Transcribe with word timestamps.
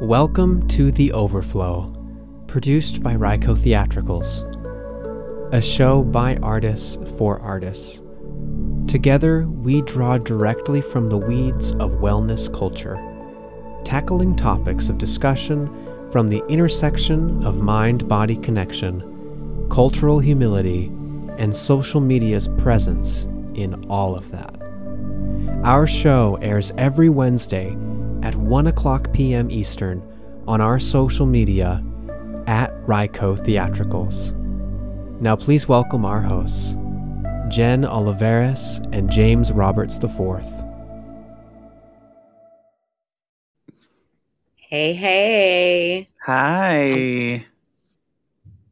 Welcome 0.00 0.66
to 0.70 0.90
The 0.90 1.12
Overflow, 1.12 1.94
produced 2.48 3.00
by 3.00 3.14
Ryco 3.14 3.56
Theatricals, 3.56 4.42
a 5.54 5.62
show 5.62 6.02
by 6.02 6.34
artists 6.38 6.98
for 7.16 7.38
artists. 7.38 8.02
Together, 8.88 9.46
we 9.46 9.82
draw 9.82 10.18
directly 10.18 10.80
from 10.80 11.08
the 11.08 11.16
weeds 11.16 11.70
of 11.76 12.00
wellness 12.00 12.52
culture, 12.52 12.98
tackling 13.84 14.34
topics 14.34 14.88
of 14.88 14.98
discussion 14.98 15.70
from 16.10 16.28
the 16.28 16.42
intersection 16.48 17.44
of 17.44 17.58
mind 17.58 18.08
body 18.08 18.36
connection, 18.36 19.68
cultural 19.70 20.18
humility, 20.18 20.86
and 21.38 21.54
social 21.54 22.00
media's 22.00 22.48
presence 22.58 23.26
in 23.54 23.86
all 23.88 24.16
of 24.16 24.28
that. 24.32 24.60
Our 25.62 25.86
show 25.86 26.36
airs 26.42 26.72
every 26.76 27.10
Wednesday 27.10 27.76
at 28.24 28.34
1 28.34 28.66
o'clock 28.66 29.12
p.m. 29.12 29.50
Eastern 29.50 30.02
on 30.48 30.60
our 30.60 30.80
social 30.80 31.26
media 31.26 31.84
at 32.46 32.72
Ryco 32.86 33.38
Theatricals. 33.38 34.32
Now, 35.20 35.36
please 35.36 35.68
welcome 35.68 36.04
our 36.04 36.20
hosts, 36.20 36.72
Jen 37.48 37.82
Oliveris 37.82 38.80
and 38.92 39.10
James 39.10 39.52
Roberts 39.52 40.02
IV. 40.02 40.42
Hey, 44.56 44.94
hey. 44.94 46.08
Hi. 46.24 47.46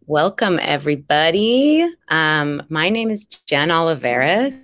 Welcome, 0.06 0.58
everybody. 0.62 1.86
Um, 2.08 2.62
my 2.70 2.88
name 2.88 3.10
is 3.10 3.26
Jen 3.26 3.68
Oliveris. 3.68 4.61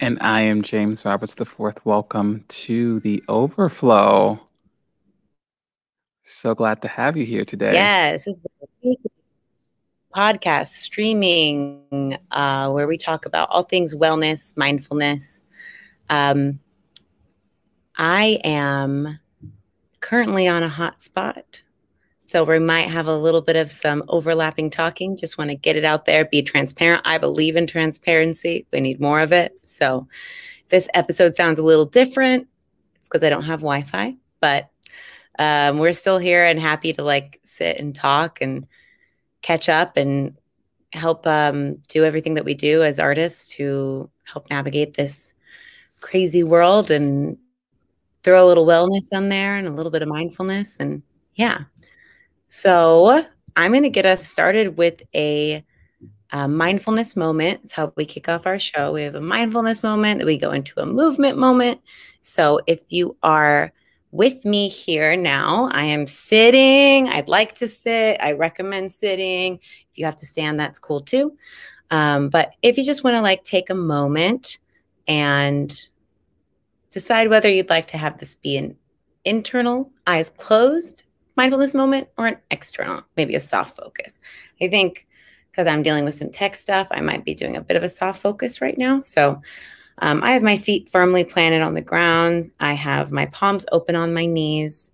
And 0.00 0.18
I 0.20 0.40
am 0.42 0.62
James 0.62 1.04
Roberts 1.04 1.40
IV. 1.40 1.84
Welcome 1.84 2.44
to 2.48 2.98
the 3.00 3.22
Overflow. 3.28 4.40
So 6.24 6.54
glad 6.54 6.82
to 6.82 6.88
have 6.88 7.16
you 7.16 7.24
here 7.24 7.44
today. 7.44 7.74
Yes, 7.74 8.24
this 8.24 8.36
is 8.36 8.42
the 8.82 8.96
podcast 10.14 10.68
streaming 10.68 12.18
uh, 12.30 12.72
where 12.72 12.88
we 12.88 12.98
talk 12.98 13.24
about 13.24 13.50
all 13.50 13.62
things 13.62 13.94
wellness, 13.94 14.56
mindfulness. 14.56 15.44
Um, 16.10 16.58
I 17.96 18.40
am 18.42 19.20
currently 20.00 20.48
on 20.48 20.64
a 20.64 20.68
hot 20.68 21.02
spot. 21.02 21.62
So 22.26 22.42
we 22.42 22.58
might 22.58 22.88
have 22.88 23.06
a 23.06 23.16
little 23.16 23.42
bit 23.42 23.54
of 23.54 23.70
some 23.70 24.02
overlapping 24.08 24.70
talking. 24.70 25.16
Just 25.16 25.36
want 25.36 25.50
to 25.50 25.56
get 25.56 25.76
it 25.76 25.84
out 25.84 26.06
there, 26.06 26.24
be 26.24 26.42
transparent. 26.42 27.02
I 27.04 27.18
believe 27.18 27.54
in 27.54 27.66
transparency. 27.66 28.66
We 28.72 28.80
need 28.80 28.98
more 28.98 29.20
of 29.20 29.32
it. 29.32 29.52
So 29.62 30.08
this 30.70 30.88
episode 30.94 31.36
sounds 31.36 31.58
a 31.58 31.62
little 31.62 31.84
different. 31.84 32.48
It's 32.96 33.08
because 33.08 33.22
I 33.22 33.28
don't 33.28 33.44
have 33.44 33.60
Wi 33.60 33.82
Fi, 33.82 34.16
but 34.40 34.70
um, 35.38 35.78
we're 35.78 35.92
still 35.92 36.18
here 36.18 36.44
and 36.44 36.58
happy 36.58 36.94
to 36.94 37.02
like 37.02 37.40
sit 37.42 37.76
and 37.76 37.94
talk 37.94 38.40
and 38.40 38.66
catch 39.42 39.68
up 39.68 39.98
and 39.98 40.38
help 40.94 41.26
um, 41.26 41.76
do 41.88 42.04
everything 42.04 42.34
that 42.34 42.44
we 42.46 42.54
do 42.54 42.82
as 42.82 42.98
artists 42.98 43.48
to 43.56 44.08
help 44.24 44.48
navigate 44.48 44.94
this 44.94 45.34
crazy 46.00 46.42
world 46.42 46.90
and 46.90 47.36
throw 48.22 48.46
a 48.46 48.48
little 48.48 48.66
wellness 48.66 49.12
on 49.12 49.28
there 49.28 49.56
and 49.56 49.66
a 49.66 49.72
little 49.72 49.92
bit 49.92 50.02
of 50.02 50.08
mindfulness 50.08 50.78
and 50.78 51.02
yeah 51.34 51.58
so 52.54 53.26
I'm 53.56 53.72
going 53.72 53.82
to 53.82 53.90
get 53.90 54.06
us 54.06 54.24
started 54.24 54.76
with 54.76 55.02
a, 55.12 55.64
a 56.30 56.46
mindfulness 56.46 57.16
moment. 57.16 57.62
It's 57.64 57.72
how 57.72 57.92
we 57.96 58.04
kick 58.04 58.28
off 58.28 58.46
our 58.46 58.60
show. 58.60 58.92
We 58.92 59.02
have 59.02 59.16
a 59.16 59.20
mindfulness 59.20 59.82
moment, 59.82 60.20
that 60.20 60.26
we 60.26 60.38
go 60.38 60.52
into 60.52 60.78
a 60.78 60.86
movement 60.86 61.36
moment. 61.36 61.80
So 62.22 62.60
if 62.68 62.92
you 62.92 63.16
are 63.24 63.72
with 64.12 64.44
me 64.44 64.68
here 64.68 65.16
now, 65.16 65.68
I 65.72 65.82
am 65.82 66.06
sitting. 66.06 67.08
I'd 67.08 67.26
like 67.26 67.56
to 67.56 67.66
sit. 67.66 68.20
I 68.20 68.30
recommend 68.30 68.92
sitting. 68.92 69.54
If 69.54 69.98
you 69.98 70.04
have 70.04 70.16
to 70.18 70.26
stand, 70.26 70.60
that's 70.60 70.78
cool 70.78 71.00
too. 71.00 71.36
Um, 71.90 72.28
but 72.28 72.52
if 72.62 72.78
you 72.78 72.84
just 72.84 73.02
want 73.02 73.14
to 73.14 73.20
like 73.20 73.42
take 73.42 73.68
a 73.68 73.74
moment 73.74 74.58
and 75.08 75.76
decide 76.92 77.30
whether 77.30 77.50
you'd 77.50 77.68
like 77.68 77.88
to 77.88 77.98
have 77.98 78.18
this 78.18 78.36
be 78.36 78.56
an 78.56 78.76
internal, 79.24 79.90
eyes 80.06 80.30
closed 80.30 81.02
mindfulness 81.36 81.74
moment 81.74 82.08
or 82.16 82.26
an 82.26 82.38
external, 82.50 83.02
maybe 83.16 83.34
a 83.34 83.40
soft 83.40 83.76
focus. 83.76 84.20
I 84.60 84.68
think 84.68 85.06
because 85.50 85.66
I'm 85.68 85.82
dealing 85.84 86.04
with 86.04 86.14
some 86.14 86.30
tech 86.30 86.56
stuff, 86.56 86.88
I 86.90 87.00
might 87.00 87.24
be 87.24 87.34
doing 87.34 87.56
a 87.56 87.60
bit 87.60 87.76
of 87.76 87.84
a 87.84 87.88
soft 87.88 88.20
focus 88.20 88.60
right 88.60 88.76
now. 88.76 88.98
So 88.98 89.40
um, 89.98 90.20
I 90.22 90.32
have 90.32 90.42
my 90.42 90.56
feet 90.56 90.90
firmly 90.90 91.22
planted 91.22 91.62
on 91.62 91.74
the 91.74 91.80
ground. 91.80 92.50
I 92.58 92.72
have 92.72 93.12
my 93.12 93.26
palms 93.26 93.64
open 93.70 93.94
on 93.94 94.12
my 94.12 94.26
knees. 94.26 94.90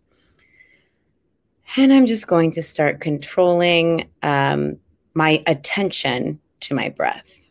And 1.76 1.92
I'm 1.92 2.04
just 2.04 2.26
going 2.26 2.50
to 2.52 2.62
start 2.62 3.00
controlling 3.00 4.10
um, 4.22 4.76
my 5.14 5.42
attention 5.46 6.40
to 6.60 6.74
my 6.74 6.90
breath. 6.90 7.48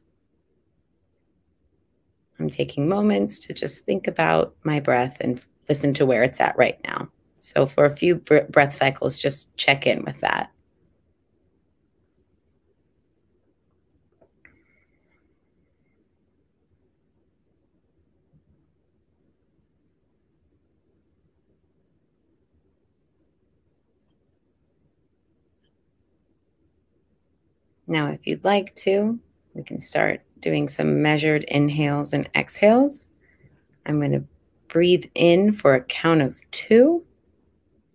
I'm 2.39 2.49
taking 2.49 2.87
moments 2.87 3.39
to 3.39 3.53
just 3.53 3.85
think 3.85 4.07
about 4.07 4.55
my 4.63 4.79
breath 4.79 5.17
and 5.19 5.43
listen 5.67 5.93
to 5.95 6.05
where 6.05 6.23
it's 6.23 6.39
at 6.39 6.57
right 6.57 6.79
now. 6.83 7.09
So 7.39 7.65
for 7.65 7.85
a 7.85 7.95
few 7.95 8.15
breath 8.15 8.73
cycles, 8.73 9.17
just 9.17 9.55
check 9.57 9.87
in 9.87 10.03
with 10.03 10.19
that. 10.21 10.51
Now, 27.87 28.11
if 28.11 28.27
you'd 28.27 28.43
like 28.43 28.75
to, 28.75 29.19
we 29.55 29.63
can 29.63 29.79
start 29.81 30.21
doing 30.41 30.69
some 30.69 31.01
measured 31.01 31.43
inhales 31.45 32.13
and 32.13 32.29
exhales. 32.35 33.07
I'm 33.85 33.99
going 33.99 34.11
to 34.11 34.23
breathe 34.67 35.05
in 35.15 35.51
for 35.51 35.73
a 35.73 35.83
count 35.83 36.21
of 36.21 36.39
two. 36.51 37.03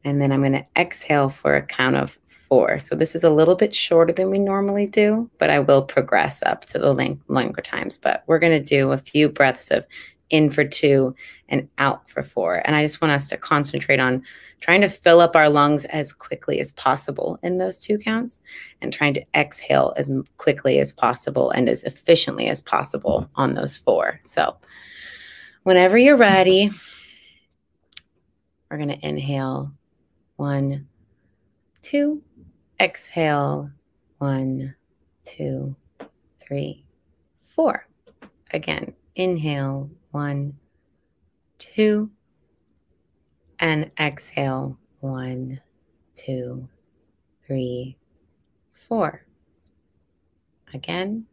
And 0.05 0.21
then 0.21 0.33
I'm 0.33 0.41
going 0.41 0.53
to 0.53 0.67
exhale 0.77 1.29
for 1.29 1.57
a 1.57 1.63
count 1.63 1.97
of 1.97 2.19
four. 2.27 2.79
So 2.79 2.95
this 2.95 3.15
is 3.15 3.25
a 3.25 3.31
little 3.31 3.55
bit 3.55 3.75
shorter 3.75 4.13
than 4.13 4.31
we 4.31 4.39
normally 4.39 4.87
do, 4.87 5.31
but 5.39 5.51
I 5.51 5.61
will 5.61 5.83
progress 5.83 6.43
up 6.43 6.67
to 6.67 6.79
the 6.79 7.19
longer 7.29 7.63
times. 7.63 7.97
But 7.97 8.23
we're 8.27 8.39
going 8.39 8.63
to 8.63 8.69
do 8.69 8.93
a 8.93 8.99
few 8.99 9.29
breaths 9.29 9.71
of 9.71 9.87
in 10.31 10.51
for 10.51 10.65
two 10.65 11.15
and 11.49 11.69
out 11.79 12.09
for 12.11 12.23
four. 12.23 12.63
And 12.65 12.75
I 12.75 12.83
just 12.83 13.01
want 13.01 13.13
us 13.13 13.27
to 13.29 13.37
concentrate 13.37 14.01
on 14.01 14.23
trying 14.61 14.81
to 14.81 14.89
fill 14.89 15.21
up 15.21 15.37
our 15.37 15.49
lungs 15.49 15.85
as 15.87 16.13
quickly 16.13 16.59
as 16.59 16.73
possible 16.73 17.39
in 17.43 17.59
those 17.59 17.79
two 17.79 17.99
counts 17.99 18.41
and 18.81 18.93
trying 18.93 19.15
to 19.15 19.25
exhale 19.35 19.93
as 19.97 20.11
quickly 20.39 20.79
as 20.79 20.93
possible 20.93 21.51
and 21.51 21.69
as 21.69 21.85
efficiently 21.85 22.49
as 22.49 22.63
possible 22.63 23.29
on 23.37 23.55
those 23.55 23.77
four. 23.77 24.19
So 24.23 24.57
whenever 25.65 25.99
you're 25.99 26.17
ready, 26.17 26.71
we're 28.71 28.79
going 28.79 28.89
to 28.89 29.07
inhale 29.07 29.71
one, 30.37 30.89
two. 31.83 32.23
Exhale. 32.81 33.71
One, 34.19 34.75
two, 35.25 35.77
three, 36.41 36.85
four. 37.41 37.87
Again, 38.53 38.95
inhale. 39.15 39.91
One, 40.11 40.59
two. 41.59 42.11
And 43.59 43.91
exhale. 43.99 44.79
One, 45.01 45.61
two, 46.15 46.69
three, 47.47 47.97
four. 48.73 49.25
Again, 50.73 51.27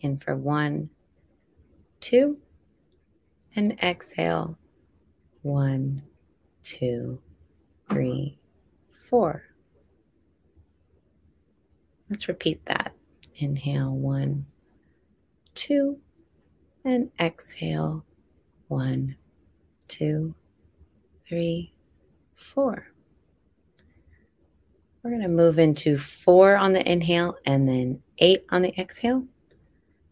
in 0.00 0.18
for 0.18 0.36
one, 0.36 0.88
two, 2.00 2.38
and 3.54 3.78
exhale. 3.82 4.56
One, 5.42 6.02
two, 6.62 7.20
three, 7.88 8.38
four. 9.08 9.42
Let's 12.08 12.28
repeat 12.28 12.64
that. 12.66 12.92
Inhale, 13.36 13.90
one, 13.90 14.46
two, 15.54 15.98
and 16.84 17.10
exhale, 17.20 18.04
one, 18.68 19.16
two, 19.88 20.34
three, 21.28 21.72
four. 22.36 22.88
We're 25.02 25.10
going 25.10 25.22
to 25.22 25.28
move 25.28 25.58
into 25.58 25.98
four 25.98 26.56
on 26.56 26.72
the 26.72 26.90
inhale 26.90 27.36
and 27.46 27.68
then 27.68 28.02
eight 28.18 28.44
on 28.50 28.62
the 28.62 28.78
exhale. 28.80 29.24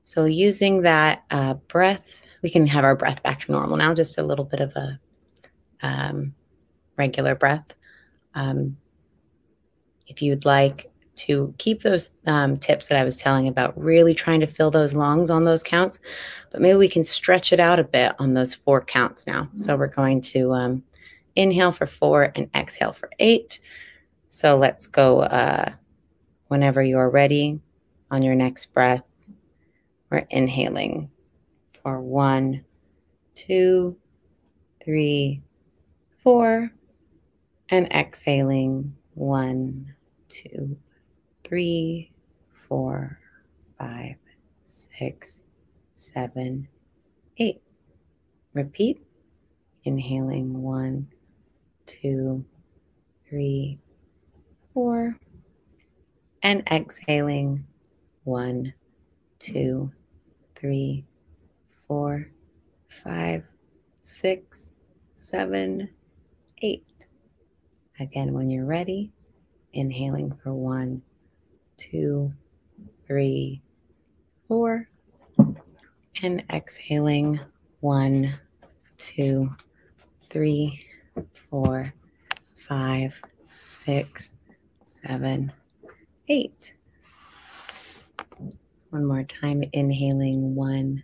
So, 0.05 0.25
using 0.25 0.83
that 0.83 1.25
uh, 1.31 1.55
breath, 1.55 2.21
we 2.43 2.51
can 2.51 2.67
have 2.67 2.85
our 2.85 2.95
breath 2.95 3.23
back 3.23 3.41
to 3.41 3.53
normal 3.53 3.77
now, 3.77 3.95
just 3.95 4.19
a 4.19 4.23
little 4.23 4.45
bit 4.45 4.61
of 4.61 4.71
a 4.77 5.01
um, 5.83 6.35
regular 6.97 7.35
breath. 7.35 7.75
Um, 8.35 8.77
if 10.07 10.23
you'd 10.23 10.45
like 10.45 10.91
to 11.17 11.55
keep 11.59 11.81
those 11.81 12.11
um, 12.27 12.57
tips 12.57 12.89
that 12.89 12.99
I 12.99 13.05
was 13.05 13.17
telling 13.17 13.49
about, 13.49 13.79
really 13.81 14.15
trying 14.15 14.41
to 14.41 14.47
fill 14.47 14.71
those 14.71 14.95
lungs 14.95 15.31
on 15.31 15.45
those 15.45 15.63
counts, 15.63 16.01
but 16.51 16.61
maybe 16.61 16.77
we 16.77 16.89
can 16.89 17.05
stretch 17.05 17.53
it 17.53 17.61
out 17.61 17.79
a 17.79 17.85
bit 17.85 18.13
on 18.19 18.35
those 18.35 18.55
four 18.55 18.85
counts 18.85 19.27
now. 19.27 19.49
So 19.55 19.77
we're 19.77 19.87
going 19.87 20.21
to 20.23 20.53
um, 20.53 20.83
inhale 21.37 21.73
for 21.73 21.87
four 21.87 22.33
and 22.35 22.51
exhale 22.55 22.93
for 22.93 23.11
eight. 23.19 23.61
So 24.29 24.57
let's 24.57 24.87
go 24.87 25.21
uh, 25.21 25.71
whenever 26.49 26.83
you're 26.83 27.11
ready 27.11 27.61
on 28.11 28.23
your 28.23 28.35
next 28.35 28.67
breath. 28.75 29.05
We're 30.11 30.27
inhaling 30.31 31.11
for 31.83 32.01
one, 32.01 32.65
two, 33.35 33.97
three, 34.85 35.43
four, 36.23 36.71
and 37.75 37.91
exhaling 37.93 38.95
one, 39.15 39.93
two, 40.29 40.77
three, 41.43 42.13
four, 42.69 43.19
five, 43.77 44.15
six, 44.63 45.43
seven, 45.97 46.69
eight. 47.39 47.61
Repeat. 48.53 49.05
Inhaling 49.83 50.63
one, 50.63 51.09
two, 51.85 52.45
three, 53.29 53.81
four, 54.73 55.19
and 56.45 56.63
exhaling 56.71 57.67
one, 58.23 58.73
two, 59.41 59.91
three, 60.55 61.05
four, 61.89 62.31
five, 63.03 63.43
six, 64.03 64.75
seven, 65.13 65.91
eight. 66.63 66.87
Again, 68.01 68.33
when 68.35 68.51
you're 68.51 68.65
ready, 68.65 69.13
inhaling 69.73 70.33
for 70.43 70.53
one, 70.53 71.01
two, 71.77 72.33
three, 73.07 73.63
four, 74.49 74.89
and 76.23 76.43
exhaling 76.53 77.39
one, 77.81 78.35
two, 78.97 79.51
three, 80.23 80.87
four, 81.33 81.93
five, 82.57 83.21
six, 83.61 84.37
seven, 84.85 85.53
eight. 86.29 86.75
One 88.91 89.05
more 89.05 89.25
time, 89.25 89.63
inhaling 89.73 90.55
one, 90.55 91.03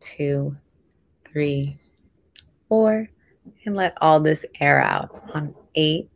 two, 0.00 0.56
three, 1.30 1.76
four, 2.68 3.08
and 3.64 3.76
let 3.76 3.94
all 4.00 4.20
this 4.20 4.44
air 4.60 4.80
out 4.80 5.20
on 5.34 5.54
eight, 5.74 6.15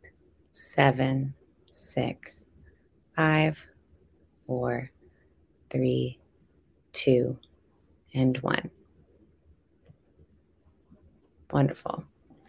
seven, 0.61 1.35
six, 1.71 2.47
five, 3.17 3.59
four, 4.47 4.91
three, 5.71 6.19
two, 6.93 7.39
and 8.15 8.37
one. 8.39 8.71
Wonderful. 11.51 12.05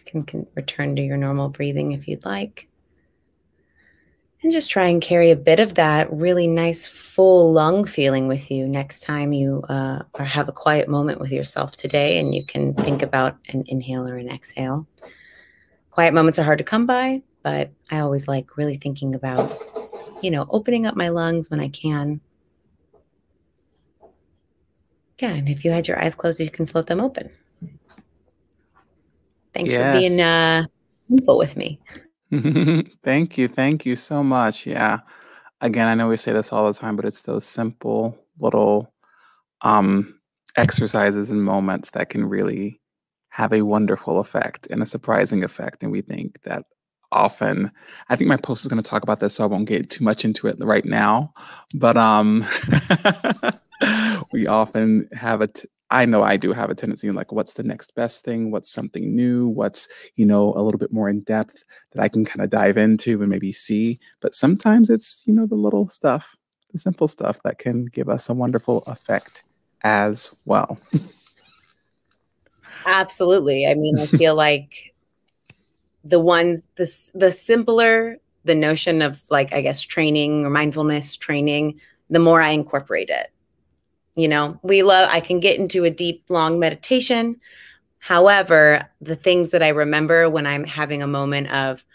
Can, 0.05 0.23
can 0.23 0.45
return 0.55 0.95
to 0.95 1.01
your 1.01 1.17
normal 1.17 1.49
breathing 1.49 1.93
if 1.93 2.07
you'd 2.07 2.25
like. 2.25 2.67
And 4.43 4.51
just 4.51 4.71
try 4.71 4.87
and 4.87 5.01
carry 5.01 5.29
a 5.29 5.35
bit 5.35 5.59
of 5.59 5.75
that 5.75 6.11
really 6.11 6.47
nice 6.47 6.87
full 6.87 7.53
lung 7.53 7.85
feeling 7.85 8.27
with 8.27 8.49
you 8.49 8.67
next 8.67 9.01
time 9.01 9.33
you 9.33 9.63
uh, 9.69 10.01
or 10.15 10.25
have 10.25 10.49
a 10.49 10.53
quiet 10.53 10.89
moment 10.89 11.19
with 11.19 11.31
yourself 11.31 11.77
today 11.77 12.19
and 12.19 12.33
you 12.33 12.43
can 12.43 12.73
think 12.73 13.03
about 13.03 13.37
an 13.49 13.63
inhale 13.67 14.09
or 14.09 14.17
an 14.17 14.29
exhale. 14.29 14.87
Quiet 15.91 16.13
moments 16.15 16.39
are 16.39 16.43
hard 16.43 16.57
to 16.57 16.63
come 16.63 16.87
by, 16.87 17.21
but 17.43 17.71
I 17.89 17.99
always 17.99 18.27
like 18.27 18.57
really 18.57 18.77
thinking 18.77 19.15
about, 19.15 19.51
you 20.21 20.31
know, 20.31 20.45
opening 20.49 20.85
up 20.85 20.95
my 20.95 21.09
lungs 21.09 21.49
when 21.49 21.59
I 21.59 21.69
can. 21.69 22.21
Yeah, 25.19 25.33
and 25.33 25.47
if 25.49 25.63
you 25.63 25.71
had 25.71 25.87
your 25.87 26.01
eyes 26.01 26.15
closed, 26.15 26.39
you 26.39 26.49
can 26.49 26.65
float 26.65 26.87
them 26.87 26.99
open. 26.99 27.29
Thanks 29.53 29.73
yes. 29.73 29.93
for 29.93 29.99
being 29.99 30.19
uh, 30.19 30.65
with 31.09 31.55
me. 31.57 31.79
thank 33.03 33.37
you. 33.37 33.47
Thank 33.47 33.85
you 33.85 33.95
so 33.95 34.23
much. 34.23 34.65
Yeah. 34.65 34.99
Again, 35.59 35.87
I 35.87 35.95
know 35.95 36.07
we 36.07 36.17
say 36.17 36.31
this 36.31 36.51
all 36.51 36.71
the 36.71 36.77
time, 36.77 36.95
but 36.95 37.05
it's 37.05 37.21
those 37.21 37.45
simple 37.45 38.17
little 38.39 38.93
um, 39.61 40.19
exercises 40.55 41.29
and 41.29 41.43
moments 41.43 41.91
that 41.91 42.09
can 42.09 42.25
really 42.25 42.79
have 43.29 43.53
a 43.53 43.61
wonderful 43.61 44.19
effect 44.19 44.67
and 44.69 44.81
a 44.81 44.85
surprising 44.87 45.43
effect. 45.43 45.83
And 45.83 45.91
we 45.91 46.01
think 46.01 46.41
that 46.43 46.65
often, 47.11 47.71
I 48.09 48.15
think 48.15 48.27
my 48.27 48.37
post 48.37 48.63
is 48.63 48.67
going 48.67 48.81
to 48.81 48.89
talk 48.89 49.03
about 49.03 49.19
this, 49.19 49.35
so 49.35 49.43
I 49.43 49.47
won't 49.47 49.67
get 49.67 49.89
too 49.89 50.03
much 50.03 50.25
into 50.25 50.47
it 50.47 50.57
right 50.59 50.85
now. 50.85 51.33
But 51.73 51.97
um, 51.97 52.45
we 54.31 54.47
often 54.47 55.09
have 55.13 55.41
a, 55.41 55.47
t- 55.47 55.67
I 55.89 56.05
know 56.05 56.23
I 56.23 56.37
do 56.37 56.53
have 56.53 56.69
a 56.69 56.75
tendency 56.75 57.11
like, 57.11 57.31
what's 57.31 57.53
the 57.53 57.63
next 57.63 57.95
best 57.95 58.23
thing? 58.23 58.49
What's 58.49 58.71
something 58.71 59.13
new? 59.13 59.47
What's, 59.47 59.89
you 60.15 60.25
know, 60.25 60.53
a 60.55 60.61
little 60.63 60.79
bit 60.79 60.93
more 60.93 61.09
in 61.09 61.21
depth 61.21 61.65
that 61.91 62.01
I 62.01 62.07
can 62.07 62.23
kind 62.23 62.43
of 62.43 62.49
dive 62.49 62.77
into 62.77 63.19
and 63.21 63.29
maybe 63.29 63.51
see. 63.51 63.99
But 64.21 64.33
sometimes 64.33 64.89
it's, 64.89 65.23
you 65.25 65.33
know, 65.33 65.45
the 65.45 65.55
little 65.55 65.87
stuff, 65.87 66.35
the 66.71 66.79
simple 66.79 67.09
stuff 67.09 67.39
that 67.43 67.57
can 67.57 67.85
give 67.85 68.07
us 68.07 68.29
a 68.29 68.33
wonderful 68.33 68.83
effect 68.87 69.43
as 69.83 70.33
well. 70.45 70.79
Absolutely. 72.85 73.67
I 73.67 73.75
mean, 73.75 73.99
I 73.99 74.05
feel 74.05 74.35
like 74.47 74.90
the 76.03 76.19
ones, 76.19 76.67
the, 76.75 77.11
the 77.13 77.31
simpler 77.31 78.17
the 78.43 78.55
notion 78.55 79.03
of 79.03 79.21
like, 79.29 79.53
I 79.53 79.61
guess, 79.61 79.81
training 79.81 80.45
or 80.45 80.49
mindfulness 80.49 81.15
training, 81.15 81.79
the 82.09 82.17
more 82.17 82.41
I 82.41 82.49
incorporate 82.49 83.09
it 83.09 83.31
you 84.15 84.27
know, 84.27 84.59
we 84.61 84.83
love, 84.83 85.09
I 85.11 85.19
can 85.19 85.39
get 85.39 85.59
into 85.59 85.83
a 85.85 85.89
deep, 85.89 86.23
long 86.29 86.59
meditation. 86.59 87.39
However, 87.99 88.89
the 88.99 89.15
things 89.15 89.51
that 89.51 89.63
I 89.63 89.69
remember 89.69 90.29
when 90.29 90.45
I'm 90.45 90.63
having 90.63 91.01
a 91.01 91.07
moment 91.07 91.49
of, 91.51 91.85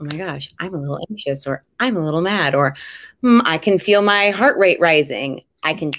oh 0.00 0.04
my 0.04 0.16
gosh, 0.16 0.48
I'm 0.58 0.74
a 0.74 0.78
little 0.78 0.98
anxious 1.10 1.46
or 1.46 1.64
I'm 1.80 1.96
a 1.96 2.04
little 2.04 2.22
mad 2.22 2.54
or 2.54 2.74
mm, 3.22 3.42
I 3.44 3.58
can 3.58 3.78
feel 3.78 4.02
my 4.02 4.30
heart 4.30 4.56
rate 4.56 4.80
rising. 4.80 5.42
I 5.62 5.74
can 5.74 5.92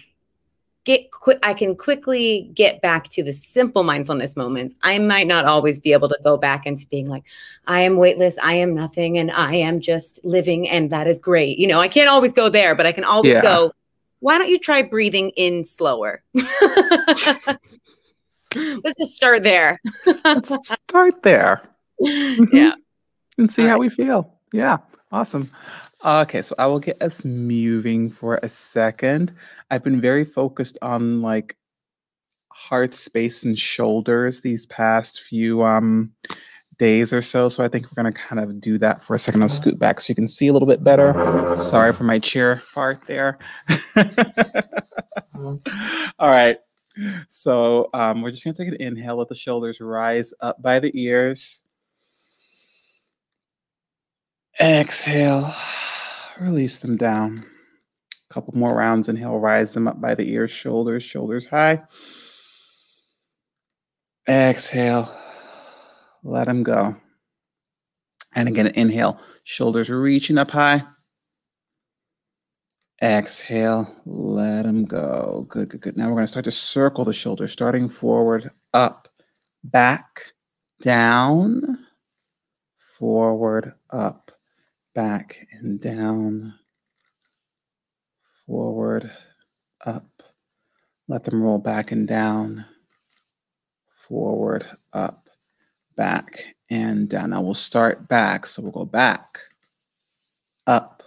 get 0.89 1.11
quick 1.11 1.37
I 1.43 1.53
can 1.53 1.75
quickly 1.75 2.49
get 2.55 2.81
back 2.81 3.09
to 3.09 3.21
the 3.21 3.31
simple 3.31 3.83
mindfulness 3.83 4.35
moments. 4.35 4.73
I 4.81 4.97
might 4.97 5.27
not 5.27 5.45
always 5.45 5.77
be 5.77 5.93
able 5.93 6.09
to 6.09 6.17
go 6.23 6.35
back 6.35 6.65
into 6.65 6.87
being 6.87 7.07
like 7.07 7.25
I 7.67 7.81
am 7.81 7.97
weightless, 7.97 8.39
I 8.41 8.53
am 8.53 8.73
nothing 8.73 9.19
and 9.19 9.29
I 9.29 9.53
am 9.53 9.81
just 9.81 10.19
living 10.25 10.67
and 10.67 10.89
that 10.89 11.05
is 11.05 11.19
great. 11.19 11.59
You 11.59 11.67
know, 11.67 11.79
I 11.79 11.89
can't 11.89 12.09
always 12.09 12.33
go 12.33 12.49
there, 12.49 12.73
but 12.73 12.87
I 12.87 12.91
can 12.91 13.03
always 13.03 13.33
yeah. 13.33 13.43
go 13.43 13.71
why 14.21 14.39
don't 14.39 14.49
you 14.49 14.57
try 14.57 14.81
breathing 14.81 15.29
in 15.37 15.63
slower? 15.63 16.23
Let's 16.33 17.59
just 18.99 19.15
start 19.15 19.43
there. 19.43 19.79
Let's 20.25 20.51
start 20.67 21.21
there. 21.21 21.61
Mm-hmm. 22.01 22.45
Yeah. 22.55 22.73
And 23.37 23.49
see 23.49 23.61
All 23.61 23.69
how 23.69 23.73
right. 23.75 23.79
we 23.79 23.89
feel. 23.89 24.33
Yeah. 24.51 24.79
Awesome. 25.13 25.49
Okay, 26.03 26.41
so 26.41 26.55
I 26.57 26.67
will 26.67 26.79
get 26.79 27.01
us 27.01 27.23
moving 27.23 28.09
for 28.09 28.37
a 28.43 28.49
second. 28.49 29.33
I've 29.71 29.83
been 29.83 30.01
very 30.01 30.25
focused 30.25 30.77
on 30.81 31.21
like 31.21 31.55
heart 32.51 32.93
space 32.93 33.43
and 33.43 33.57
shoulders 33.57 34.41
these 34.41 34.65
past 34.65 35.21
few 35.21 35.63
um 35.63 36.11
days 36.79 37.13
or 37.13 37.21
so. 37.21 37.49
So 37.49 37.63
I 37.63 37.67
think 37.67 37.85
we're 37.85 38.01
going 38.01 38.11
to 38.11 38.19
kind 38.19 38.41
of 38.41 38.59
do 38.59 38.79
that 38.79 39.03
for 39.03 39.13
a 39.13 39.19
second. 39.19 39.43
I'll 39.43 39.49
scoot 39.49 39.77
back 39.77 39.99
so 39.99 40.09
you 40.09 40.15
can 40.15 40.27
see 40.27 40.47
a 40.47 40.53
little 40.53 40.67
bit 40.67 40.83
better. 40.83 41.13
Sorry 41.55 41.93
for 41.93 42.05
my 42.05 42.17
chair 42.17 42.57
fart 42.57 43.03
there. 43.05 43.37
All 45.35 45.59
right. 46.29 46.57
So 47.27 47.89
um, 47.93 48.21
we're 48.21 48.31
just 48.31 48.43
going 48.43 48.55
to 48.55 48.63
take 48.63 48.73
an 48.73 48.81
inhale. 48.81 49.17
Let 49.17 49.27
the 49.27 49.35
shoulders 49.35 49.79
rise 49.79 50.33
up 50.41 50.61
by 50.61 50.79
the 50.79 50.91
ears. 50.99 51.63
Exhale. 54.59 55.53
Release 56.39 56.79
them 56.79 56.97
down. 56.97 57.45
Couple 58.29 58.55
more 58.57 58.75
rounds. 58.75 59.09
Inhale. 59.09 59.37
Rise 59.37 59.73
them 59.73 59.87
up 59.87 59.99
by 59.99 60.15
the 60.15 60.29
ears. 60.31 60.51
Shoulders. 60.51 61.03
Shoulders 61.03 61.47
high. 61.47 61.81
Exhale 64.27 65.09
let 66.23 66.47
them 66.47 66.63
go. 66.63 66.95
And 68.35 68.47
again, 68.47 68.67
inhale, 68.67 69.19
shoulders 69.43 69.89
reaching 69.89 70.37
up 70.37 70.51
high. 70.51 70.83
Exhale, 73.01 73.95
let 74.05 74.63
them 74.63 74.85
go. 74.85 75.45
Good, 75.49 75.69
good, 75.69 75.81
good. 75.81 75.97
Now 75.97 76.07
we're 76.07 76.15
going 76.15 76.23
to 76.23 76.27
start 76.27 76.45
to 76.45 76.51
circle 76.51 77.05
the 77.05 77.13
shoulders, 77.13 77.51
starting 77.51 77.89
forward, 77.89 78.51
up, 78.73 79.07
back, 79.63 80.33
down, 80.81 81.79
forward, 82.97 83.73
up, 83.89 84.31
back, 84.93 85.47
and 85.51 85.79
down, 85.79 86.53
forward, 88.49 89.11
up. 89.85 90.23
Let 91.07 91.23
them 91.23 91.43
roll 91.43 91.59
back 91.59 91.91
and 91.91 92.07
down, 92.07 92.65
forward, 94.07 94.65
up 94.91 95.29
back 95.95 96.55
and 96.69 97.09
down. 97.09 97.31
Now 97.31 97.41
we'll 97.41 97.53
start 97.53 98.07
back. 98.07 98.47
So 98.47 98.61
we'll 98.61 98.71
go 98.71 98.85
back, 98.85 99.37
up, 100.65 101.03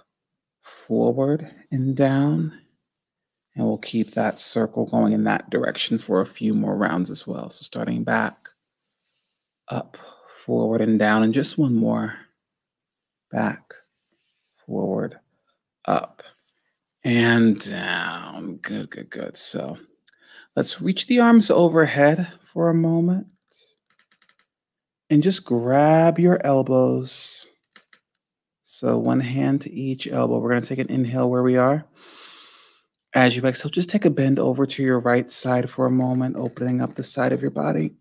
forward, 0.61 1.51
and 1.71 1.97
down. 1.97 2.61
And 3.57 3.67
we'll 3.67 3.79
keep 3.79 4.13
that 4.13 4.39
circle 4.39 4.85
going 4.85 5.15
in 5.15 5.25
that 5.25 5.49
direction 5.49 5.99
for 5.99 6.21
a 6.21 6.27
few 6.27 6.55
more 6.55 6.77
rounds 6.77 7.11
as 7.11 7.27
well. 7.27 7.49
So 7.49 7.63
starting 7.65 8.05
back, 8.05 8.51
up, 9.69 9.97
forward 10.45 10.83
and 10.83 10.99
down, 10.99 11.23
and 11.23 11.35
just 11.35 11.57
one 11.57 11.75
more. 11.75 12.15
Back, 13.31 13.73
forward, 14.67 15.19
up, 15.87 16.23
and 17.05 17.59
down. 17.59 18.57
Good, 18.57 18.91
good, 18.91 19.11
good. 19.11 19.37
So 19.37 19.79
let's 20.57 20.81
reach 20.81 21.07
the 21.07 21.21
arms 21.21 21.51
overhead 21.51 22.29
for 22.53 22.69
a 22.69 22.75
moment 22.75 23.27
and 25.11 25.23
just 25.23 25.45
grab 25.45 26.19
your 26.19 26.45
elbows. 26.45 27.47
So 28.65 28.99
one 28.99 29.21
hand 29.21 29.61
to 29.63 29.73
each 29.73 30.07
elbow. 30.07 30.39
We're 30.39 30.51
going 30.51 30.63
to 30.63 30.69
take 30.69 30.79
an 30.79 30.91
inhale 30.91 31.29
where 31.29 31.43
we 31.43 31.57
are. 31.57 31.85
As 33.15 33.37
you 33.37 33.43
exhale, 33.43 33.71
just 33.71 33.91
take 33.91 34.07
a 34.07 34.11
bend 34.11 34.39
over 34.39 34.65
to 34.65 34.83
your 34.83 34.99
right 34.99 35.31
side 35.31 35.69
for 35.69 35.85
a 35.85 35.91
moment, 35.91 36.37
opening 36.37 36.81
up 36.81 36.95
the 36.95 37.05
side 37.05 37.33
of 37.33 37.43
your 37.43 37.51
body. 37.51 37.93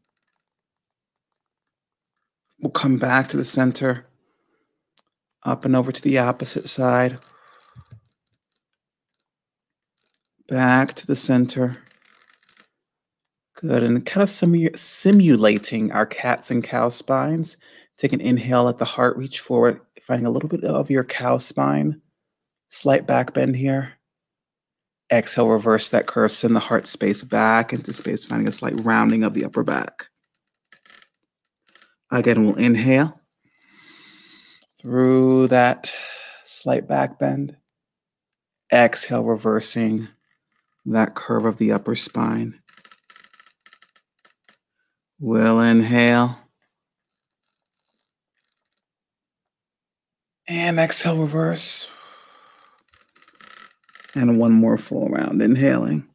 We'll 2.59 2.71
come 2.71 2.97
back 2.97 3.27
to 3.29 3.37
the 3.37 3.43
center, 3.43 4.05
up 5.43 5.65
and 5.65 5.75
over 5.75 5.91
to 5.91 6.01
the 6.01 6.19
opposite 6.19 6.69
side, 6.69 7.19
back 10.51 10.93
to 10.95 11.07
the 11.07 11.15
center. 11.15 11.77
Good. 13.55 13.83
And 13.83 14.05
kind 14.05 14.21
of 14.21 14.27
simu- 14.27 14.77
simulating 14.77 15.93
our 15.93 16.05
cats 16.05 16.51
and 16.51 16.61
cow 16.61 16.89
spines. 16.89 17.55
Take 17.97 18.11
an 18.11 18.19
inhale, 18.19 18.67
at 18.67 18.77
the 18.77 18.85
heart 18.85 19.15
reach 19.15 19.39
forward, 19.39 19.79
finding 20.01 20.25
a 20.25 20.29
little 20.29 20.49
bit 20.49 20.65
of 20.65 20.91
your 20.91 21.05
cow 21.05 21.37
spine. 21.37 22.01
Slight 22.67 23.07
back 23.07 23.33
bend 23.33 23.55
here. 23.55 23.93
Exhale, 25.09 25.47
reverse 25.47 25.89
that 25.89 26.07
curve, 26.07 26.31
send 26.31 26.55
the 26.55 26.59
heart 26.59 26.85
space 26.85 27.23
back 27.23 27.71
into 27.71 27.93
space, 27.93 28.25
finding 28.25 28.47
a 28.47 28.51
slight 28.51 28.83
rounding 28.83 29.23
of 29.23 29.33
the 29.33 29.45
upper 29.45 29.63
back. 29.63 30.07
Again, 32.11 32.43
we'll 32.43 32.55
inhale 32.55 33.21
through 34.81 35.47
that 35.47 35.93
slight 36.43 36.87
back 36.87 37.19
bend. 37.19 37.55
Exhale, 38.71 39.23
reversing 39.23 40.09
that 40.85 41.15
curve 41.15 41.45
of 41.45 41.57
the 41.57 41.71
upper 41.71 41.95
spine. 41.95 42.59
We'll 45.19 45.59
inhale. 45.61 46.37
And 50.47 50.79
exhale, 50.79 51.17
reverse. 51.17 51.87
And 54.15 54.39
one 54.39 54.51
more 54.51 54.77
full 54.77 55.07
round, 55.07 55.41
inhaling. 55.41 56.07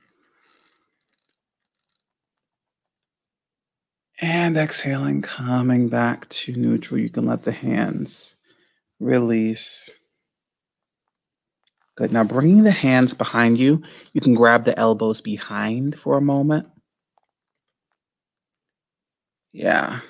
And 4.20 4.56
exhaling, 4.56 5.23
coming 5.23 5.88
back 5.88 6.28
to 6.30 6.56
neutral. 6.56 6.99
You 6.99 7.11
can 7.11 7.26
let 7.26 7.44
the 7.44 7.52
hands 7.52 8.37
release. 8.99 9.88
Good. 11.97 12.12
Now, 12.12 12.25
bringing 12.25 12.62
the 12.62 12.71
hands 12.71 13.15
behind 13.15 13.59
you, 13.59 13.83
you 14.12 14.21
can 14.21 14.35
grab 14.35 14.65
the 14.65 14.79
elbows 14.79 15.23
behind 15.23 15.99
for 15.99 16.19
a 16.19 16.21
moment. 16.21 16.67
Yeah. 19.53 20.00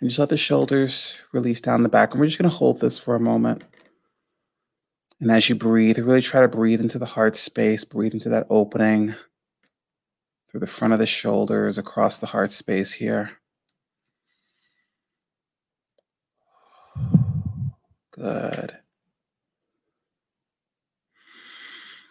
And 0.00 0.08
just 0.08 0.18
let 0.18 0.30
the 0.30 0.38
shoulders 0.38 1.20
release 1.32 1.60
down 1.60 1.82
the 1.82 1.90
back. 1.90 2.12
And 2.12 2.20
we're 2.20 2.26
just 2.26 2.38
going 2.38 2.50
to 2.50 2.56
hold 2.56 2.80
this 2.80 2.98
for 2.98 3.14
a 3.14 3.20
moment. 3.20 3.64
And 5.20 5.30
as 5.30 5.50
you 5.50 5.54
breathe, 5.54 5.98
really 5.98 6.22
try 6.22 6.40
to 6.40 6.48
breathe 6.48 6.80
into 6.80 6.98
the 6.98 7.04
heart 7.04 7.36
space, 7.36 7.84
breathe 7.84 8.14
into 8.14 8.30
that 8.30 8.46
opening 8.48 9.14
through 10.50 10.60
the 10.60 10.66
front 10.66 10.94
of 10.94 10.98
the 10.98 11.06
shoulders, 11.06 11.76
across 11.76 12.16
the 12.16 12.26
heart 12.26 12.50
space 12.50 12.92
here. 12.92 13.32
Good. 18.12 18.79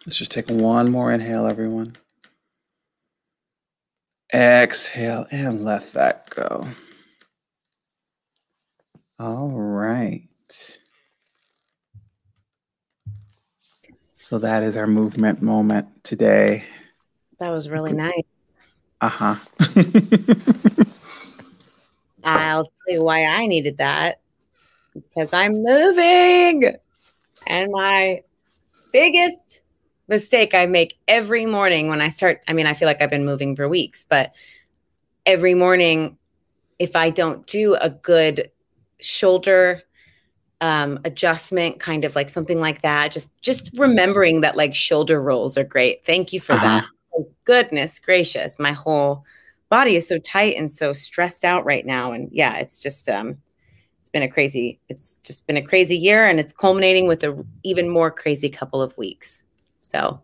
Let's 0.06 0.16
just 0.16 0.30
take 0.30 0.48
one 0.48 0.90
more 0.90 1.12
inhale, 1.12 1.46
everyone. 1.46 1.96
Exhale 4.32 5.26
and 5.30 5.64
let 5.64 5.92
that 5.92 6.30
go. 6.30 6.68
All 9.18 9.50
right. 9.50 10.28
So 14.16 14.38
that 14.38 14.62
is 14.62 14.76
our 14.76 14.86
movement 14.86 15.42
moment 15.42 15.88
today. 16.04 16.64
That 17.38 17.50
was 17.50 17.68
really 17.68 17.92
nice. 17.92 18.22
Uh 19.00 19.08
huh. 19.08 19.36
I'll 22.24 22.64
tell 22.64 22.72
you 22.88 23.02
why 23.02 23.24
I 23.24 23.46
needed 23.46 23.78
that 23.78 24.20
because 24.94 25.32
I'm 25.32 25.62
moving. 25.62 26.76
And 27.46 27.72
my 27.72 28.22
biggest 28.92 29.62
mistake 30.10 30.52
I 30.52 30.66
make 30.66 30.98
every 31.08 31.46
morning 31.46 31.88
when 31.88 32.02
I 32.02 32.10
start, 32.10 32.42
I 32.46 32.52
mean, 32.52 32.66
I 32.66 32.74
feel 32.74 32.86
like 32.86 33.00
I've 33.00 33.08
been 33.08 33.24
moving 33.24 33.56
for 33.56 33.68
weeks, 33.68 34.04
but 34.06 34.34
every 35.24 35.54
morning, 35.54 36.18
if 36.78 36.96
I 36.96 37.08
don't 37.08 37.46
do 37.46 37.76
a 37.76 37.88
good 37.88 38.50
shoulder 38.98 39.82
um, 40.60 40.98
adjustment, 41.04 41.78
kind 41.78 42.04
of 42.04 42.14
like 42.14 42.28
something 42.28 42.60
like 42.60 42.82
that, 42.82 43.12
just 43.12 43.30
just 43.40 43.70
remembering 43.78 44.42
that 44.42 44.56
like 44.56 44.74
shoulder 44.74 45.22
rolls 45.22 45.56
are 45.56 45.64
great. 45.64 46.04
Thank 46.04 46.32
you 46.32 46.40
for 46.40 46.52
uh-huh. 46.52 46.66
that. 46.66 46.84
Oh, 47.16 47.28
goodness 47.44 47.98
gracious, 47.98 48.58
my 48.58 48.72
whole 48.72 49.24
body 49.70 49.96
is 49.96 50.06
so 50.06 50.18
tight 50.18 50.56
and 50.56 50.70
so 50.70 50.92
stressed 50.92 51.44
out 51.44 51.64
right 51.64 51.86
now, 51.86 52.12
and 52.12 52.28
yeah, 52.32 52.56
it's 52.56 52.78
just 52.78 53.08
um, 53.08 53.38
it's 54.00 54.10
been 54.10 54.22
a 54.22 54.28
crazy. 54.28 54.80
It's 54.88 55.16
just 55.18 55.46
been 55.46 55.56
a 55.56 55.62
crazy 55.62 55.96
year, 55.96 56.26
and 56.26 56.40
it's 56.40 56.52
culminating 56.52 57.08
with 57.08 57.22
a 57.22 57.44
even 57.62 57.88
more 57.88 58.10
crazy 58.10 58.50
couple 58.50 58.82
of 58.82 58.96
weeks. 58.98 59.46
So, 59.80 60.20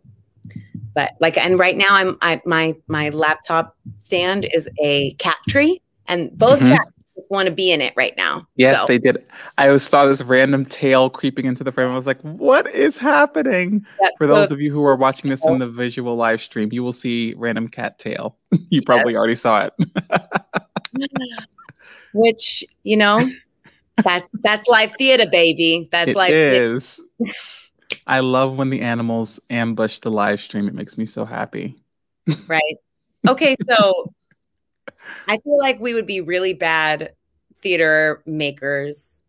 but 0.94 1.12
like, 1.20 1.36
and 1.36 1.58
right 1.58 1.76
now 1.76 1.88
I'm 1.90 2.18
I 2.22 2.40
my 2.44 2.74
my 2.88 3.10
laptop 3.10 3.76
stand 3.98 4.48
is 4.52 4.68
a 4.82 5.12
cat 5.14 5.36
tree, 5.48 5.80
and 6.06 6.36
both 6.36 6.58
mm-hmm. 6.58 6.68
cats 6.68 6.90
want 7.30 7.46
to 7.46 7.52
be 7.52 7.70
in 7.70 7.80
it 7.80 7.92
right 7.96 8.16
now. 8.16 8.46
Yes, 8.56 8.80
so. 8.80 8.86
they 8.86 8.98
did. 8.98 9.24
I 9.58 9.76
saw 9.78 10.06
this 10.06 10.22
random 10.22 10.64
tail 10.64 11.10
creeping 11.10 11.46
into 11.46 11.64
the 11.64 11.72
frame. 11.72 11.90
I 11.90 11.94
was 11.94 12.06
like, 12.06 12.20
what 12.20 12.72
is 12.74 12.98
happening? 12.98 13.84
For 14.18 14.26
those 14.26 14.50
of 14.50 14.60
you 14.60 14.72
who 14.72 14.84
are 14.84 14.96
watching 14.96 15.30
this 15.30 15.44
in 15.44 15.58
the 15.58 15.68
visual 15.68 16.16
live 16.16 16.42
stream, 16.42 16.72
you 16.72 16.82
will 16.82 16.92
see 16.92 17.34
random 17.36 17.68
cat 17.68 17.98
tail. 17.98 18.36
you 18.70 18.82
probably 18.82 19.12
yes. 19.12 19.18
already 19.18 19.34
saw 19.34 19.68
it. 19.68 19.72
Which, 22.14 22.64
you 22.82 22.96
know, 22.96 23.30
that's 24.02 24.28
that's 24.42 24.68
live 24.68 24.94
theater, 24.96 25.26
baby. 25.30 25.88
That's 25.90 26.10
it 26.10 26.16
live 26.16 26.32
is. 26.32 27.02
I 28.06 28.20
love 28.20 28.56
when 28.56 28.70
the 28.70 28.82
animals 28.82 29.40
ambush 29.50 29.98
the 29.98 30.10
live 30.10 30.40
stream. 30.40 30.68
It 30.68 30.74
makes 30.74 30.96
me 30.98 31.06
so 31.06 31.24
happy. 31.24 31.76
Right. 32.48 32.76
Okay, 33.28 33.56
so 33.68 34.12
I 35.28 35.38
feel 35.38 35.58
like 35.58 35.80
we 35.80 35.94
would 35.94 36.06
be 36.06 36.20
really 36.20 36.54
bad 36.54 37.12
theater 37.62 38.22
makers 38.26 39.24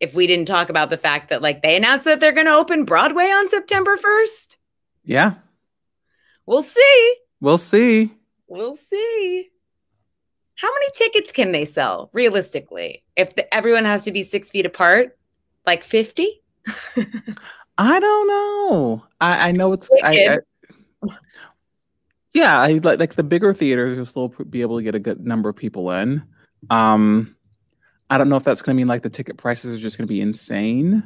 if 0.00 0.14
we 0.14 0.26
didn't 0.26 0.46
talk 0.46 0.68
about 0.68 0.90
the 0.90 0.98
fact 0.98 1.30
that 1.30 1.42
like 1.42 1.62
they 1.62 1.76
announced 1.76 2.04
that 2.04 2.20
they're 2.20 2.32
going 2.32 2.46
to 2.46 2.54
open 2.54 2.84
Broadway 2.84 3.26
on 3.26 3.48
September 3.48 3.96
1st. 3.96 4.56
Yeah. 5.04 5.34
We'll 6.46 6.62
see. 6.62 7.16
We'll 7.40 7.58
see. 7.58 8.12
We'll 8.48 8.76
see. 8.76 9.50
How 10.56 10.68
many 10.72 10.86
tickets 10.94 11.32
can 11.32 11.52
they 11.52 11.64
sell 11.64 12.10
realistically? 12.12 13.02
If 13.16 13.34
the, 13.34 13.52
everyone 13.52 13.84
has 13.84 14.04
to 14.04 14.12
be 14.12 14.22
six 14.22 14.50
feet 14.50 14.66
apart, 14.66 15.16
like 15.66 15.82
50? 15.82 16.42
I 17.78 18.00
don't 18.00 18.28
know. 18.28 19.04
I, 19.20 19.48
I 19.48 19.52
know 19.52 19.72
it's. 19.72 19.90
I, 20.02 20.38
I, 21.02 21.02
yeah, 22.32 22.60
I 22.60 22.80
like 22.82 22.98
like 22.98 23.14
the 23.14 23.24
bigger 23.24 23.52
theaters 23.52 23.98
will 23.98 24.06
still 24.06 24.28
be 24.28 24.62
able 24.62 24.78
to 24.78 24.82
get 24.82 24.94
a 24.94 25.00
good 25.00 25.26
number 25.26 25.48
of 25.48 25.56
people 25.56 25.90
in. 25.90 26.22
Um, 26.70 27.36
I 28.08 28.18
don't 28.18 28.28
know 28.28 28.36
if 28.36 28.44
that's 28.44 28.62
going 28.62 28.76
to 28.76 28.78
mean 28.78 28.88
like 28.88 29.02
the 29.02 29.10
ticket 29.10 29.36
prices 29.36 29.74
are 29.74 29.82
just 29.82 29.98
going 29.98 30.06
to 30.06 30.12
be 30.12 30.20
insane. 30.20 31.02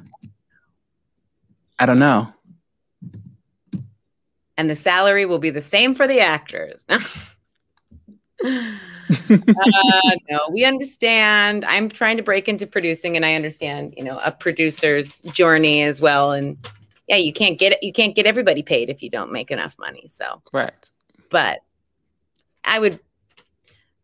I 1.79 1.87
don't 1.87 1.99
know. 1.99 2.33
And 4.57 4.69
the 4.69 4.75
salary 4.75 5.25
will 5.25 5.39
be 5.39 5.51
the 5.51 5.61
same 5.61 5.95
for 5.95 6.09
the 6.09 6.21
actors. 6.21 6.85
uh, 9.31 10.17
no, 10.31 10.49
we 10.53 10.65
understand. 10.65 11.65
I'm 11.67 11.89
trying 11.89 12.17
to 12.17 12.23
break 12.23 12.49
into 12.49 12.67
producing, 12.67 13.17
and 13.17 13.25
I 13.25 13.35
understand, 13.35 13.95
you 13.97 14.05
know, 14.05 14.21
a 14.25 14.33
producer's 14.33 15.21
journey 15.23 15.83
as 15.83 16.01
well. 16.01 16.33
And 16.33 16.57
yeah, 17.09 17.17
you 17.17 17.33
can't 17.33 17.59
get 17.59 17.73
it. 17.73 17.83
You 17.83 17.93
can't 17.93 18.15
get 18.15 18.27
everybody 18.27 18.63
paid 18.63 18.91
if 18.91 19.03
you 19.03 19.11
don't 19.11 19.33
make 19.33 19.51
enough 19.51 19.77
money. 19.79 20.05
So 20.07 20.43
correct 20.45 20.93
but 21.31 21.61
I 22.65 22.79
would 22.79 23.01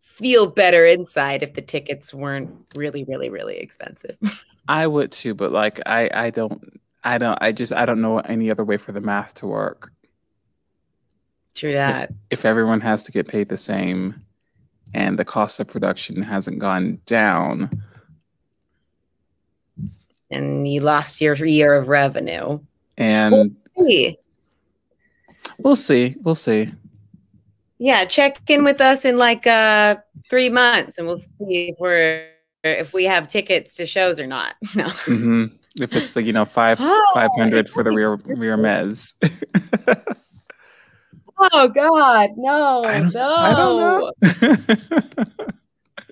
feel 0.01 0.47
better 0.47 0.87
inside 0.87 1.43
if 1.43 1.55
the 1.55 1.63
tickets 1.63 2.15
weren't 2.15 2.51
really, 2.75 3.05
really, 3.05 3.31
really 3.31 3.57
expensive. 3.57 4.19
I 4.69 4.87
would 4.87 5.13
too, 5.13 5.35
but 5.35 5.53
like 5.53 5.81
I, 5.87 6.11
I 6.13 6.31
don't, 6.31 6.81
I 7.03 7.19
don't, 7.19 7.39
I 7.41 7.53
just, 7.53 7.73
I 7.73 7.85
don't 7.85 8.01
know 8.01 8.19
any 8.19 8.51
other 8.51 8.65
way 8.65 8.79
for 8.79 8.93
the 8.93 9.01
math 9.01 9.35
to 9.35 9.47
work. 9.47 9.93
True 11.55 11.73
that. 11.73 12.11
If, 12.31 12.41
if 12.41 12.45
everyone 12.45 12.81
has 12.81 13.03
to 13.05 13.13
get 13.13 13.29
paid 13.29 13.49
the 13.49 13.59
same, 13.59 14.24
and 14.95 15.19
the 15.19 15.25
cost 15.25 15.61
of 15.61 15.67
production 15.69 16.23
hasn't 16.23 16.59
gone 16.61 16.99
down. 17.07 17.83
And 20.31 20.67
you 20.67 20.81
lost 20.81 21.21
your 21.21 21.35
year 21.35 21.75
of 21.75 21.89
revenue. 21.89 22.59
And 22.97 23.57
We'll 23.77 23.89
see. 23.89 24.19
we'll 25.59 25.77
see. 25.77 26.17
We'll 26.23 26.35
see. 26.35 26.73
Yeah, 27.79 28.05
check 28.05 28.39
in 28.49 28.65
with 28.65 28.81
us 28.81 29.05
in 29.05 29.17
like 29.17 29.47
uh 29.47 29.97
three 30.31 30.49
months 30.49 30.97
and 30.97 31.07
we'll 31.07 31.17
see 31.17 31.69
if 31.71 31.77
we're 31.81 32.29
if 32.63 32.95
we 32.95 33.05
have 33.05 33.29
tickets 33.29 33.75
to 33.75 33.85
shows 33.87 34.19
or 34.21 34.27
not. 34.27 34.55
No. 34.77 34.89
hmm 34.89 35.45
If 35.77 35.93
it's 35.93 36.13
the 36.13 36.23
you 36.23 36.33
know 36.33 36.45
five 36.45 36.79
Oh, 36.81 37.11
five 37.15 37.31
hundred 37.37 37.69
for 37.69 37.83
the 37.83 37.91
rear 37.91 38.15
rear 38.15 38.57
mez. 38.57 39.15
Oh 41.53 41.69
God, 41.69 42.31
no, 42.37 42.85
I 42.85 43.01
no. 43.01 44.13
I. 44.23 45.25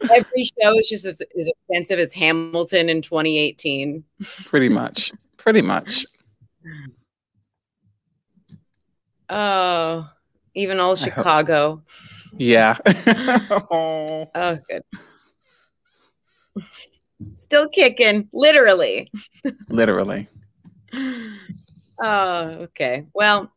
Every 0.10 0.44
show 0.44 0.78
is 0.78 0.88
just 0.88 1.06
as, 1.06 1.22
as 1.38 1.48
expensive 1.48 1.98
as 1.98 2.12
Hamilton 2.12 2.88
in 2.88 3.02
2018. 3.02 4.02
Pretty 4.46 4.68
much. 4.68 5.12
Pretty 5.36 5.62
much. 5.62 6.04
Oh, 9.30 10.08
even 10.54 10.80
all 10.80 10.96
Chicago. 10.96 11.82
Yeah. 12.36 12.78
Oh. 13.70 14.30
Oh, 14.34 14.58
good. 14.68 14.82
Still 17.34 17.68
kicking, 17.68 18.28
literally. 18.32 19.10
Literally. 19.68 20.28
Oh, 22.02 22.42
okay. 22.66 23.06
Well, 23.14 23.52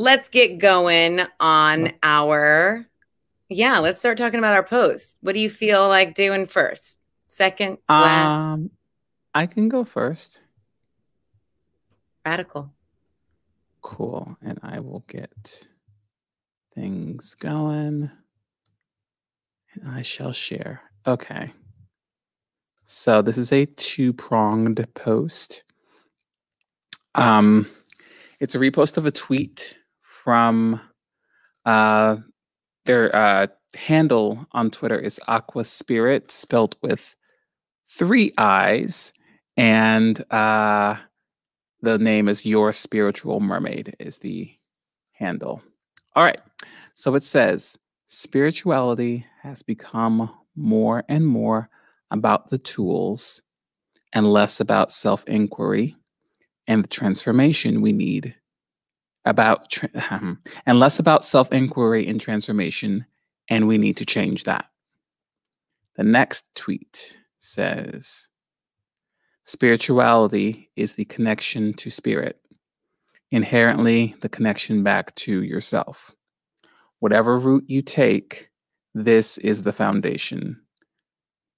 let's 0.00 0.28
get 0.28 0.58
going 0.58 1.20
on 1.38 1.92
our. 2.02 2.86
Yeah, 3.50 3.78
let's 3.80 3.98
start 3.98 4.16
talking 4.16 4.38
about 4.38 4.54
our 4.54 4.62
post. 4.64 5.16
What 5.20 5.34
do 5.34 5.40
you 5.40 5.50
feel 5.50 5.88
like 5.88 6.14
doing 6.14 6.46
first? 6.46 6.98
Second, 7.26 7.78
last, 7.88 8.34
Um, 8.36 8.70
I 9.34 9.46
can 9.46 9.68
go 9.68 9.84
first. 9.84 10.40
radical. 12.24 12.72
Cool. 13.82 14.36
And 14.42 14.58
I 14.62 14.80
will 14.80 15.04
get 15.08 15.66
things 16.74 17.34
going. 17.34 18.10
And 19.74 19.88
I 19.88 20.02
shall 20.02 20.32
share. 20.32 20.82
Okay. 21.06 21.52
So 22.84 23.22
this 23.22 23.38
is 23.38 23.52
a 23.52 23.66
two-pronged 23.66 24.86
post. 24.94 25.64
Um 27.14 27.68
it's 28.38 28.54
a 28.54 28.58
repost 28.58 28.96
of 28.96 29.06
a 29.06 29.10
tweet 29.10 29.76
from 30.30 30.80
uh 31.64 32.16
their 32.84 33.14
uh 33.16 33.48
handle 33.74 34.46
on 34.52 34.70
Twitter 34.70 34.96
is 34.96 35.18
Aqua 35.26 35.64
Spirit 35.64 36.30
spelled 36.30 36.76
with 36.82 37.16
three 37.90 38.32
I's 38.38 39.12
and 39.56 40.24
uh 40.32 40.94
the 41.82 41.98
name 41.98 42.28
is 42.28 42.46
Your 42.46 42.72
Spiritual 42.72 43.40
Mermaid, 43.40 43.96
is 43.98 44.18
the 44.18 44.52
handle. 45.10 45.62
All 46.14 46.22
right. 46.22 46.40
So 46.94 47.16
it 47.16 47.24
says 47.24 47.76
spirituality 48.06 49.26
has 49.42 49.64
become 49.64 50.30
more 50.54 51.02
and 51.08 51.26
more 51.26 51.70
about 52.12 52.50
the 52.50 52.58
tools 52.58 53.42
and 54.12 54.32
less 54.32 54.60
about 54.60 54.92
self 54.92 55.24
inquiry 55.26 55.96
and 56.68 56.84
the 56.84 56.88
transformation 56.88 57.80
we 57.80 57.92
need. 57.92 58.36
About 59.24 59.78
and 60.66 60.78
less 60.78 60.98
about 60.98 61.24
self 61.24 61.52
inquiry 61.52 62.06
and 62.08 62.20
transformation, 62.20 63.04
and 63.48 63.68
we 63.68 63.76
need 63.76 63.98
to 63.98 64.06
change 64.06 64.44
that. 64.44 64.64
The 65.96 66.04
next 66.04 66.46
tweet 66.54 67.16
says, 67.38 68.28
Spirituality 69.44 70.70
is 70.76 70.94
the 70.94 71.04
connection 71.04 71.74
to 71.74 71.90
spirit, 71.90 72.40
inherently, 73.30 74.14
the 74.20 74.28
connection 74.28 74.82
back 74.82 75.14
to 75.16 75.42
yourself. 75.42 76.14
Whatever 77.00 77.38
route 77.38 77.64
you 77.66 77.82
take, 77.82 78.50
this 78.94 79.38
is 79.38 79.62
the 79.62 79.72
foundation. 79.72 80.60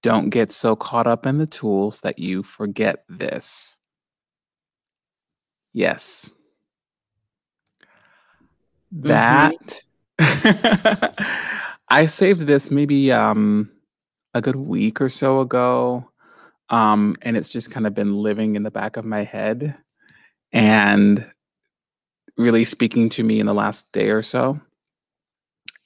Don't 0.03 0.31
get 0.31 0.51
so 0.51 0.75
caught 0.75 1.07
up 1.07 1.27
in 1.27 1.39
the 1.39 1.47
tools 1.47 2.01
that 2.01 2.19
you 2.19 2.43
forget 2.43 3.05
this. 3.09 3.77
Yes. 5.73 6.33
That 8.93 9.83
I 11.89 12.07
saved 12.07 12.41
this 12.41 12.71
maybe 12.71 13.11
um 13.11 13.71
a 14.35 14.41
good 14.41 14.57
week 14.57 15.01
or 15.01 15.09
so 15.09 15.41
ago 15.41 16.13
um, 16.73 17.17
and 17.21 17.37
it's 17.37 17.51
just 17.51 17.71
kind 17.71 17.87
of 17.87 17.95
been 17.95 18.17
living 18.17 18.57
in 18.57 18.63
the 18.63 18.71
back 18.71 18.97
of 18.97 19.05
my 19.05 19.25
head 19.25 19.77
and 20.53 21.31
really 22.39 22.65
speaking 22.65 23.11
to 23.11 23.23
me 23.23 23.41
in 23.41 23.47
the 23.47 23.53
last 23.53 23.93
day 23.93 24.09
or 24.09 24.23
so. 24.23 24.59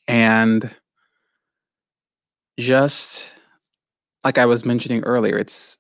And 0.06 0.70
just 2.58 3.32
like 4.22 4.38
I 4.38 4.46
was 4.46 4.64
mentioning 4.64 5.02
earlier, 5.02 5.36
it's 5.36 5.78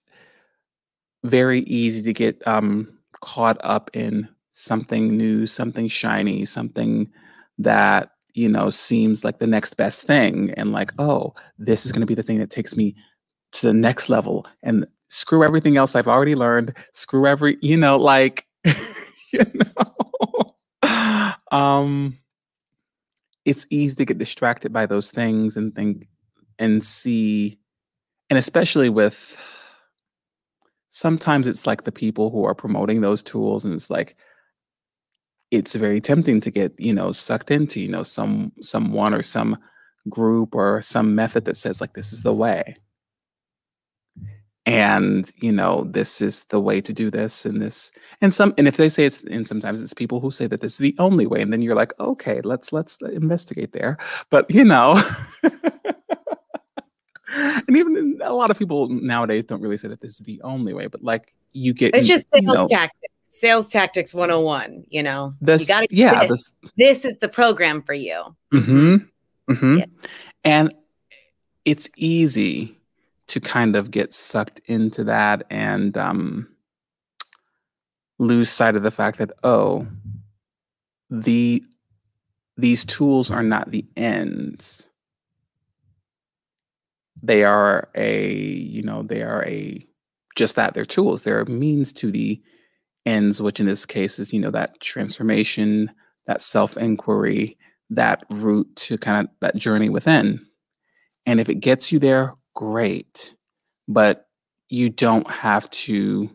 very 1.22 1.60
easy 1.60 2.02
to 2.02 2.12
get 2.12 2.44
um, 2.46 2.98
caught 3.20 3.58
up 3.62 3.90
in 3.92 4.28
something 4.58 5.14
new, 5.14 5.46
something 5.46 5.86
shiny, 5.86 6.46
something 6.46 7.10
that 7.58 8.10
you 8.32 8.48
know 8.48 8.70
seems 8.70 9.22
like 9.22 9.38
the 9.38 9.46
next 9.46 9.74
best 9.74 10.02
thing, 10.02 10.50
and 10.56 10.72
like, 10.72 10.92
oh, 10.98 11.34
this 11.58 11.84
is 11.84 11.92
going 11.92 12.00
to 12.00 12.06
be 12.06 12.14
the 12.14 12.22
thing 12.22 12.38
that 12.38 12.50
takes 12.50 12.74
me 12.74 12.96
to 13.52 13.66
the 13.66 13.74
next 13.74 14.08
level 14.08 14.46
and 14.62 14.86
screw 15.08 15.44
everything 15.44 15.76
else 15.76 15.94
I've 15.94 16.08
already 16.08 16.34
learned, 16.34 16.74
screw 16.92 17.26
every, 17.26 17.58
you 17.60 17.76
know, 17.76 17.96
like, 17.96 18.46
you 19.32 19.44
know, 19.54 20.54
um, 21.52 22.18
it's 23.44 23.66
easy 23.70 23.94
to 23.96 24.04
get 24.04 24.18
distracted 24.18 24.72
by 24.72 24.86
those 24.86 25.10
things 25.10 25.56
and 25.56 25.74
think 25.74 26.08
and 26.58 26.82
see, 26.82 27.58
and 28.30 28.38
especially 28.38 28.88
with 28.88 29.36
sometimes 30.88 31.46
it's 31.46 31.66
like 31.66 31.84
the 31.84 31.92
people 31.92 32.30
who 32.30 32.44
are 32.44 32.54
promoting 32.54 33.02
those 33.02 33.22
tools, 33.22 33.66
and 33.66 33.74
it's 33.74 33.90
like, 33.90 34.16
it's 35.50 35.74
very 35.74 36.00
tempting 36.00 36.40
to 36.42 36.50
get, 36.50 36.78
you 36.78 36.92
know, 36.92 37.12
sucked 37.12 37.50
into, 37.50 37.80
you 37.80 37.88
know, 37.88 38.02
some 38.02 38.52
someone 38.60 39.14
or 39.14 39.22
some 39.22 39.58
group 40.08 40.54
or 40.54 40.82
some 40.82 41.14
method 41.14 41.44
that 41.44 41.56
says 41.56 41.80
like 41.80 41.94
this 41.94 42.12
is 42.12 42.22
the 42.22 42.32
way 42.32 42.76
and 44.66 45.30
you 45.36 45.52
know 45.52 45.84
this 45.90 46.20
is 46.20 46.44
the 46.44 46.60
way 46.60 46.80
to 46.80 46.92
do 46.92 47.10
this 47.10 47.46
and 47.46 47.62
this 47.62 47.92
and 48.20 48.34
some 48.34 48.52
and 48.58 48.66
if 48.66 48.76
they 48.76 48.88
say 48.88 49.04
it's 49.04 49.22
and 49.24 49.46
sometimes 49.46 49.80
it's 49.80 49.94
people 49.94 50.20
who 50.20 50.30
say 50.30 50.46
that 50.48 50.60
this 50.60 50.72
is 50.72 50.78
the 50.78 50.94
only 50.98 51.24
way 51.24 51.40
and 51.40 51.52
then 51.52 51.62
you're 51.62 51.76
like 51.76 51.92
okay 52.00 52.40
let's 52.42 52.72
let's 52.72 53.00
investigate 53.02 53.72
there 53.72 53.96
but 54.28 54.50
you 54.50 54.64
know 54.64 55.00
and 57.28 57.76
even 57.76 58.18
a 58.22 58.32
lot 58.32 58.50
of 58.50 58.58
people 58.58 58.88
nowadays 58.88 59.44
don't 59.44 59.60
really 59.60 59.76
say 59.76 59.88
that 59.88 60.00
this 60.00 60.18
is 60.18 60.26
the 60.26 60.40
only 60.42 60.74
way 60.74 60.88
but 60.88 61.02
like 61.02 61.32
you 61.52 61.72
get 61.72 61.94
It's 61.94 62.08
just 62.08 62.26
you 62.34 62.46
sales 62.46 62.70
know, 62.70 62.76
tactics. 62.78 63.14
Sales 63.36 63.68
tactics 63.68 64.14
101, 64.14 64.84
you 64.88 65.02
know. 65.02 65.34
this 65.40 65.62
you 65.62 65.66
gotta 65.68 65.86
yeah 65.90 66.26
this. 66.26 66.50
this 66.50 66.72
This 66.76 67.04
is 67.04 67.18
the 67.18 67.28
program 67.28 67.82
for 67.82 67.94
you. 67.94 68.34
hmm 68.52 68.96
hmm 69.48 69.78
Yeah. 69.78 69.86
And 70.44 70.74
it's 71.64 71.88
easy 71.96 72.78
to 73.26 73.40
kind 73.40 73.76
of 73.76 73.90
get 73.90 74.14
sucked 74.14 74.60
into 74.66 75.04
that 75.04 75.44
and 75.50 75.96
um, 75.98 76.48
lose 78.18 78.48
sight 78.48 78.76
of 78.76 78.82
the 78.82 78.90
fact 78.90 79.18
that 79.18 79.32
oh, 79.42 79.86
the 81.10 81.62
these 82.56 82.84
tools 82.84 83.30
are 83.30 83.42
not 83.42 83.70
the 83.70 83.84
ends. 83.96 84.88
They 87.22 87.44
are 87.44 87.88
a 87.94 88.32
you 88.32 88.82
know 88.82 89.02
they 89.02 89.22
are 89.22 89.44
a 89.44 89.84
just 90.36 90.56
that 90.56 90.74
they're 90.74 90.84
tools. 90.84 91.22
They're 91.22 91.40
a 91.40 91.50
means 91.50 91.92
to 91.94 92.10
the 92.10 92.40
ends, 93.06 93.40
which 93.40 93.60
in 93.60 93.66
this 93.66 93.86
case 93.86 94.18
is 94.18 94.32
you 94.32 94.40
know 94.40 94.50
that 94.50 94.80
transformation, 94.80 95.90
that 96.26 96.42
self 96.42 96.76
inquiry, 96.76 97.56
that 97.90 98.24
route 98.30 98.74
to 98.76 98.98
kind 98.98 99.26
of 99.26 99.34
that 99.40 99.56
journey 99.56 99.88
within. 99.88 100.44
And 101.24 101.40
if 101.40 101.48
it 101.48 101.56
gets 101.56 101.92
you 101.92 101.98
there, 101.98 102.34
great. 102.54 103.34
But 103.88 104.26
you 104.68 104.90
don't 104.90 105.30
have 105.30 105.70
to 105.70 106.30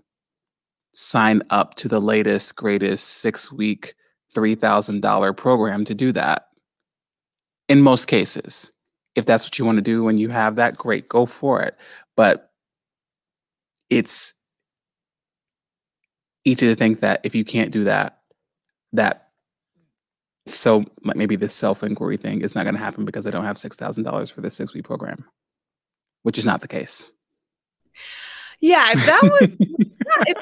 sign 0.93 1.41
up 1.49 1.75
to 1.75 1.87
the 1.87 1.99
latest, 1.99 2.55
greatest 2.55 3.05
six 3.07 3.51
week, 3.51 3.95
$3,000 4.35 5.35
program 5.35 5.85
to 5.85 5.95
do 5.95 6.11
that. 6.13 6.47
In 7.67 7.81
most 7.81 8.07
cases, 8.07 8.71
if 9.15 9.25
that's 9.25 9.45
what 9.45 9.57
you 9.59 9.65
want 9.65 9.77
to 9.77 9.81
do 9.81 10.07
and 10.07 10.19
you 10.19 10.29
have 10.29 10.55
that, 10.55 10.77
great, 10.77 11.09
go 11.09 11.25
for 11.25 11.61
it. 11.61 11.77
But 12.15 12.51
it's 13.89 14.33
easy 16.43 16.67
to 16.67 16.75
think 16.75 17.01
that 17.01 17.21
if 17.23 17.35
you 17.35 17.45
can't 17.45 17.71
do 17.71 17.85
that, 17.85 18.19
that 18.93 19.29
so 20.45 20.83
like 21.03 21.17
maybe 21.17 21.35
this 21.35 21.53
self 21.53 21.83
inquiry 21.83 22.17
thing 22.17 22.41
is 22.41 22.55
not 22.55 22.63
going 22.63 22.75
to 22.75 22.81
happen 22.81 23.05
because 23.05 23.25
I 23.27 23.31
don't 23.31 23.45
have 23.45 23.57
six 23.57 23.75
thousand 23.75 24.03
dollars 24.03 24.29
for 24.29 24.41
this 24.41 24.55
six 24.55 24.73
week 24.73 24.85
program, 24.85 25.25
which 26.23 26.37
is 26.37 26.45
not 26.45 26.61
the 26.61 26.67
case. 26.67 27.11
Yeah, 28.59 28.91
if 28.91 29.05
that 29.05 29.21
was 29.23 29.49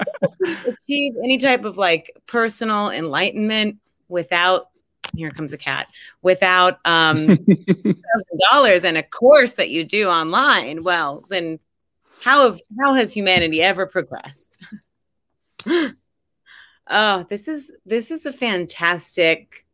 if 0.45 0.77
achieve 0.83 1.13
any 1.23 1.37
type 1.37 1.63
of 1.63 1.77
like 1.77 2.11
personal 2.27 2.89
enlightenment 2.89 3.77
without 4.07 4.69
here 5.15 5.31
comes 5.31 5.53
a 5.53 5.57
cat 5.57 5.87
without 6.21 6.79
um 6.85 7.27
thousand 7.37 8.39
dollars 8.51 8.83
and 8.83 8.97
a 8.97 9.03
course 9.03 9.53
that 9.53 9.69
you 9.69 9.83
do 9.83 10.07
online, 10.07 10.83
well 10.83 11.23
then 11.29 11.59
how 12.21 12.43
have 12.43 12.59
how 12.79 12.93
has 12.93 13.13
humanity 13.13 13.61
ever 13.61 13.85
progressed? 13.85 14.61
oh, 16.87 17.25
this 17.29 17.47
is 17.47 17.73
this 17.85 18.11
is 18.11 18.25
a 18.25 18.33
fantastic 18.33 19.65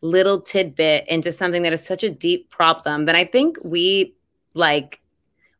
little 0.00 0.40
tidbit 0.40 1.06
into 1.08 1.32
something 1.32 1.62
that 1.62 1.72
is 1.72 1.84
such 1.84 2.04
a 2.04 2.10
deep 2.10 2.50
problem 2.50 3.06
that 3.06 3.16
I 3.16 3.24
think 3.24 3.58
we 3.64 4.14
like 4.54 5.00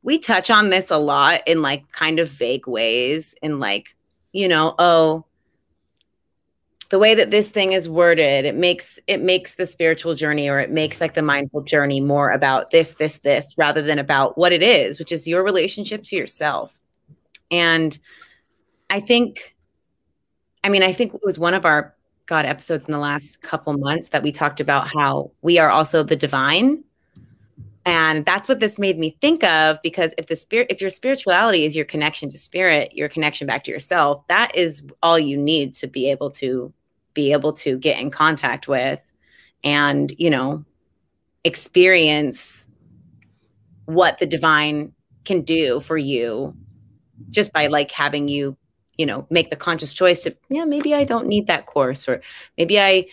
we 0.02 0.18
touch 0.18 0.50
on 0.50 0.70
this 0.70 0.90
a 0.90 0.98
lot 0.98 1.40
in 1.46 1.62
like 1.62 1.90
kind 1.90 2.18
of 2.18 2.29
vague 2.29 2.68
ways 2.68 3.35
in 3.42 3.59
like 3.59 3.96
you 4.33 4.46
know 4.46 4.74
oh 4.79 5.24
the 6.90 6.98
way 6.98 7.14
that 7.14 7.33
this 7.33 7.50
thing 7.50 7.72
is 7.72 7.88
worded 7.88 8.44
it 8.44 8.55
makes 8.55 9.00
it 9.07 9.20
makes 9.20 9.57
the 9.57 9.66
spiritual 9.66 10.14
journey 10.14 10.48
or 10.48 10.61
it 10.61 10.70
makes 10.70 11.00
like 11.00 11.14
the 11.14 11.22
mindful 11.22 11.62
journey 11.62 12.00
more 12.00 12.31
about 12.31 12.70
this 12.70 12.94
this 12.94 13.18
this 13.18 13.57
rather 13.59 13.83
than 13.83 13.98
about 13.98 14.38
what 14.38 14.52
it 14.52 14.62
is 14.62 14.98
which 14.98 15.11
is 15.11 15.26
your 15.26 15.42
relationship 15.42 16.05
to 16.05 16.14
yourself. 16.16 16.79
And 17.50 17.98
i 18.90 19.01
think 19.01 19.57
i 20.64 20.68
mean 20.68 20.83
i 20.83 20.92
think 20.92 21.14
it 21.14 21.20
was 21.25 21.38
one 21.38 21.55
of 21.55 21.64
our 21.64 21.96
god 22.27 22.44
episodes 22.44 22.87
in 22.87 22.92
the 22.92 22.99
last 22.99 23.40
couple 23.42 23.72
months 23.79 24.09
that 24.09 24.22
we 24.22 24.31
talked 24.31 24.61
about 24.61 24.88
how 24.88 25.31
we 25.42 25.59
are 25.59 25.70
also 25.70 26.03
the 26.03 26.16
divine. 26.16 26.83
And 27.85 28.27
that's 28.27 28.49
what 28.49 28.59
this 28.59 28.81
made 28.81 28.99
me 28.99 29.16
think 29.20 29.44
of 29.44 29.81
because 29.81 30.12
if 30.18 30.27
the 30.27 30.35
spirit 30.35 30.66
if 30.70 30.81
your 30.81 30.90
spirituality 30.90 31.64
is 31.64 31.77
your 31.77 31.85
connection 31.85 32.29
to 32.31 32.37
spirit 32.37 32.92
your 32.92 33.09
connection 33.09 33.46
back 33.46 33.62
to 33.62 33.70
yourself 33.70 34.27
that 34.27 34.53
is 34.57 34.83
all 35.05 35.20
you 35.20 35.37
need 35.37 35.72
to 35.77 35.87
be 35.87 36.11
able 36.11 36.29
to 36.33 36.72
be 37.14 37.31
able 37.31 37.53
to 37.53 37.79
get 37.79 38.01
in 38.01 38.11
contact 38.11 38.66
with 38.66 39.01
and 39.62 40.12
you 40.18 40.29
know 40.29 40.64
experience 41.44 42.66
what 43.85 44.18
the 44.18 44.27
divine 44.27 44.92
can 45.25 45.42
do 45.42 45.79
for 45.79 45.96
you 45.96 46.57
just 47.31 47.53
by 47.53 47.68
like 47.68 47.92
having 47.92 48.27
you 48.27 48.57
you 48.99 49.07
know 49.07 49.27
make 49.31 49.51
the 49.51 49.57
conscious 49.57 49.93
choice 49.93 50.21
to 50.21 50.35
yeah 50.49 50.65
maybe 50.65 50.95
i 50.95 51.05
don't 51.05 51.27
need 51.27 51.47
that 51.47 51.67
course 51.67 52.09
or 52.09 52.21
maybe 52.57 52.81
i 52.81 53.07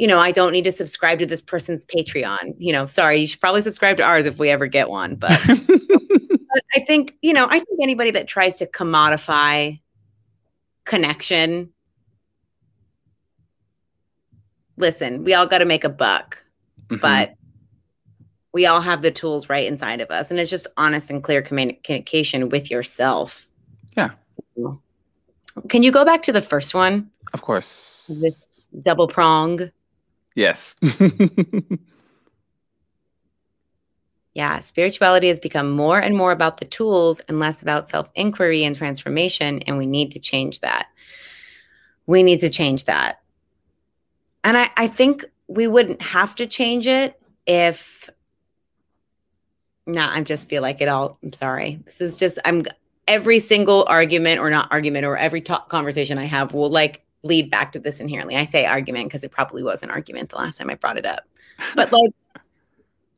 you 0.00 0.06
know, 0.06 0.18
I 0.18 0.30
don't 0.30 0.52
need 0.52 0.64
to 0.64 0.72
subscribe 0.72 1.18
to 1.18 1.26
this 1.26 1.42
person's 1.42 1.84
Patreon. 1.84 2.54
You 2.56 2.72
know, 2.72 2.86
sorry, 2.86 3.20
you 3.20 3.26
should 3.26 3.38
probably 3.38 3.60
subscribe 3.60 3.98
to 3.98 4.02
ours 4.02 4.24
if 4.24 4.38
we 4.38 4.48
ever 4.48 4.66
get 4.66 4.88
one. 4.88 5.14
But, 5.14 5.38
but 5.46 6.62
I 6.74 6.80
think, 6.86 7.18
you 7.20 7.34
know, 7.34 7.44
I 7.44 7.58
think 7.58 7.78
anybody 7.82 8.10
that 8.12 8.26
tries 8.26 8.56
to 8.56 8.66
commodify 8.66 9.78
connection, 10.86 11.74
listen, 14.78 15.22
we 15.22 15.34
all 15.34 15.46
got 15.46 15.58
to 15.58 15.66
make 15.66 15.84
a 15.84 15.90
buck, 15.90 16.42
mm-hmm. 16.86 16.96
but 17.02 17.34
we 18.54 18.64
all 18.64 18.80
have 18.80 19.02
the 19.02 19.10
tools 19.10 19.50
right 19.50 19.66
inside 19.66 20.00
of 20.00 20.10
us. 20.10 20.30
And 20.30 20.40
it's 20.40 20.48
just 20.48 20.66
honest 20.78 21.10
and 21.10 21.22
clear 21.22 21.42
communication 21.42 22.48
with 22.48 22.70
yourself. 22.70 23.52
Yeah. 23.98 24.12
Can 25.68 25.82
you 25.82 25.90
go 25.90 26.04
back 26.04 26.22
to 26.22 26.32
the 26.32 26.40
first 26.40 26.74
one? 26.74 27.10
Of 27.32 27.42
course. 27.42 28.10
This 28.20 28.54
double 28.82 29.08
prong. 29.08 29.70
Yes. 30.34 30.74
yeah, 34.34 34.58
spirituality 34.60 35.28
has 35.28 35.38
become 35.38 35.70
more 35.70 35.98
and 35.98 36.16
more 36.16 36.32
about 36.32 36.58
the 36.58 36.64
tools 36.64 37.20
and 37.20 37.38
less 37.38 37.62
about 37.62 37.88
self 37.88 38.10
inquiry 38.14 38.64
and 38.64 38.76
transformation. 38.76 39.60
And 39.62 39.76
we 39.78 39.86
need 39.86 40.12
to 40.12 40.18
change 40.18 40.60
that. 40.60 40.88
We 42.06 42.22
need 42.22 42.40
to 42.40 42.50
change 42.50 42.84
that. 42.84 43.20
And 44.42 44.56
I, 44.56 44.70
I 44.76 44.88
think 44.88 45.24
we 45.48 45.66
wouldn't 45.66 46.00
have 46.02 46.34
to 46.36 46.46
change 46.46 46.86
it 46.86 47.20
if. 47.46 48.08
Nah, 49.86 50.12
I 50.12 50.20
just 50.22 50.48
feel 50.48 50.62
like 50.62 50.80
it 50.80 50.88
all. 50.88 51.18
I'm 51.22 51.32
sorry. 51.32 51.80
This 51.84 52.00
is 52.00 52.16
just, 52.16 52.38
I'm 52.44 52.62
every 53.10 53.40
single 53.40 53.84
argument 53.88 54.38
or 54.38 54.48
not 54.50 54.68
argument 54.70 55.04
or 55.04 55.16
every 55.16 55.40
talk 55.40 55.68
conversation 55.68 56.16
I 56.16 56.26
have 56.26 56.54
will 56.54 56.70
like 56.70 57.04
lead 57.24 57.50
back 57.50 57.72
to 57.72 57.80
this 57.80 57.98
inherently. 57.98 58.36
I 58.36 58.44
say 58.44 58.64
argument 58.64 59.06
because 59.06 59.24
it 59.24 59.32
probably 59.32 59.64
was 59.64 59.82
an 59.82 59.90
argument 59.90 60.30
the 60.30 60.36
last 60.36 60.58
time 60.58 60.70
I 60.70 60.76
brought 60.76 60.96
it 60.96 61.04
up. 61.04 61.24
But 61.74 61.92
like 61.92 62.12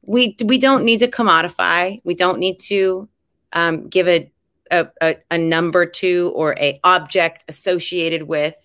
we 0.01 0.35
we 0.45 0.57
don't 0.57 0.85
need 0.85 1.01
to 1.01 1.09
commodify. 1.09 2.01
We 2.05 2.15
don't 2.15 2.39
need 2.39 2.59
to 2.61 3.07
um, 3.53 3.87
give 3.89 4.09
a, 4.09 4.33
a, 4.71 4.89
a 5.03 5.17
a 5.31 5.37
number 5.39 5.85
to 5.85 6.33
or 6.35 6.57
a 6.59 6.81
object 6.85 7.45
associated 7.49 8.23
with 8.23 8.57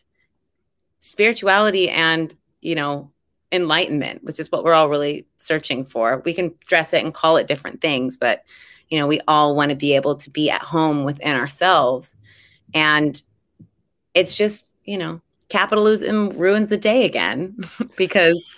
spirituality 1.00 1.90
and 1.90 2.34
you 2.62 2.74
know 2.74 3.12
enlightenment, 3.52 4.24
which 4.24 4.40
is 4.40 4.50
what 4.50 4.64
we're 4.64 4.74
all 4.74 4.88
really 4.88 5.28
searching 5.36 5.84
for. 5.84 6.22
We 6.24 6.34
can 6.34 6.56
dress 6.66 6.94
it 6.94 7.04
and 7.04 7.14
call 7.14 7.36
it 7.36 7.48
different 7.48 7.82
things, 7.82 8.16
but 8.16 8.44
you 8.90 9.00
know 9.00 9.08
we 9.08 9.20
all 9.28 9.56
want 9.56 9.70
to 9.70 9.76
be 9.76 9.96
able 9.96 10.16
to 10.16 10.30
be 10.30 10.50
at 10.50 10.62
home 10.62 11.04
within 11.04 11.36
ourselves, 11.36 12.18
and 12.74 13.22
it's 14.14 14.36
just 14.36 14.72
you 14.86 14.98
know 14.98 15.22
capitalism 15.50 16.30
ruins 16.30 16.70
the 16.70 16.78
day 16.78 17.06
again 17.06 17.58
because 17.98 18.50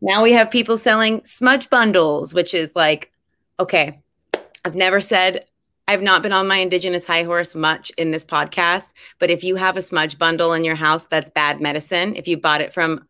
now 0.00 0.22
we 0.22 0.32
have 0.32 0.50
people 0.50 0.78
selling 0.78 1.24
smudge 1.24 1.68
bundles, 1.70 2.32
which 2.32 2.54
is 2.54 2.74
like, 2.76 3.12
okay, 3.58 4.00
I've 4.64 4.76
never 4.76 5.00
said 5.00 5.44
I've 5.88 6.02
not 6.02 6.22
been 6.22 6.34
on 6.34 6.46
my 6.46 6.58
indigenous 6.58 7.06
high 7.06 7.22
horse 7.22 7.54
much 7.54 7.90
in 7.96 8.10
this 8.10 8.24
podcast, 8.24 8.92
but 9.18 9.30
if 9.30 9.42
you 9.42 9.56
have 9.56 9.78
a 9.78 9.82
smudge 9.82 10.18
bundle 10.18 10.52
in 10.52 10.62
your 10.62 10.74
house, 10.74 11.06
that's 11.06 11.30
bad 11.30 11.62
medicine. 11.62 12.14
If 12.14 12.28
you 12.28 12.36
bought 12.36 12.60
it 12.60 12.74
from 12.74 13.08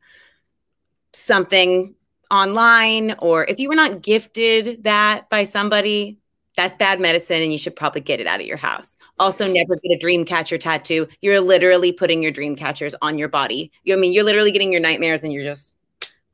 something 1.13 1.97
online 2.31 3.17
or 3.19 3.45
if 3.47 3.59
you 3.59 3.69
were 3.69 3.75
not 3.75 4.01
gifted 4.01 4.85
that 4.85 5.29
by 5.29 5.43
somebody, 5.43 6.19
that's 6.59 6.75
bad 6.75 6.99
medicine 7.01 7.41
and 7.41 7.53
you 7.53 7.57
should 7.57 7.77
probably 7.77 8.01
get 8.01 8.19
it 8.19 8.27
out 8.27 8.41
of 8.41 8.47
your 8.47 8.57
house. 8.57 8.97
Also, 9.21 9.47
never 9.47 9.77
get 9.77 9.93
a 9.95 9.97
dream 9.97 10.25
catcher 10.25 10.59
tattoo. 10.59 11.07
You're 11.23 11.41
literally 11.41 11.93
putting 11.93 12.21
your 12.21 12.33
dream 12.33 12.57
catchers 12.57 12.97
on 13.01 13.17
your 13.17 13.29
body. 13.29 13.71
You 13.85 13.95
I 13.95 13.97
mean 13.97 14.13
you're 14.13 14.25
literally 14.25 14.51
getting 14.51 14.73
your 14.73 14.81
nightmares 14.81 15.23
and 15.23 15.33
you're 15.33 15.45
just 15.45 15.77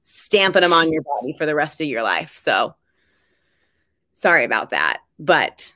stamping 0.01 0.63
them 0.63 0.73
on 0.73 0.91
your 0.91 1.03
body 1.03 1.35
for 1.35 1.45
the 1.45 1.55
rest 1.55 1.79
of 1.83 1.89
your 1.89 2.03
life. 2.03 2.35
So 2.39 2.75
sorry 4.15 4.45
about 4.45 4.71
that. 4.71 5.03
But 5.19 5.75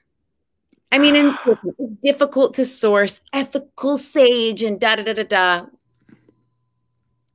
I 0.90 0.98
mean, 0.98 1.14
it's 1.14 1.92
difficult 2.02 2.54
to 2.54 2.64
source 2.64 3.20
ethical 3.34 3.98
sage 3.98 4.62
and 4.62 4.80
da 4.80 4.96
da 4.96 5.02
da 5.02 5.12
da 5.12 5.24
da. 5.24 5.66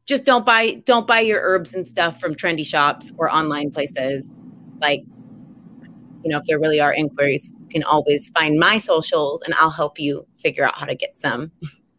Just 0.07 0.25
don't 0.25 0.47
buy 0.47 0.81
don't 0.85 1.05
buy 1.05 1.19
your 1.19 1.41
herbs 1.41 1.75
and 1.75 1.85
stuff 1.85 2.19
from 2.19 2.33
trendy 2.33 2.65
shops 2.65 3.11
or 3.17 3.29
online 3.29 3.69
places. 3.69 4.33
Like 4.81 5.03
you 6.23 6.29
know, 6.29 6.37
if 6.37 6.45
there 6.45 6.59
really 6.59 6.79
are 6.79 6.93
inquiries, 6.93 7.53
you 7.59 7.67
can 7.67 7.83
always 7.83 8.29
find 8.29 8.59
my 8.59 8.77
socials 8.77 9.41
and 9.41 9.53
I'll 9.55 9.69
help 9.69 9.99
you 9.99 10.25
figure 10.37 10.65
out 10.65 10.77
how 10.77 10.85
to 10.85 10.95
get 10.95 11.13
some. 11.13 11.51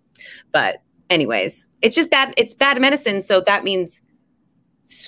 but 0.53 0.83
anyways, 1.11 1.69
it's 1.83 1.95
just 1.95 2.11
bad. 2.11 2.35
It's 2.37 2.55
bad 2.55 2.81
medicine. 2.81 3.21
So 3.21 3.41
that 3.43 3.65
means 3.65 4.03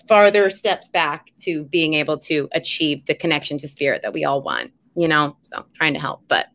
farther 0.09 0.51
steps 0.51 0.89
back 0.89 1.27
to 1.41 1.65
being 1.65 1.95
able 1.95 2.19
to 2.19 2.49
achieve 2.53 3.05
the 3.07 3.15
connection 3.15 3.59
to 3.59 3.69
spirit 3.69 4.03
that 4.03 4.13
we 4.13 4.25
all 4.25 4.43
want, 4.43 4.71
you 4.95 5.09
know? 5.09 5.37
So 5.43 5.65
trying 5.75 5.95
to 5.95 6.01
help. 6.01 6.23
But 6.29 6.49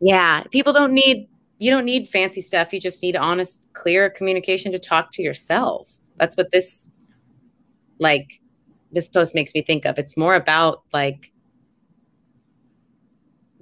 yeah, 0.00 0.42
people 0.50 0.72
don't 0.72 0.92
need, 0.92 1.28
you 1.58 1.70
don't 1.70 1.84
need 1.84 2.08
fancy 2.08 2.40
stuff. 2.40 2.72
You 2.72 2.80
just 2.80 3.02
need 3.02 3.16
honest, 3.16 3.68
clear 3.72 4.10
communication 4.10 4.72
to 4.72 4.78
talk 4.78 5.12
to 5.12 5.22
yourself. 5.22 5.98
That's 6.16 6.36
what 6.36 6.50
this, 6.50 6.88
like, 7.98 8.40
this 8.92 9.08
post 9.08 9.34
makes 9.34 9.54
me 9.54 9.62
think 9.62 9.84
of. 9.84 9.98
It's 9.98 10.16
more 10.16 10.34
about 10.34 10.82
like 10.92 11.31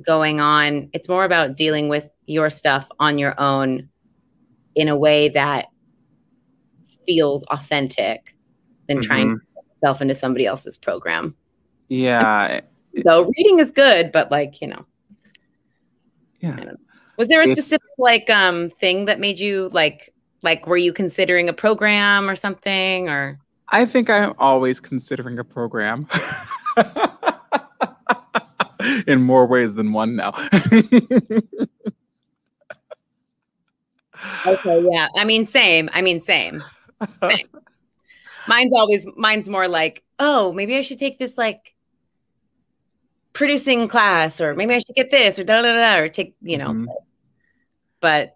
going 0.05 0.41
on. 0.41 0.89
It's 0.93 1.09
more 1.09 1.25
about 1.25 1.57
dealing 1.57 1.89
with 1.89 2.13
your 2.27 2.51
stuff 2.51 2.89
on 2.99 3.19
your 3.19 3.39
own 3.41 3.89
in 4.75 4.89
a 4.89 4.97
way 4.97 5.29
that 5.31 5.67
feels 7.07 7.43
authentic 7.45 8.35
than 8.89 8.99
mm-hmm. 8.99 9.07
trying 9.07 9.39
to 9.39 9.45
yourself 9.81 10.03
into 10.03 10.15
somebody 10.15 10.47
else's 10.47 10.77
program. 10.77 11.35
Yeah. 11.89 12.61
so 13.07 13.31
reading 13.37 13.59
is 13.59 13.71
good, 13.71 14.13
but 14.13 14.31
like, 14.31 14.61
you 14.61 14.69
know. 14.69 14.85
Yeah. 16.41 16.73
Was 17.17 17.29
there 17.29 17.43
a 17.43 17.47
specific 17.49 17.91
like 17.99 18.31
um 18.31 18.71
thing 18.71 19.05
that 19.05 19.21
made 19.21 19.39
you 19.39 19.69
like 19.73 20.11
like 20.43 20.67
were 20.67 20.79
you 20.79 20.91
considering 20.91 21.51
a 21.51 21.53
program 21.53 22.31
or 22.31 22.37
something 22.37 23.11
or 23.11 23.39
I 23.69 23.85
think 23.85 24.09
I'm 24.09 24.33
always 24.39 24.81
considering 24.81 25.39
a 25.39 25.45
program. 25.45 26.09
in 29.07 29.23
more 29.23 29.47
ways 29.47 29.75
than 29.75 29.93
one 29.93 30.17
now. 30.17 30.33
okay, 34.47 34.85
yeah. 34.91 35.09
I 35.17 35.25
mean, 35.25 35.45
same. 35.45 35.89
I 35.93 36.03
mean, 36.03 36.21
same. 36.21 36.63
Same. 37.23 37.49
mine's 38.49 38.75
always 38.75 39.07
mine's 39.17 39.49
more 39.49 39.69
like, 39.69 40.03
oh, 40.19 40.53
maybe 40.53 40.77
I 40.77 40.83
should 40.83 40.99
take 40.99 41.19
this 41.19 41.39
like 41.39 41.75
producing 43.33 43.89
class, 43.89 44.41
or 44.41 44.55
maybe 44.55 44.75
I 44.75 44.79
should 44.79 44.95
get 44.97 45.11
this, 45.11 45.39
or 45.39 45.45
da 45.45 45.63
da 45.63 45.73
da, 45.73 45.99
or 46.03 46.09
take 46.09 46.35
you 46.43 46.59
know. 46.59 46.69
Mhm. 46.71 46.87
But 48.01 48.35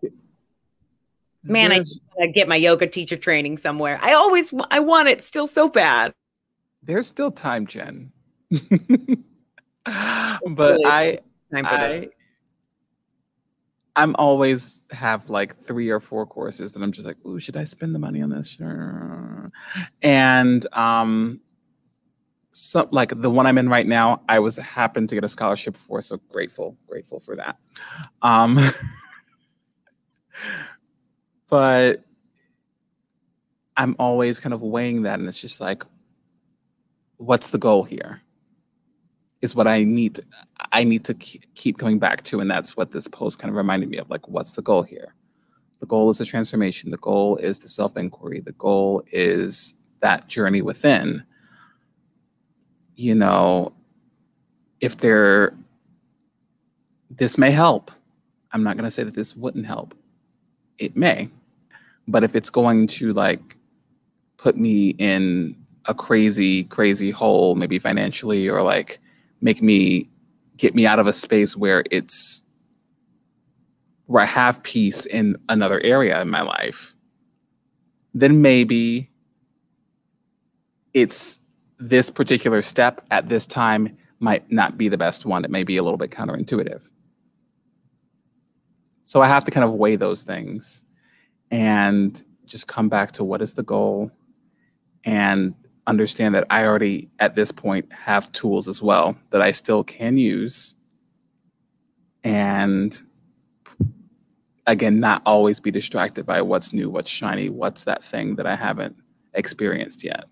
man, 1.42 1.70
There's- 1.70 1.98
I 2.20 2.26
get 2.28 2.48
my 2.48 2.56
yoga 2.56 2.86
teacher 2.86 3.16
training 3.16 3.56
somewhere. 3.58 3.98
I 4.00 4.12
always 4.14 4.54
I 4.70 4.78
want 4.80 5.08
it 5.08 5.20
still 5.22 5.46
so 5.46 5.68
bad. 5.68 6.14
there's 6.82 7.06
still 7.08 7.30
time, 7.30 7.66
Jen. 7.66 8.12
but 9.84 10.56
really 10.56 10.86
I 10.86 11.18
I 11.52 12.08
I'm 13.96 14.14
always 14.18 14.82
have 14.90 15.30
like 15.30 15.64
three 15.64 15.90
or 15.90 16.00
four 16.00 16.26
courses 16.26 16.72
that 16.72 16.82
I'm 16.82 16.90
just 16.90 17.06
like, 17.06 17.16
ooh, 17.24 17.38
should 17.38 17.56
I 17.56 17.64
spend 17.64 17.94
the 17.94 17.98
money 17.98 18.22
on 18.22 18.30
this? 18.30 18.48
Sure. 18.48 19.52
And 20.02 20.66
um 20.72 21.40
some 22.52 22.88
like 22.90 23.20
the 23.20 23.30
one 23.30 23.46
I'm 23.46 23.58
in 23.58 23.68
right 23.68 23.86
now, 23.86 24.22
I 24.28 24.38
was 24.38 24.56
happened 24.56 25.08
to 25.10 25.16
get 25.16 25.24
a 25.24 25.28
scholarship 25.28 25.76
for, 25.76 26.00
so 26.02 26.20
grateful, 26.30 26.76
grateful 26.88 27.20
for 27.20 27.36
that. 27.36 27.56
Um 28.22 28.58
but 31.48 32.02
I'm 33.76 33.94
always 33.98 34.40
kind 34.40 34.52
of 34.52 34.62
weighing 34.62 35.02
that 35.02 35.20
and 35.20 35.28
it's 35.28 35.40
just 35.40 35.60
like 35.60 35.84
what's 37.16 37.50
the 37.50 37.58
goal 37.58 37.84
here? 37.84 38.23
Is 39.44 39.54
what 39.54 39.66
I 39.66 39.84
need 39.84 40.20
I 40.72 40.84
need 40.84 41.04
to 41.04 41.12
keep 41.12 41.76
coming 41.76 41.98
back 41.98 42.22
to, 42.24 42.40
and 42.40 42.50
that's 42.50 42.78
what 42.78 42.92
this 42.92 43.08
post 43.08 43.38
kind 43.38 43.50
of 43.50 43.56
reminded 43.56 43.90
me 43.90 43.98
of. 43.98 44.08
Like, 44.08 44.26
what's 44.26 44.54
the 44.54 44.62
goal 44.62 44.82
here? 44.82 45.14
The 45.80 45.86
goal 45.86 46.08
is 46.08 46.16
the 46.16 46.24
transformation. 46.24 46.90
The 46.90 46.96
goal 46.96 47.36
is 47.36 47.58
the 47.58 47.68
self 47.68 47.94
inquiry. 47.94 48.40
The 48.40 48.52
goal 48.52 49.02
is 49.12 49.74
that 50.00 50.28
journey 50.28 50.62
within. 50.62 51.24
You 52.96 53.14
know, 53.14 53.74
if 54.80 54.96
there, 54.96 55.54
this 57.10 57.36
may 57.36 57.50
help. 57.50 57.90
I'm 58.50 58.62
not 58.62 58.78
going 58.78 58.86
to 58.86 58.90
say 58.90 59.02
that 59.02 59.14
this 59.14 59.36
wouldn't 59.36 59.66
help. 59.66 59.94
It 60.78 60.96
may, 60.96 61.28
but 62.08 62.24
if 62.24 62.34
it's 62.34 62.48
going 62.48 62.86
to 62.86 63.12
like 63.12 63.58
put 64.38 64.56
me 64.56 64.94
in 64.96 65.54
a 65.84 65.92
crazy, 65.92 66.64
crazy 66.64 67.10
hole, 67.10 67.56
maybe 67.56 67.78
financially, 67.78 68.48
or 68.48 68.62
like 68.62 69.00
make 69.44 69.62
me 69.62 70.08
get 70.56 70.74
me 70.74 70.86
out 70.86 70.98
of 70.98 71.06
a 71.06 71.12
space 71.12 71.54
where 71.54 71.84
it's 71.90 72.44
where 74.06 74.22
I 74.22 74.26
have 74.26 74.62
peace 74.62 75.04
in 75.04 75.36
another 75.48 75.80
area 75.80 76.20
in 76.22 76.30
my 76.30 76.40
life, 76.40 76.94
then 78.14 78.40
maybe 78.40 79.10
it's 80.94 81.40
this 81.78 82.08
particular 82.08 82.62
step 82.62 83.04
at 83.10 83.28
this 83.28 83.46
time 83.46 83.96
might 84.18 84.50
not 84.50 84.78
be 84.78 84.88
the 84.88 84.96
best 84.96 85.26
one. 85.26 85.44
It 85.44 85.50
may 85.50 85.62
be 85.62 85.76
a 85.76 85.82
little 85.82 85.98
bit 85.98 86.10
counterintuitive. 86.10 86.80
So 89.02 89.20
I 89.20 89.28
have 89.28 89.44
to 89.44 89.50
kind 89.50 89.64
of 89.64 89.72
weigh 89.72 89.96
those 89.96 90.22
things 90.22 90.82
and 91.50 92.22
just 92.46 92.66
come 92.66 92.88
back 92.88 93.12
to 93.12 93.24
what 93.24 93.42
is 93.42 93.52
the 93.54 93.62
goal 93.62 94.10
and 95.04 95.54
understand 95.86 96.34
that 96.34 96.46
I 96.50 96.64
already 96.64 97.10
at 97.18 97.34
this 97.34 97.52
point 97.52 97.92
have 97.92 98.30
tools 98.32 98.68
as 98.68 98.80
well 98.80 99.16
that 99.30 99.42
I 99.42 99.50
still 99.52 99.84
can 99.84 100.16
use. 100.16 100.74
And 102.22 102.98
again, 104.66 104.98
not 104.98 105.22
always 105.26 105.60
be 105.60 105.70
distracted 105.70 106.24
by 106.24 106.40
what's 106.40 106.72
new, 106.72 106.88
what's 106.88 107.10
shiny, 107.10 107.50
what's 107.50 107.84
that 107.84 108.02
thing 108.02 108.36
that 108.36 108.46
I 108.46 108.56
haven't 108.56 108.96
experienced 109.34 110.04
yet. 110.04 110.24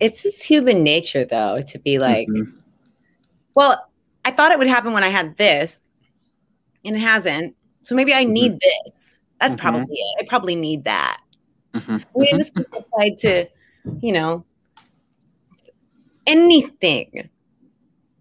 It's 0.00 0.24
just 0.24 0.42
human 0.42 0.82
nature, 0.82 1.24
though, 1.24 1.60
to 1.60 1.78
be 1.78 2.00
like, 2.00 2.26
Mhm. 2.26 2.52
well, 3.54 3.88
I 4.24 4.32
thought 4.32 4.50
it 4.50 4.58
would 4.58 4.66
happen 4.66 4.92
when 4.92 5.04
I 5.04 5.08
had 5.08 5.36
this, 5.36 5.86
and 6.84 6.96
it 6.96 7.00
hasn't. 7.00 7.54
So 7.84 7.94
maybe 7.94 8.12
I 8.12 8.24
need 8.24 8.58
this. 8.58 9.20
That's 9.40 9.54
Mhm. 9.54 9.58
probably 9.58 9.96
it. 9.96 10.16
I 10.20 10.26
probably 10.28 10.56
need 10.56 10.84
that. 10.84 11.20
Mhm. 11.74 12.04
I 12.04 12.18
mean, 12.18 12.36
this 12.38 12.50
can 12.50 12.64
applied 12.72 13.16
to, 13.18 13.46
you 14.00 14.12
know, 14.12 14.44
anything. 16.26 17.28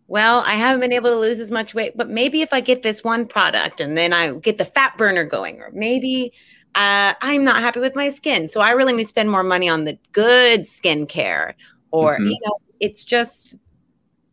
Well, 0.08 0.44
I 0.46 0.54
haven't 0.56 0.82
been 0.82 0.94
able 0.94 1.12
to 1.12 1.20
lose 1.20 1.40
as 1.40 1.50
much 1.50 1.74
weight, 1.74 1.96
but 1.96 2.10
maybe 2.10 2.42
if 2.42 2.54
I 2.54 2.62
get 2.62 2.84
this 2.84 3.04
one 3.04 3.26
product 3.26 3.80
and 3.80 3.98
then 3.98 4.14
I 4.14 4.34
get 4.34 4.58
the 4.58 4.66
fat 4.66 4.98
burner 4.98 5.24
going, 5.24 5.62
or 5.62 5.70
maybe 5.72 6.34
uh, 6.76 7.14
I'm 7.22 7.44
not 7.44 7.62
happy 7.62 7.80
with 7.80 7.96
my 7.96 8.10
skin, 8.10 8.48
so 8.48 8.60
I 8.60 8.72
really 8.72 8.94
need 8.94 9.04
to 9.04 9.10
spend 9.10 9.30
more 9.30 9.44
money 9.44 9.70
on 9.70 9.86
the 9.86 9.98
good 10.12 10.62
skincare. 10.62 11.54
Or 11.92 12.18
Mhm. 12.18 12.32
you 12.32 12.38
know, 12.46 12.58
it's 12.80 13.06
just 13.06 13.56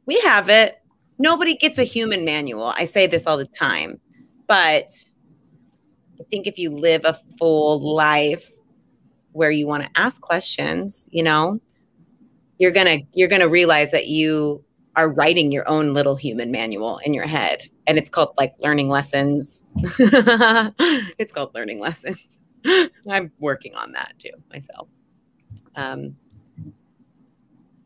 we 0.06 0.18
have 0.20 0.48
it. 0.48 0.78
Nobody 1.18 1.54
gets 1.54 1.78
a 1.78 1.84
human 1.84 2.24
manual. 2.24 2.72
I 2.76 2.84
say 2.84 3.06
this 3.06 3.26
all 3.26 3.36
the 3.36 3.46
time, 3.46 4.00
but 4.46 4.90
I 6.18 6.24
think 6.30 6.46
if 6.46 6.58
you 6.58 6.70
live 6.70 7.04
a 7.04 7.14
full 7.38 7.80
life 7.94 8.50
where 9.32 9.50
you 9.50 9.66
want 9.66 9.82
to 9.84 9.90
ask 9.96 10.20
questions, 10.20 11.08
you 11.12 11.22
know, 11.22 11.60
you're 12.58 12.70
going 12.70 12.86
to 12.86 13.06
you're 13.12 13.28
going 13.28 13.40
to 13.40 13.48
realize 13.48 13.90
that 13.90 14.06
you 14.08 14.62
are 14.96 15.08
writing 15.08 15.52
your 15.52 15.68
own 15.68 15.94
little 15.94 16.16
human 16.16 16.50
manual 16.50 16.98
in 16.98 17.14
your 17.14 17.26
head 17.26 17.62
and 17.86 17.96
it's 17.96 18.10
called 18.10 18.34
like 18.36 18.52
learning 18.58 18.88
lessons. 18.88 19.64
it's 19.76 21.32
called 21.32 21.54
learning 21.54 21.80
lessons. 21.80 22.42
I'm 23.08 23.32
working 23.38 23.74
on 23.74 23.92
that 23.92 24.12
too 24.18 24.30
myself. 24.50 24.88
Um 25.76 26.16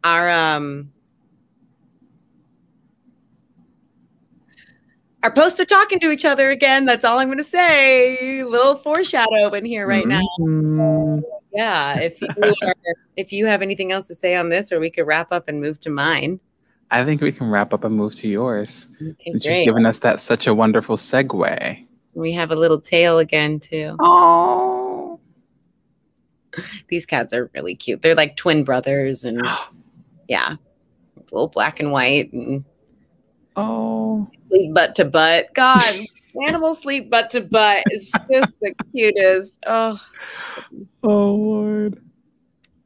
our 0.03 0.31
um 0.31 0.93
our 5.25 5.31
posts 5.31 5.59
are 5.59 5.65
talking 5.65 5.99
to 6.01 6.11
each 6.11 6.27
other 6.27 6.51
again. 6.51 6.85
That's 6.85 7.03
all 7.03 7.19
I'm 7.19 7.29
going 7.29 7.39
to 7.39 7.45
say. 7.45 8.45
Little 8.45 8.77
foreshadow 8.77 9.55
in 9.55 9.65
here 9.65 9.87
right 9.87 10.07
now. 10.07 10.21
Mhm. 10.39 11.23
Yeah, 11.51 11.99
if 11.99 12.21
you 12.21 12.29
are, 12.43 12.75
if 13.17 13.33
you 13.33 13.47
have 13.47 13.63
anything 13.63 13.91
else 13.91 14.07
to 14.09 14.15
say 14.15 14.37
on 14.37 14.51
this, 14.51 14.71
or 14.71 14.79
we 14.79 14.91
could 14.91 15.07
wrap 15.07 15.33
up 15.33 15.49
and 15.49 15.63
move 15.63 15.81
to 15.81 15.91
mine. 15.91 16.41
I 16.91 17.07
think 17.07 17.23
we 17.23 17.33
can 17.33 17.49
wrap 17.49 17.73
up 17.73 17.85
and 17.85 17.97
move 17.97 18.15
to 18.17 18.29
yours. 18.29 18.89
Okay, 19.01 19.33
Since 19.33 19.45
you've 19.47 19.65
given 19.65 19.87
us 19.87 19.99
that 20.01 20.21
such 20.21 20.47
a 20.47 20.55
wonderful 20.55 20.97
segue. 20.97 21.87
We 22.13 22.33
have 22.33 22.51
a 22.51 22.57
little 22.57 22.81
tail 22.81 23.19
again 23.19 23.61
too. 23.61 23.97
Oh. 24.01 25.21
These 26.89 27.07
cats 27.07 27.33
are 27.33 27.51
really 27.55 27.75
cute. 27.75 28.03
They're 28.03 28.15
like 28.15 28.37
twin 28.37 28.63
brothers, 28.63 29.25
and 29.25 29.41
yeah, 30.29 30.57
little 31.33 31.49
black 31.49 31.81
and 31.81 31.93
white, 31.93 32.31
and 32.35 32.65
Oh. 33.57 34.29
sleep 34.49 34.75
butt 34.75 34.95
to 34.97 35.05
butt. 35.05 35.55
God, 35.55 35.95
animals 36.47 36.83
sleep 36.83 37.11
butt 37.11 37.31
to 37.31 37.41
butt 37.41 37.85
is 37.91 38.11
just 38.31 38.53
the 38.61 38.75
cutest. 38.93 39.63
Oh. 39.67 40.01
Oh 41.03 41.35
Lord. 41.35 42.01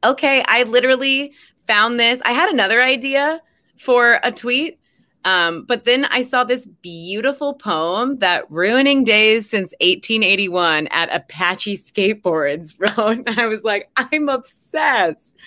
okay, 0.03 0.43
I 0.47 0.63
literally 0.63 1.33
found 1.67 1.99
this. 1.99 2.21
I 2.25 2.31
had 2.31 2.49
another 2.49 2.81
idea 2.81 3.41
for 3.77 4.19
a 4.23 4.31
tweet, 4.31 4.79
um, 5.25 5.65
but 5.65 5.83
then 5.83 6.05
I 6.05 6.21
saw 6.21 6.43
this 6.43 6.65
beautiful 6.65 7.53
poem 7.53 8.17
that 8.19 8.49
Ruining 8.49 9.03
Days 9.03 9.49
since 9.49 9.73
1881 9.81 10.87
at 10.91 11.13
Apache 11.13 11.77
Skateboards 11.77 12.75
wrote. 12.97 13.27
I 13.37 13.47
was 13.47 13.63
like, 13.63 13.89
I'm 13.97 14.29
obsessed. 14.29 15.37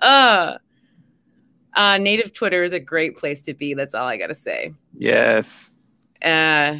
Uh, 0.00 0.58
uh, 1.78 1.96
native 1.96 2.32
Twitter 2.32 2.64
is 2.64 2.72
a 2.72 2.80
great 2.80 3.16
place 3.16 3.40
to 3.42 3.54
be. 3.54 3.72
That's 3.72 3.94
all 3.94 4.06
I 4.06 4.16
got 4.16 4.26
to 4.26 4.34
say. 4.34 4.74
Yes. 4.98 5.72
Uh, 6.20 6.78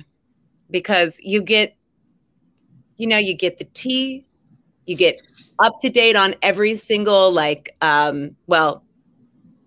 because 0.70 1.20
you 1.22 1.40
get, 1.40 1.76
you 2.96 3.06
know, 3.06 3.16
you 3.16 3.34
get 3.34 3.58
the 3.58 3.64
tea, 3.64 4.26
you 4.86 4.96
get 4.96 5.22
up 5.60 5.78
to 5.80 5.88
date 5.88 6.16
on 6.16 6.34
every 6.42 6.74
single 6.76 7.30
like, 7.30 7.76
um, 7.80 8.34
well, 8.48 8.82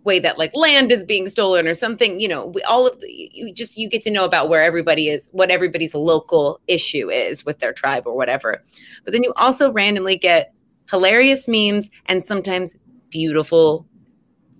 way 0.03 0.19
that 0.19 0.37
like 0.37 0.53
land 0.53 0.91
is 0.91 1.03
being 1.05 1.29
stolen 1.29 1.65
or 1.65 1.75
something. 1.75 2.19
You 2.19 2.27
know, 2.27 2.47
we, 2.47 2.61
all 2.63 2.85
of 2.85 2.99
the, 2.99 3.29
you 3.33 3.53
just 3.53 3.77
you 3.77 3.87
get 3.87 4.01
to 4.01 4.11
know 4.11 4.25
about 4.25 4.49
where 4.49 4.63
everybody 4.63 5.07
is, 5.07 5.29
what 5.31 5.49
everybody's 5.49 5.95
local 5.95 6.59
issue 6.67 7.09
is 7.09 7.45
with 7.45 7.59
their 7.59 7.71
tribe 7.71 8.03
or 8.05 8.17
whatever. 8.17 8.61
But 9.05 9.13
then 9.13 9.23
you 9.23 9.31
also 9.37 9.71
randomly 9.71 10.17
get 10.17 10.53
hilarious 10.89 11.47
memes 11.47 11.89
and 12.07 12.21
sometimes 12.21 12.75
beautiful 13.09 13.85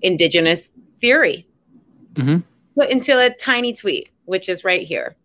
indigenous 0.02 0.72
theory 1.00 1.46
Mhm. 2.16 2.44
put 2.78 2.90
into 2.90 3.18
a 3.18 3.30
tiny 3.32 3.74
tweet, 3.74 4.10
which 4.26 4.50
is 4.50 4.64
right 4.64 4.82
here. 4.84 5.16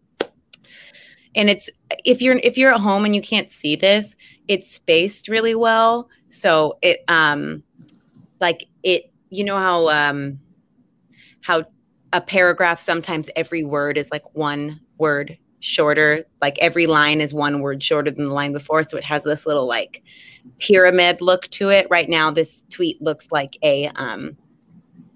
And 1.35 1.51
it's 1.51 1.69
if 2.05 2.23
you're 2.23 2.39
if 2.43 2.57
you're 2.57 2.73
at 2.73 2.81
home 2.81 3.05
and 3.05 3.15
you 3.15 3.21
can't 3.21 3.51
see 3.51 3.77
this, 3.77 4.17
it's 4.49 4.71
spaced 4.71 5.29
really 5.29 5.55
well. 5.55 6.09
So 6.29 6.79
it 6.83 7.05
um 7.09 7.63
like 8.41 8.67
it 8.83 9.11
you 9.31 9.45
know 9.45 9.59
how 9.59 9.89
um 9.89 10.39
how 11.43 11.65
a 12.13 12.21
paragraph 12.21 12.81
sometimes 12.81 13.29
every 13.37 13.65
word 13.65 13.99
is 13.99 14.11
like 14.11 14.23
one 14.35 14.81
word 14.99 15.37
shorter. 15.61 16.25
Like 16.41 16.57
every 16.59 16.87
line 16.87 17.21
is 17.21 17.35
one 17.35 17.61
word 17.61 17.83
shorter 17.83 18.11
than 18.11 18.29
the 18.29 18.35
line 18.35 18.53
before. 18.53 18.83
So 18.85 18.97
it 18.97 19.05
has 19.05 19.25
this 19.25 19.47
little 19.47 19.67
like 19.67 20.03
pyramid 20.59 21.21
look 21.21 21.49
to 21.49 21.69
it. 21.71 21.87
Right 21.91 22.09
now, 22.09 22.31
this 22.31 22.65
tweet 22.71 23.03
looks 23.03 23.31
like 23.31 23.59
a 23.63 23.89
um 23.97 24.37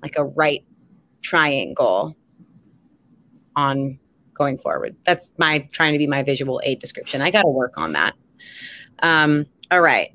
like 0.02 0.16
a 0.16 0.24
right 0.24 0.64
triangle 1.22 2.16
on 3.56 3.98
going 4.34 4.58
forward. 4.58 4.96
That's 5.04 5.32
my 5.38 5.68
trying 5.72 5.92
to 5.92 5.98
be 5.98 6.06
my 6.06 6.22
visual 6.22 6.60
aid 6.64 6.78
description. 6.78 7.20
I 7.20 7.30
got 7.30 7.42
to 7.42 7.48
work 7.48 7.74
on 7.76 7.92
that. 7.92 8.14
Um, 9.02 9.46
all 9.70 9.82
right. 9.82 10.10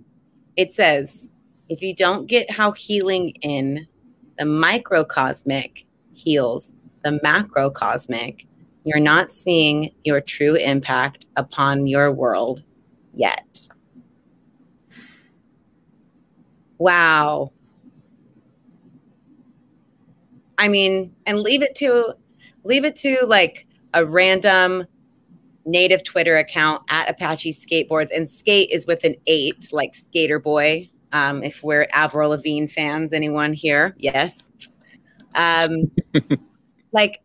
It 0.56 0.71
says 0.71 1.34
if 1.69 1.82
you 1.82 1.93
don't 1.93 2.28
get 2.28 2.50
how 2.50 2.71
healing 2.71 3.30
in 3.41 3.88
the 4.38 4.45
microcosmic 4.45 5.86
heals 6.13 6.76
the 7.04 7.19
macrocosmic, 7.24 8.48
you're 8.84 9.00
not 9.00 9.30
seeing 9.30 9.91
your 10.04 10.19
true 10.19 10.56
impact 10.56 11.26
upon 11.36 11.88
your 11.88 12.12
world 12.12 12.63
yet. 13.13 13.60
Wow. 16.80 17.52
I 20.58 20.68
mean, 20.68 21.13
and 21.26 21.39
leave 21.39 21.62
it 21.62 21.76
to 21.76 22.13
leave 22.63 22.86
it 22.86 22.96
to 22.98 23.20
like 23.26 23.68
a 23.94 24.06
random 24.06 24.86
native 25.65 26.04
Twitter 26.04 26.38
account 26.38 26.84
at 26.89 27.10
Apache 27.10 27.54
Skateboards, 27.54 28.10
and 28.15 28.30
skate 28.30 28.70
is 28.72 28.86
with 28.86 29.04
an 29.04 29.15
eight, 29.28 29.70
like 29.72 29.94
Sk8er 29.94 30.41
Boi. 30.41 30.89
Um, 31.12 31.44
if 31.44 31.63
we're 31.63 31.88
Avril 31.94 32.32
Lavigne 32.32 32.68
fans, 32.68 33.13
anyone 33.13 33.54
here? 33.54 33.96
Yes. 33.98 34.50
Um, 35.36 35.91
like 36.91 37.22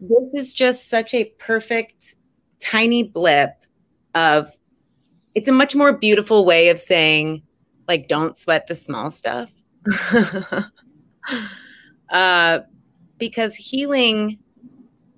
this 0.00 0.34
is 0.34 0.52
just 0.52 0.88
such 0.88 1.14
a 1.14 1.24
perfect 1.38 2.16
tiny 2.60 3.02
blip 3.02 3.50
of. 4.14 4.56
It's 5.34 5.48
a 5.48 5.52
much 5.52 5.74
more 5.74 5.94
beautiful 5.94 6.44
way 6.44 6.68
of 6.68 6.78
saying, 6.78 7.42
like, 7.88 8.06
don't 8.06 8.36
sweat 8.36 8.66
the 8.66 8.74
small 8.74 9.08
stuff. 9.08 9.50
uh, 12.12 12.60
because 13.18 13.54
healing 13.56 14.38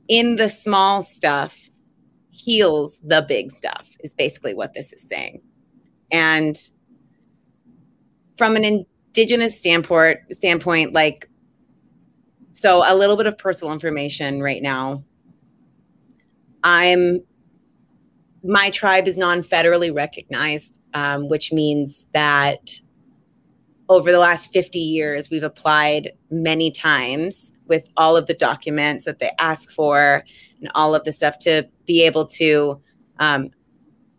in 0.08 0.36
the 0.36 0.48
small 0.48 1.02
stuff 1.02 1.68
heals 2.30 3.00
the 3.00 3.24
big 3.26 3.50
stuff 3.50 3.96
is 4.00 4.14
basically 4.14 4.54
what 4.54 4.72
this 4.74 4.92
is 4.92 5.02
saying. 5.02 5.40
And 6.10 6.56
from 8.36 8.56
an 8.56 8.64
indigenous 8.64 9.56
standpoint 9.56 10.18
standpoint 10.32 10.92
like 10.92 11.28
so 12.48 12.82
a 12.86 12.94
little 12.94 13.16
bit 13.16 13.26
of 13.26 13.36
personal 13.36 13.72
information 13.72 14.40
right 14.40 14.62
now. 14.62 15.04
I'm 16.62 17.20
my 18.42 18.70
tribe 18.70 19.08
is 19.08 19.16
non-federally 19.16 19.94
recognized 19.94 20.78
um, 20.92 21.28
which 21.28 21.52
means 21.52 22.06
that 22.12 22.80
over 23.88 24.10
the 24.10 24.18
last 24.18 24.52
50 24.52 24.78
years 24.78 25.30
we've 25.30 25.42
applied 25.42 26.12
many 26.30 26.70
times 26.70 27.52
with 27.66 27.88
all 27.96 28.16
of 28.16 28.26
the 28.26 28.34
documents 28.34 29.04
that 29.04 29.18
they 29.18 29.30
ask 29.38 29.70
for 29.70 30.24
and 30.60 30.70
all 30.74 30.94
of 30.94 31.04
the 31.04 31.12
stuff 31.12 31.38
to 31.38 31.68
be 31.86 32.02
able 32.02 32.26
to 32.26 32.80
um, 33.18 33.50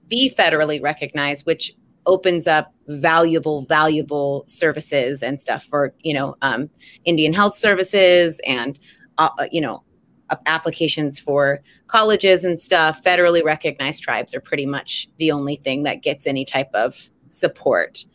be 0.07 0.33
federally 0.33 0.81
recognized, 0.81 1.45
which 1.45 1.73
opens 2.05 2.45
up 2.47 2.73
valuable, 2.87 3.61
valuable 3.61 4.43
services 4.47 5.23
and 5.23 5.39
stuff 5.39 5.63
for 5.63 5.93
you 6.01 6.13
know 6.13 6.35
um, 6.41 6.69
Indian 7.05 7.33
health 7.33 7.55
services 7.55 8.39
and 8.45 8.79
uh, 9.17 9.29
uh 9.39 9.47
you 9.51 9.61
know 9.61 9.83
applications 10.45 11.19
for 11.19 11.59
colleges 11.87 12.45
and 12.45 12.59
stuff. 12.59 13.01
Federally 13.03 13.43
recognized 13.43 14.03
tribes 14.03 14.33
are 14.33 14.41
pretty 14.41 14.65
much 14.65 15.07
the 15.17 15.31
only 15.31 15.55
thing 15.57 15.83
that 15.83 16.01
gets 16.01 16.27
any 16.27 16.45
type 16.45 16.69
of 16.73 17.09
support. 17.29 18.05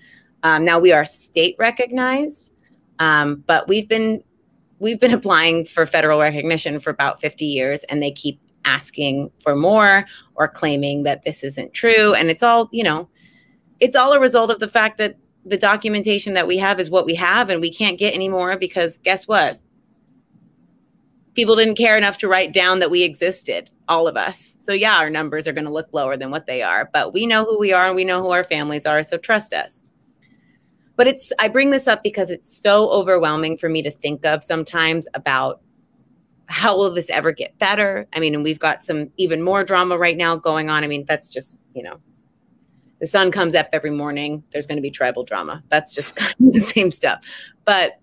Um, 0.43 0.65
now 0.65 0.79
we 0.79 0.93
are 0.93 1.05
state 1.05 1.57
recognized, 1.59 2.53
um, 2.99 3.45
but 3.47 3.69
we've 3.69 3.89
been 3.89 4.23
we've 4.79 5.01
been 5.01 5.13
applying 5.21 5.65
for 5.65 5.87
federal 5.87 6.21
recognition 6.21 6.79
for 6.79 6.91
about 6.91 7.21
50 7.21 7.45
years 7.45 7.85
and 7.85 8.03
they 8.03 8.11
keep 8.11 8.41
asking 8.65 9.31
for 9.43 9.57
more 9.57 10.05
or 10.35 10.49
claiming 10.49 11.03
that 11.05 11.25
this 11.25 11.43
isn't 11.45 11.73
true. 11.73 12.15
And 12.15 12.31
it's 12.31 12.43
all 12.43 12.69
you 12.73 12.85
know 12.85 13.09
it's 13.81 13.97
all 13.97 14.13
a 14.13 14.21
result 14.21 14.51
of 14.51 14.59
the 14.59 14.69
fact 14.69 14.99
that 14.99 15.17
the 15.45 15.57
documentation 15.57 16.35
that 16.35 16.47
we 16.47 16.59
have 16.59 16.79
is 16.79 16.91
what 16.91 17.07
we 17.07 17.15
have 17.15 17.49
and 17.49 17.63
we 17.63 17.73
can't 17.73 17.99
get 17.99 18.15
any 18.15 18.29
more 18.29 18.59
because 18.59 18.99
guess 18.99 19.27
what? 19.27 19.59
People 21.35 21.57
didn't 21.57 21.77
care 21.77 21.97
enough 21.97 22.19
to 22.19 22.29
write 22.29 22.53
down 22.53 22.81
that 22.81 22.91
we 22.91 23.03
existed 23.03 23.71
all 23.89 24.07
of 24.07 24.17
us. 24.17 24.57
So 24.61 24.73
yeah 24.73 24.99
our 24.99 25.09
numbers 25.09 25.49
are 25.49 25.53
going 25.53 25.65
to 25.65 25.73
look 25.73 25.93
lower 25.93 26.17
than 26.17 26.31
what 26.31 26.47
they 26.47 26.63
are 26.63 26.91
but 26.93 27.15
we 27.15 27.27
know 27.27 27.45
who 27.45 27.59
we 27.59 27.73
are 27.73 27.87
and 27.87 27.97
we 27.97 28.05
know 28.05 28.23
who 28.23 28.31
our 28.31 28.45
families 28.45 28.85
are 28.85 29.03
so 29.03 29.17
trust 29.17 29.55
us 29.55 29.85
but 31.01 31.07
it's 31.07 31.33
i 31.39 31.49
bring 31.49 31.71
this 31.71 31.89
up 31.89 32.03
because 32.03 32.31
it's 32.31 32.55
so 32.55 32.91
overwhelming 32.91 33.57
for 33.57 33.71
me 33.71 33.81
to 33.81 33.91
think 33.91 34.27
of 34.27 34.43
sometimes 34.43 35.07
about 35.15 35.63
how 36.51 36.77
will 36.77 36.91
this 36.91 37.09
ever 37.11 37.33
get 37.33 37.57
better? 37.59 38.07
I 38.13 38.21
mean 38.21 38.35
and 38.35 38.45
we've 38.45 38.59
got 38.59 38.83
some 38.83 39.11
even 39.17 39.41
more 39.41 39.65
drama 39.65 39.97
right 39.97 40.17
now 40.17 40.37
going 40.37 40.69
on. 40.69 40.85
I 40.85 40.89
mean 40.89 41.07
that's 41.07 41.31
just 41.31 41.59
you 41.75 41.83
know 41.83 42.01
the 43.01 43.07
sun 43.07 43.31
comes 43.31 43.55
up 43.55 43.69
every 43.73 43.91
morning 43.91 44.43
there's 44.53 44.67
going 44.67 44.77
to 44.77 44.83
be 44.83 44.91
tribal 44.91 45.25
drama. 45.25 45.63
That's 45.69 45.95
just 45.95 46.17
kind 46.23 46.35
of 46.39 46.53
the 46.53 46.61
same 46.61 46.91
stuff. 46.91 47.25
But 47.65 47.99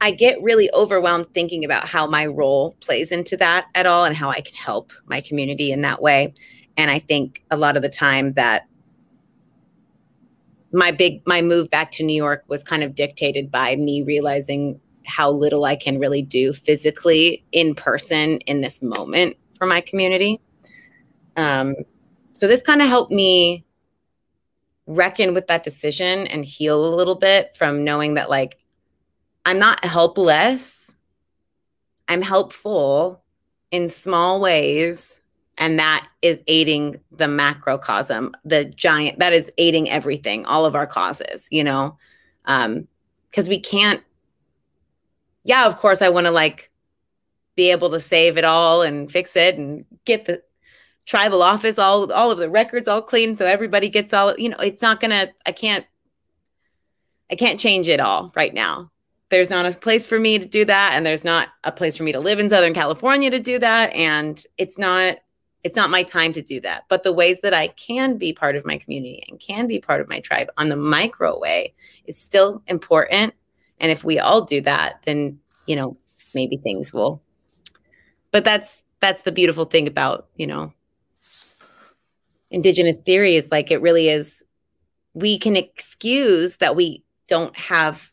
I 0.00 0.12
get 0.12 0.40
really 0.42 0.70
overwhelmed 0.74 1.34
thinking 1.34 1.64
about 1.64 1.86
how 1.86 2.06
my 2.06 2.26
role 2.26 2.76
plays 2.80 3.10
into 3.10 3.36
that 3.38 3.66
at 3.74 3.86
all 3.86 4.04
and 4.04 4.16
how 4.16 4.28
I 4.28 4.42
can 4.42 4.54
help 4.54 4.92
my 5.06 5.20
community 5.20 5.72
in 5.72 5.80
that 5.80 6.00
way. 6.00 6.34
And 6.76 6.88
I 6.88 7.00
think 7.00 7.42
a 7.50 7.56
lot 7.56 7.76
of 7.76 7.82
the 7.82 7.88
time 7.88 8.34
that 8.34 8.68
my 10.72 10.90
big 10.90 11.22
my 11.26 11.42
move 11.42 11.70
back 11.70 11.90
to 11.92 12.04
New 12.04 12.14
York 12.14 12.44
was 12.48 12.62
kind 12.62 12.82
of 12.82 12.94
dictated 12.94 13.50
by 13.50 13.76
me 13.76 14.02
realizing 14.02 14.80
how 15.04 15.30
little 15.30 15.64
I 15.64 15.76
can 15.76 15.98
really 15.98 16.22
do 16.22 16.52
physically 16.52 17.44
in 17.52 17.74
person 17.74 18.38
in 18.40 18.60
this 18.60 18.80
moment 18.80 19.36
for 19.58 19.66
my 19.66 19.80
community. 19.80 20.40
Um, 21.36 21.74
so 22.32 22.46
this 22.46 22.62
kind 22.62 22.82
of 22.82 22.88
helped 22.88 23.10
me 23.10 23.64
reckon 24.86 25.34
with 25.34 25.46
that 25.48 25.64
decision 25.64 26.26
and 26.28 26.44
heal 26.44 26.86
a 26.86 26.94
little 26.94 27.14
bit 27.14 27.56
from 27.56 27.84
knowing 27.84 28.14
that 28.14 28.30
like 28.30 28.58
I'm 29.44 29.58
not 29.58 29.84
helpless. 29.84 30.94
I'm 32.08 32.22
helpful 32.22 33.22
in 33.70 33.88
small 33.88 34.40
ways 34.40 35.22
and 35.60 35.78
that 35.78 36.08
is 36.22 36.42
aiding 36.48 36.98
the 37.12 37.28
macrocosm 37.28 38.34
the 38.44 38.64
giant 38.64 39.20
that 39.20 39.32
is 39.32 39.52
aiding 39.58 39.88
everything 39.88 40.44
all 40.46 40.64
of 40.64 40.74
our 40.74 40.86
causes 40.86 41.46
you 41.52 41.62
know? 41.62 41.96
Um 42.46 42.88
because 43.30 43.48
we 43.48 43.60
can't 43.60 44.02
yeah 45.44 45.66
of 45.66 45.76
course 45.78 46.02
i 46.02 46.08
want 46.08 46.26
to 46.26 46.32
like 46.32 46.70
be 47.54 47.70
able 47.70 47.90
to 47.90 48.00
save 48.00 48.38
it 48.38 48.44
all 48.44 48.82
and 48.82 49.12
fix 49.12 49.36
it 49.36 49.56
and 49.56 49.84
get 50.04 50.24
the 50.24 50.42
tribal 51.06 51.42
office 51.42 51.78
all 51.78 52.10
all 52.12 52.30
of 52.30 52.38
the 52.38 52.48
records 52.48 52.88
all 52.88 53.02
clean 53.02 53.34
so 53.34 53.46
everybody 53.46 53.88
gets 53.88 54.12
all 54.12 54.34
you 54.38 54.48
know 54.48 54.56
it's 54.58 54.82
not 54.82 55.00
gonna 55.00 55.28
i 55.46 55.52
can't 55.52 55.84
i 57.30 57.34
can't 57.34 57.60
change 57.60 57.88
it 57.88 58.00
all 58.00 58.32
right 58.34 58.54
now. 58.54 58.90
There's 59.28 59.50
not 59.50 59.64
a 59.64 59.78
place 59.78 60.06
for 60.06 60.18
me 60.18 60.40
to 60.40 60.46
do 60.46 60.64
that 60.64 60.92
and 60.94 61.06
there's 61.06 61.24
not 61.24 61.48
a 61.62 61.70
place 61.70 61.96
for 61.96 62.02
me 62.02 62.12
to 62.12 62.18
live 62.18 62.40
in 62.40 62.48
southern 62.48 62.74
california 62.74 63.30
to 63.30 63.38
do 63.38 63.58
that 63.58 63.94
and 63.94 64.42
it's 64.58 64.78
not 64.78 65.18
it's 65.62 65.76
not 65.76 65.90
my 65.90 66.02
time 66.02 66.32
to 66.32 66.42
do 66.42 66.60
that. 66.60 66.84
But 66.88 67.02
the 67.02 67.12
ways 67.12 67.40
that 67.40 67.54
I 67.54 67.68
can 67.68 68.16
be 68.16 68.32
part 68.32 68.56
of 68.56 68.64
my 68.64 68.78
community 68.78 69.24
and 69.28 69.38
can 69.38 69.66
be 69.66 69.78
part 69.78 70.00
of 70.00 70.08
my 70.08 70.20
tribe 70.20 70.48
on 70.56 70.68
the 70.68 70.76
micro 70.76 71.38
way 71.38 71.74
is 72.06 72.16
still 72.16 72.62
important. 72.66 73.34
And 73.78 73.90
if 73.90 74.04
we 74.04 74.18
all 74.18 74.42
do 74.42 74.60
that, 74.62 75.00
then, 75.04 75.38
you 75.66 75.76
know, 75.76 75.96
maybe 76.34 76.56
things 76.56 76.92
will. 76.92 77.22
But 78.32 78.44
that's 78.44 78.84
that's 79.00 79.22
the 79.22 79.32
beautiful 79.32 79.64
thing 79.64 79.88
about, 79.88 80.28
you 80.36 80.46
know, 80.46 80.72
indigenous 82.50 83.00
theory 83.00 83.36
is 83.36 83.48
like 83.50 83.70
it 83.70 83.80
really 83.80 84.08
is 84.08 84.44
we 85.14 85.38
can 85.38 85.56
excuse 85.56 86.56
that 86.56 86.76
we 86.76 87.02
don't 87.26 87.56
have 87.56 88.12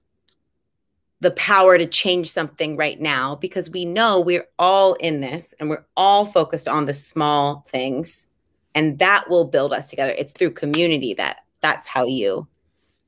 the 1.19 1.31
power 1.31 1.77
to 1.77 1.85
change 1.85 2.29
something 2.29 2.77
right 2.77 2.99
now 2.99 3.35
because 3.35 3.69
we 3.69 3.85
know 3.85 4.19
we're 4.19 4.47
all 4.59 4.93
in 4.95 5.19
this 5.19 5.53
and 5.59 5.69
we're 5.69 5.85
all 5.95 6.25
focused 6.25 6.67
on 6.67 6.85
the 6.85 6.93
small 6.93 7.65
things 7.67 8.27
and 8.75 8.99
that 8.99 9.27
will 9.27 9.45
build 9.45 9.73
us 9.73 9.89
together. 9.89 10.13
It's 10.15 10.31
through 10.31 10.51
community 10.51 11.15
that 11.15 11.37
that's 11.61 11.87
how 11.87 12.05
you 12.05 12.47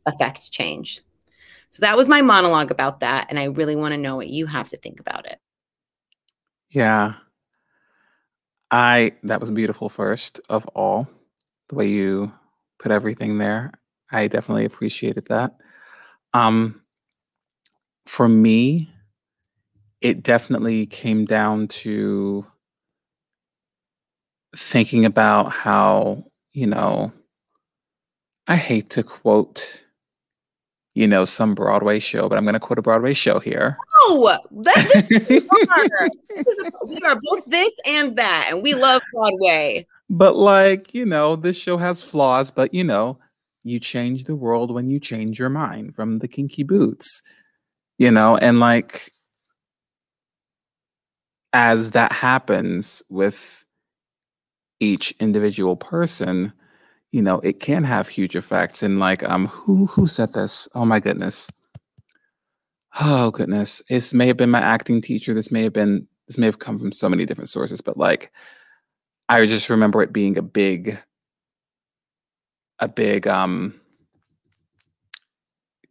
affect 0.08 0.52
change. 0.52 1.02
So 1.70 1.82
that 1.82 1.96
was 1.96 2.08
my 2.08 2.24
monologue 2.24 2.72
about 2.72 3.02
that 3.02 3.28
and 3.30 3.38
i 3.38 3.44
really 3.44 3.76
want 3.76 3.92
to 3.94 3.98
know 3.98 4.16
what 4.16 4.30
you 4.30 4.48
have 4.48 4.70
to 4.70 4.78
think 4.78 5.00
about 5.00 5.28
it. 5.28 5.40
Yeah. 6.72 7.14
I 8.72 9.14
that 9.24 9.40
was 9.40 9.52
beautiful 9.52 9.90
first 9.90 10.40
of 10.50 10.66
all 10.68 11.08
the 11.68 11.76
way 11.76 11.88
you 11.88 12.32
put 12.80 12.92
everything 12.92 13.38
there. 13.38 13.72
I 14.12 14.28
definitely 14.28 14.66
appreciated 14.66 15.28
that. 15.28 15.56
Um 16.34 16.82
for 18.10 18.28
me, 18.28 18.90
it 20.02 20.24
definitely 20.24 20.88
came 20.88 21.26
down 21.26 21.68
to 21.68 22.44
thinking 24.58 25.06
about 25.06 25.52
how, 25.52 26.26
you 26.52 26.66
know, 26.66 27.12
I 28.48 28.56
hate 28.56 28.90
to 28.92 29.04
quote, 29.04 29.84
you 30.96 31.06
know, 31.06 31.24
some 31.24 31.54
Broadway 31.54 32.00
show, 32.00 32.28
but 32.28 32.40
I'm 32.40 32.46
going 32.46 32.56
to 32.56 32.60
quote 32.60 32.80
a 32.80 32.82
Broadway 32.82 33.14
show 33.14 33.38
here. 33.38 33.78
Oh, 34.02 34.38
that, 34.64 35.06
this 35.08 35.30
is 35.30 35.44
we 36.88 36.98
are 37.06 37.16
both 37.22 37.46
this 37.46 37.74
and 37.86 38.18
that, 38.18 38.48
and 38.50 38.64
we 38.64 38.74
love 38.74 39.04
Broadway. 39.14 39.86
But 40.10 40.36
like, 40.36 40.96
you 40.96 41.06
know, 41.06 41.36
this 41.36 41.58
show 41.58 41.78
has 41.78 42.02
flaws, 42.02 42.50
but 42.50 42.74
you 42.74 42.84
know, 42.84 43.20
you 43.64 43.80
change 43.80 44.24
the 44.24 44.36
world 44.36 44.74
when 44.74 44.90
you 44.90 45.00
change 45.00 45.38
your 45.38 45.50
mind 45.50 45.96
from 45.96 46.20
the 46.20 46.28
kinky 46.28 46.64
boots, 46.64 47.22
you 48.00 48.12
know, 48.12 48.38
and 48.38 48.60
like 48.62 49.14
as 51.54 51.92
that 51.92 52.12
happens 52.12 53.02
with 53.10 53.66
each 54.80 55.12
individual 55.20 55.76
person, 55.76 56.54
you 57.12 57.22
know, 57.22 57.40
it 57.40 57.60
can 57.60 57.84
have 57.84 58.08
huge 58.08 58.36
effects. 58.36 58.84
And 58.84 59.00
like, 59.00 59.24
um, 59.24 59.48
who 59.48 59.88
who 59.88 60.08
said 60.08 60.34
this? 60.34 60.68
Oh 60.76 60.86
my 60.86 61.00
goodness. 61.00 61.50
Oh 63.00 63.32
goodness. 63.32 63.82
This 63.90 64.14
may 64.14 64.28
have 64.28 64.38
been 64.38 64.50
my 64.52 64.60
acting 64.62 65.02
teacher. 65.02 65.34
This 65.34 65.52
may 65.52 65.64
have 65.64 65.74
been 65.74 66.08
this 66.28 66.38
may 66.38 66.46
have 66.46 66.60
come 66.60 66.80
from 66.80 66.92
so 66.92 67.10
many 67.10 67.26
different 67.26 67.50
sources, 67.50 67.82
but 67.82 67.98
like 67.98 68.32
I 69.30 69.46
just 69.46 69.70
remember 69.70 70.02
it 70.02 70.14
being 70.14 70.38
a 70.38 70.42
big 70.42 71.00
a 72.80 72.88
big 72.88 73.28
um 73.28 73.79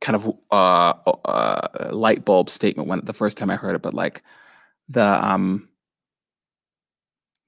kind 0.00 0.16
of 0.16 0.26
uh, 0.50 1.10
uh 1.24 1.90
light 1.92 2.24
bulb 2.24 2.50
statement 2.50 2.88
when 2.88 3.00
the 3.04 3.12
first 3.12 3.36
time 3.36 3.50
I 3.50 3.56
heard 3.56 3.74
it, 3.76 3.82
but 3.82 3.94
like 3.94 4.22
the 4.88 5.04
um 5.24 5.68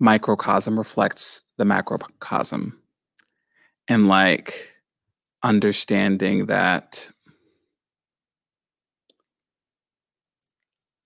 microcosm 0.01 0.79
reflects 0.79 1.43
the 1.59 1.65
macrocosm. 1.65 2.79
And 3.89 4.09
like 4.09 4.69
understanding 5.43 6.47
that 6.47 7.11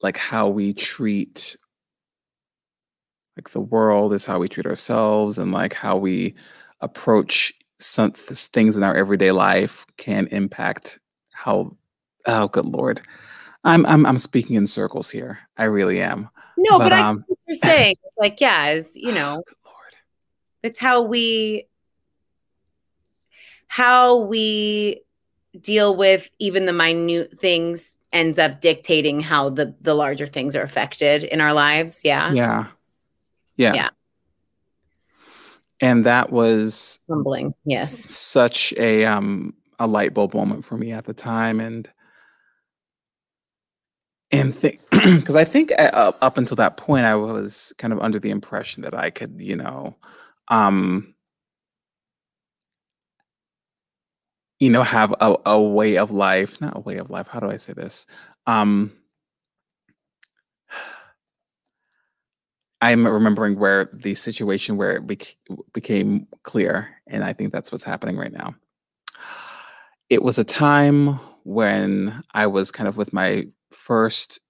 like 0.02 0.16
how 0.16 0.48
we 0.48 0.74
treat 0.74 1.56
like 3.36 3.50
the 3.50 3.60
world 3.60 4.12
is 4.12 4.26
how 4.26 4.38
we 4.38 4.48
treat 4.48 4.66
ourselves 4.66 5.38
and 5.38 5.50
like 5.50 5.72
how 5.72 5.96
we 5.96 6.34
approach 6.80 7.52
some 7.80 8.12
things 8.12 8.76
in 8.76 8.82
our 8.82 8.94
everyday 8.94 9.32
life 9.32 9.86
can 9.96 10.26
impact 10.28 11.00
how 11.44 11.76
oh 12.26 12.48
good 12.48 12.64
lord. 12.64 13.02
I'm 13.64 13.84
i'm, 13.86 14.06
I'm 14.06 14.18
speaking 14.18 14.56
in 14.56 14.66
circles 14.66 15.10
here. 15.10 15.38
I 15.56 15.64
really 15.64 16.00
am. 16.00 16.30
No 16.56 16.78
but, 16.78 16.90
but 16.90 16.92
um, 16.92 17.24
i 17.30 17.34
you're 17.46 17.54
saying. 17.54 17.96
Like 18.16 18.40
yeah 18.40 18.66
as 18.66 18.96
you 18.96 19.10
know 19.10 19.42
oh, 19.44 19.52
lord. 19.64 19.94
it's 20.62 20.78
how 20.78 21.02
we 21.02 21.66
how 23.66 24.18
we 24.18 25.02
deal 25.60 25.96
with 25.96 26.30
even 26.38 26.64
the 26.66 26.72
minute 26.72 27.36
things 27.36 27.96
ends 28.12 28.38
up 28.38 28.60
dictating 28.60 29.20
how 29.20 29.50
the 29.50 29.74
the 29.80 29.94
larger 29.94 30.28
things 30.28 30.54
are 30.54 30.62
affected 30.62 31.24
in 31.24 31.40
our 31.40 31.52
lives. 31.52 32.02
Yeah. 32.04 32.32
Yeah. 32.32 32.66
Yeah. 33.56 33.74
Yeah. 33.74 33.88
And 35.80 36.06
that 36.06 36.30
was 36.30 37.00
humbling. 37.08 37.52
Yes. 37.64 37.98
such 38.14 38.72
a 38.74 39.04
um 39.04 39.54
a 39.78 39.86
light 39.86 40.14
bulb 40.14 40.34
moment 40.34 40.64
for 40.64 40.76
me 40.76 40.92
at 40.92 41.04
the 41.04 41.14
time 41.14 41.60
and 41.60 41.90
and 44.30 44.56
think 44.56 44.80
because 44.90 45.36
i 45.36 45.44
think 45.44 45.72
uh, 45.78 46.12
up 46.20 46.38
until 46.38 46.56
that 46.56 46.76
point 46.76 47.04
i 47.04 47.14
was 47.14 47.72
kind 47.78 47.92
of 47.92 48.00
under 48.00 48.18
the 48.18 48.30
impression 48.30 48.82
that 48.82 48.94
i 48.94 49.10
could 49.10 49.40
you 49.40 49.56
know 49.56 49.94
um 50.48 51.14
you 54.60 54.70
know, 54.70 54.82
have 54.82 55.14
a, 55.20 55.36
a 55.46 55.60
way 55.60 55.98
of 55.98 56.10
life, 56.10 56.60
not 56.60 56.76
a 56.76 56.80
way 56.80 56.96
of 56.96 57.10
life, 57.10 57.28
how 57.28 57.40
do 57.40 57.50
I 57.50 57.56
say 57.56 57.72
this? 57.72 58.06
Um, 58.46 58.92
I'm 62.80 63.06
remembering 63.06 63.58
where 63.58 63.88
the 63.92 64.14
situation 64.14 64.76
where 64.76 64.96
it 64.96 65.06
bec- 65.06 65.36
became 65.72 66.26
clear, 66.42 66.88
and 67.06 67.24
I 67.24 67.32
think 67.32 67.52
that's 67.52 67.72
what's 67.72 67.84
happening 67.84 68.16
right 68.16 68.32
now. 68.32 68.54
It 70.10 70.22
was 70.22 70.38
a 70.38 70.44
time 70.44 71.18
when 71.44 72.22
I 72.34 72.46
was 72.46 72.70
kind 72.70 72.88
of 72.88 72.96
with 72.96 73.12
my 73.12 73.46
first 73.70 74.40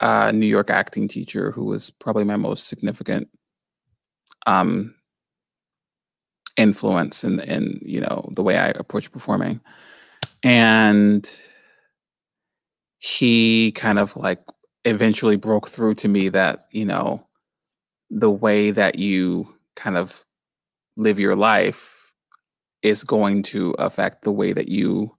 uh, 0.00 0.32
New 0.32 0.46
York 0.46 0.70
acting 0.70 1.08
teacher, 1.08 1.52
who 1.52 1.64
was 1.64 1.90
probably 1.90 2.24
my 2.24 2.36
most 2.36 2.68
significant 2.68 3.28
um, 4.46 4.94
influence 6.56 7.24
in 7.24 7.40
in 7.40 7.78
you 7.82 8.00
know 8.00 8.28
the 8.34 8.42
way 8.42 8.58
I 8.58 8.68
approach 8.68 9.12
performing, 9.12 9.60
and 10.42 11.30
he 12.98 13.72
kind 13.72 13.98
of 13.98 14.16
like 14.16 14.40
eventually 14.84 15.36
broke 15.36 15.68
through 15.68 15.94
to 15.96 16.08
me 16.08 16.28
that 16.30 16.66
you 16.70 16.84
know 16.84 17.26
the 18.10 18.30
way 18.30 18.70
that 18.70 18.98
you 18.98 19.54
kind 19.76 19.96
of 19.96 20.24
live 20.96 21.18
your 21.18 21.36
life 21.36 22.01
is 22.82 23.04
going 23.04 23.42
to 23.42 23.70
affect 23.78 24.24
the 24.24 24.32
way 24.32 24.52
that 24.52 24.68
you 24.68 25.16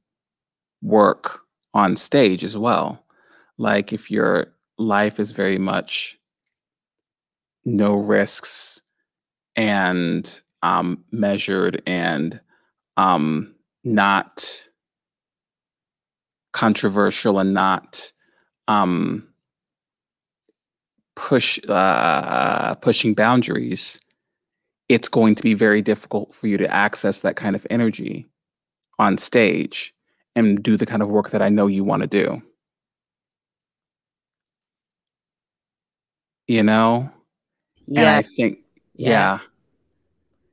work 0.81 1.41
on 1.73 1.95
stage 1.95 2.43
as 2.43 2.57
well. 2.57 3.03
Like 3.57 3.93
if 3.93 4.11
your 4.11 4.53
life 4.77 5.19
is 5.19 5.31
very 5.31 5.57
much 5.57 6.17
no 7.65 7.95
risks 7.95 8.81
and 9.55 10.41
um, 10.61 11.03
measured 11.11 11.81
and 11.85 12.39
um, 12.97 13.55
not 13.83 14.63
controversial 16.51 17.39
and 17.39 17.53
not 17.53 18.11
um, 18.67 19.27
push 21.15 21.59
uh, 21.67 22.75
pushing 22.75 23.13
boundaries, 23.13 23.99
it's 24.93 25.09
going 25.09 25.33
to 25.33 25.41
be 25.41 25.55
very 25.55 25.81
difficult 25.81 26.35
for 26.35 26.45
you 26.45 26.55
to 26.55 26.71
access 26.71 27.21
that 27.21 27.35
kind 27.35 27.55
of 27.55 27.65
energy 27.71 28.27
on 28.99 29.17
stage 29.17 29.91
and 30.35 30.61
do 30.61 30.77
the 30.77 30.85
kind 30.85 31.01
of 31.01 31.09
work 31.09 31.31
that 31.31 31.41
I 31.41 31.49
know 31.49 31.65
you 31.65 31.83
want 31.83 32.01
to 32.01 32.07
do. 32.07 32.43
You 36.47 36.61
know? 36.61 37.09
Yeah. 37.87 38.01
And 38.01 38.09
I 38.09 38.21
think, 38.21 38.59
yeah. 38.93 39.09
yeah. 39.09 39.39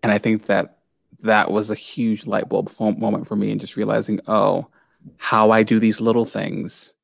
And 0.02 0.10
I 0.10 0.16
think 0.16 0.46
that 0.46 0.78
that 1.22 1.50
was 1.50 1.68
a 1.68 1.74
huge 1.74 2.26
light 2.26 2.48
bulb 2.48 2.72
moment 2.80 3.28
for 3.28 3.36
me 3.36 3.50
and 3.50 3.60
just 3.60 3.76
realizing, 3.76 4.20
oh, 4.26 4.68
how 5.18 5.50
I 5.50 5.64
do 5.64 5.78
these 5.78 6.00
little 6.00 6.24
things 6.24 6.94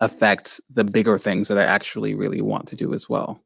affects 0.00 0.60
the 0.68 0.84
bigger 0.84 1.16
things 1.16 1.48
that 1.48 1.56
I 1.56 1.64
actually 1.64 2.14
really 2.14 2.42
want 2.42 2.68
to 2.68 2.76
do 2.76 2.92
as 2.92 3.08
well. 3.08 3.43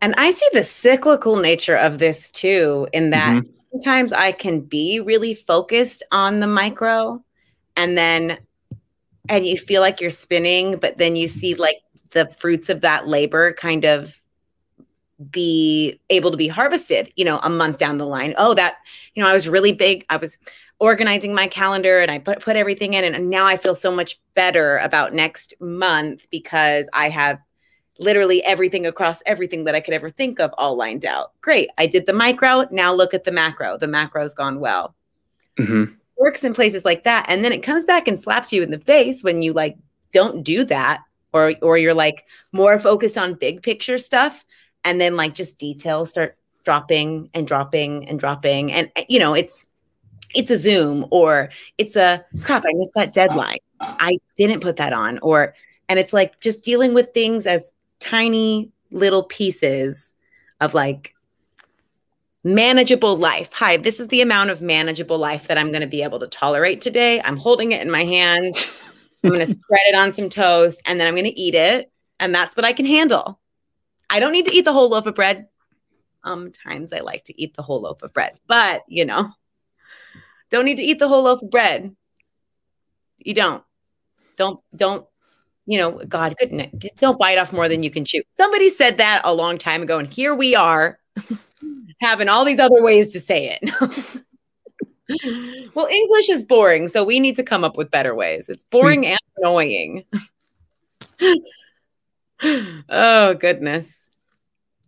And 0.00 0.14
I 0.16 0.30
see 0.30 0.46
the 0.52 0.64
cyclical 0.64 1.36
nature 1.36 1.76
of 1.76 1.98
this 1.98 2.30
too, 2.30 2.88
in 2.92 3.10
that 3.10 3.36
mm-hmm. 3.36 3.50
sometimes 3.72 4.12
I 4.12 4.32
can 4.32 4.60
be 4.60 5.00
really 5.00 5.34
focused 5.34 6.02
on 6.12 6.40
the 6.40 6.46
micro 6.46 7.22
and 7.76 7.96
then, 7.96 8.38
and 9.28 9.46
you 9.46 9.56
feel 9.56 9.80
like 9.80 10.00
you're 10.00 10.10
spinning, 10.10 10.76
but 10.76 10.98
then 10.98 11.16
you 11.16 11.28
see 11.28 11.54
like 11.54 11.78
the 12.10 12.28
fruits 12.28 12.68
of 12.68 12.82
that 12.82 13.08
labor 13.08 13.52
kind 13.54 13.84
of 13.84 14.20
be 15.30 15.98
able 16.10 16.30
to 16.30 16.36
be 16.36 16.48
harvested, 16.48 17.12
you 17.16 17.24
know, 17.24 17.38
a 17.42 17.50
month 17.50 17.78
down 17.78 17.98
the 17.98 18.06
line. 18.06 18.34
Oh, 18.36 18.54
that, 18.54 18.76
you 19.14 19.22
know, 19.22 19.28
I 19.28 19.32
was 19.32 19.48
really 19.48 19.72
big. 19.72 20.04
I 20.10 20.16
was 20.16 20.38
organizing 20.80 21.34
my 21.34 21.46
calendar 21.46 22.00
and 22.00 22.10
I 22.10 22.18
put 22.18 22.40
put 22.40 22.56
everything 22.56 22.94
in 22.94 23.14
and 23.14 23.30
now 23.30 23.46
I 23.46 23.56
feel 23.56 23.74
so 23.74 23.92
much 23.92 24.20
better 24.34 24.78
about 24.78 25.14
next 25.14 25.54
month 25.60 26.26
because 26.30 26.88
I 26.92 27.08
have 27.08 27.38
literally 27.98 28.42
everything 28.44 28.86
across 28.86 29.22
everything 29.26 29.64
that 29.64 29.74
I 29.74 29.80
could 29.80 29.94
ever 29.94 30.10
think 30.10 30.40
of 30.40 30.52
all 30.58 30.76
lined 30.76 31.04
out. 31.04 31.32
Great. 31.40 31.70
I 31.78 31.86
did 31.86 32.06
the 32.06 32.12
micro, 32.12 32.66
now 32.70 32.92
look 32.92 33.14
at 33.14 33.24
the 33.24 33.32
macro. 33.32 33.78
The 33.78 33.86
macro's 33.86 34.34
gone 34.34 34.60
well. 34.60 34.94
Mm-hmm. 35.58 35.94
Works 36.18 36.44
in 36.44 36.54
places 36.54 36.84
like 36.84 37.04
that 37.04 37.26
and 37.28 37.44
then 37.44 37.52
it 37.52 37.62
comes 37.62 37.84
back 37.84 38.08
and 38.08 38.18
slaps 38.18 38.52
you 38.52 38.62
in 38.62 38.70
the 38.70 38.78
face 38.78 39.22
when 39.22 39.42
you 39.42 39.52
like 39.52 39.76
don't 40.12 40.42
do 40.42 40.64
that 40.64 41.02
or 41.32 41.54
or 41.60 41.76
you're 41.76 41.92
like 41.92 42.24
more 42.52 42.78
focused 42.78 43.18
on 43.18 43.34
big 43.34 43.62
picture 43.62 43.98
stuff 43.98 44.44
and 44.84 45.00
then 45.00 45.16
like 45.16 45.34
just 45.34 45.58
details 45.58 46.12
start 46.12 46.38
dropping 46.64 47.28
and 47.34 47.46
dropping 47.46 48.08
and 48.08 48.18
dropping 48.18 48.72
and 48.72 48.90
eh, 48.96 49.04
you 49.08 49.18
know 49.18 49.34
it's 49.34 49.66
it's 50.34 50.50
a 50.50 50.56
zoom 50.56 51.04
or 51.10 51.50
it's 51.76 51.96
a 51.96 52.24
crap 52.42 52.64
i 52.64 52.72
missed 52.74 52.94
that 52.94 53.12
deadline 53.12 53.58
i 53.80 54.16
didn't 54.36 54.60
put 54.60 54.76
that 54.76 54.92
on 54.92 55.18
or 55.18 55.54
and 55.88 55.98
it's 55.98 56.12
like 56.12 56.40
just 56.40 56.64
dealing 56.64 56.94
with 56.94 57.12
things 57.12 57.46
as 57.46 57.72
tiny 58.00 58.70
little 58.90 59.22
pieces 59.22 60.14
of 60.60 60.74
like 60.74 61.14
manageable 62.42 63.16
life 63.16 63.50
hi 63.52 63.76
this 63.76 63.98
is 63.98 64.08
the 64.08 64.20
amount 64.20 64.50
of 64.50 64.60
manageable 64.60 65.16
life 65.16 65.48
that 65.48 65.56
i'm 65.56 65.70
going 65.70 65.80
to 65.80 65.86
be 65.86 66.02
able 66.02 66.18
to 66.18 66.26
tolerate 66.26 66.80
today 66.80 67.20
i'm 67.22 67.38
holding 67.38 67.72
it 67.72 67.80
in 67.80 67.90
my 67.90 68.04
hands 68.04 68.54
i'm 69.22 69.30
going 69.30 69.40
to 69.46 69.46
spread 69.46 69.80
it 69.86 69.94
on 69.94 70.12
some 70.12 70.28
toast 70.28 70.82
and 70.86 71.00
then 71.00 71.06
i'm 71.06 71.14
going 71.14 71.24
to 71.24 71.40
eat 71.40 71.54
it 71.54 71.90
and 72.20 72.34
that's 72.34 72.54
what 72.54 72.64
i 72.64 72.72
can 72.72 72.84
handle 72.84 73.40
I 74.10 74.20
don't 74.20 74.32
need 74.32 74.46
to 74.46 74.54
eat 74.54 74.64
the 74.64 74.72
whole 74.72 74.90
loaf 74.90 75.06
of 75.06 75.14
bread. 75.14 75.48
Sometimes 76.24 76.92
I 76.92 77.00
like 77.00 77.24
to 77.24 77.40
eat 77.40 77.54
the 77.54 77.62
whole 77.62 77.82
loaf 77.82 78.02
of 78.02 78.12
bread, 78.12 78.38
but 78.46 78.82
you 78.88 79.04
know, 79.04 79.30
don't 80.50 80.64
need 80.64 80.76
to 80.76 80.82
eat 80.82 80.98
the 80.98 81.08
whole 81.08 81.24
loaf 81.24 81.42
of 81.42 81.50
bread. 81.50 81.94
You 83.18 83.34
don't. 83.34 83.64
Don't 84.36 84.60
don't 84.74 85.06
you 85.66 85.78
know, 85.78 85.92
God, 86.08 86.34
goodness, 86.38 86.70
don't 86.96 87.18
bite 87.18 87.38
off 87.38 87.52
more 87.52 87.68
than 87.68 87.82
you 87.82 87.90
can 87.90 88.04
chew. 88.04 88.22
Somebody 88.32 88.68
said 88.70 88.98
that 88.98 89.22
a 89.24 89.32
long 89.32 89.58
time 89.58 89.82
ago, 89.82 89.98
and 89.98 90.12
here 90.12 90.34
we 90.34 90.54
are 90.54 90.98
having 92.00 92.28
all 92.28 92.44
these 92.44 92.58
other 92.58 92.82
ways 92.82 93.08
to 93.14 93.20
say 93.20 93.58
it. 93.60 93.70
well, 95.74 95.86
English 95.86 96.28
is 96.28 96.42
boring, 96.42 96.88
so 96.88 97.04
we 97.04 97.20
need 97.20 97.36
to 97.36 97.42
come 97.42 97.64
up 97.64 97.76
with 97.76 97.90
better 97.90 98.14
ways. 98.14 98.48
It's 98.48 98.64
boring 98.64 99.06
and 99.06 99.18
annoying. 99.38 100.04
oh, 102.88 103.34
goodness. 103.34 104.10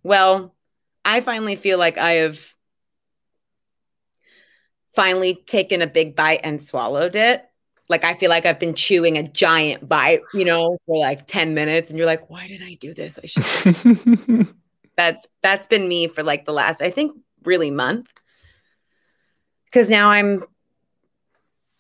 Well, 0.03 0.55
I 1.05 1.21
finally 1.21 1.57
feel 1.57 1.79
like 1.79 1.99
I 1.99 2.13
have 2.13 2.55
finally 4.95 5.35
taken 5.47 5.83
a 5.83 5.87
big 5.87 6.17
bite 6.17 6.41
and 6.43 6.61
swallowed 6.61 7.17
it. 7.17 7.45
Like 7.89 8.05
I 8.05 8.15
feel 8.15 8.31
like 8.31 8.47
I've 8.47 8.59
been 8.59 8.75
chewing 8.75 9.17
a 9.17 9.23
giant 9.23 9.89
bite, 9.89 10.21
you 10.35 10.45
know, 10.45 10.77
for 10.87 10.99
like 10.99 11.27
10 11.27 11.55
minutes 11.55 11.91
and 11.91 11.99
you're 11.99 12.07
like, 12.07 12.29
"Why 12.29 12.49
did 12.49 12.63
I 12.63 12.75
do 12.75 12.93
this? 12.95 13.19
I 13.23 13.27
should 13.27 14.55
That's 14.97 15.27
that's 15.43 15.67
been 15.67 15.89
me 15.89 16.09
for 16.09 16.23
like 16.23 16.47
the 16.47 16.53
last 16.53 16.81
I 16.83 16.91
think 16.91 17.17
really 17.45 17.71
month. 17.71 18.13
Cuz 19.73 19.91
now 19.91 20.09
I'm 20.11 20.45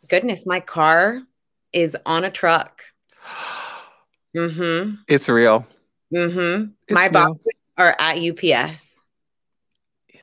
goodness, 0.08 0.46
my 0.46 0.60
car 0.60 1.22
is 1.72 1.96
on 2.06 2.24
a 2.24 2.30
truck. 2.30 2.82
Mhm. 4.36 4.98
It's 5.08 5.30
real. 5.30 5.66
Mhm. 6.12 6.72
My 6.90 7.08
boxes 7.08 7.54
are 7.78 7.96
at 7.98 8.18
UPS. 8.18 9.05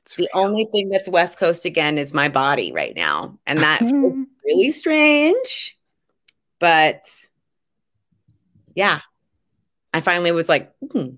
It's 0.04 0.16
the 0.16 0.30
real. 0.34 0.46
only 0.46 0.66
thing 0.66 0.90
that's 0.90 1.08
West 1.08 1.40
Coast 1.40 1.66
again 1.66 1.98
is 1.98 2.14
my 2.14 2.28
body 2.30 2.72
right 2.72 2.96
now. 2.96 3.38
And 3.48 3.60
that 3.60 3.80
feels 3.80 4.28
really 4.46 4.72
strange. 4.72 5.78
But 6.60 7.08
yeah, 8.76 9.00
I 9.94 10.02
finally 10.02 10.32
was 10.32 10.50
like, 10.50 10.74
hmm. 10.92 11.16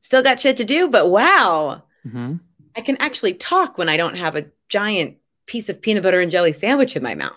still 0.00 0.22
got 0.22 0.40
shit 0.40 0.58
to 0.58 0.64
do, 0.64 0.88
but 0.88 1.10
wow, 1.10 1.82
mm-hmm. 2.06 2.36
I 2.76 2.80
can 2.80 2.96
actually 3.00 3.34
talk 3.34 3.78
when 3.78 3.88
I 3.88 3.96
don't 3.96 4.16
have 4.16 4.36
a 4.36 4.46
giant 4.68 5.16
piece 5.46 5.68
of 5.68 5.80
peanut 5.80 6.02
butter 6.02 6.20
and 6.20 6.30
jelly 6.30 6.52
sandwich 6.52 6.94
in 6.94 7.02
my 7.02 7.14
mouth, 7.14 7.32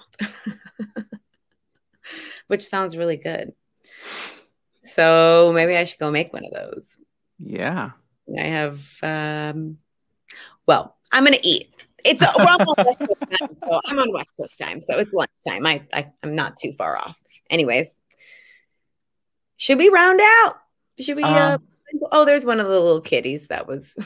which 2.48 2.64
sounds 2.64 2.98
really 2.98 3.18
good. 3.18 3.54
So 4.80 5.52
maybe 5.56 5.78
I 5.78 5.86
should 5.86 6.00
go 6.00 6.12
make 6.12 6.34
one 6.34 6.46
of 6.46 6.52
those. 6.52 7.00
Yeah. 7.40 7.92
I 8.38 8.44
have, 8.44 8.98
um, 9.04 9.78
well, 10.66 10.98
I'm 11.12 11.26
going 11.26 11.38
to 11.38 11.48
eat. 11.48 11.70
It's 12.04 12.22
a, 12.22 12.32
we're 12.38 12.46
on 12.46 12.66
West 12.78 13.00
Coast 13.00 13.18
time, 13.40 13.58
so 13.64 13.82
I'm 13.86 14.00
on 14.00 14.12
West 14.12 14.32
Coast 14.38 14.58
time, 14.58 14.82
so 14.82 14.98
it's 14.98 15.14
lunchtime. 15.14 15.66
I, 15.66 15.84
I 15.94 16.12
I'm 16.24 16.36
not 16.36 16.58
too 16.58 16.72
far 16.72 16.98
off. 16.98 17.20
Anyways, 17.50 18.00
should 19.58 19.78
we 19.78 19.90
round 19.90 20.20
out? 20.20 20.56
Should 21.00 21.18
we? 21.18 21.24
Uh, 21.24 21.56
um, 21.56 21.64
uh, 22.02 22.08
oh, 22.12 22.26
there's 22.26 22.46
one 22.46 22.60
of 22.60 22.68
the 22.68 22.80
little 22.80 23.02
kitties 23.02 23.48
that 23.48 23.68
was. 23.68 23.98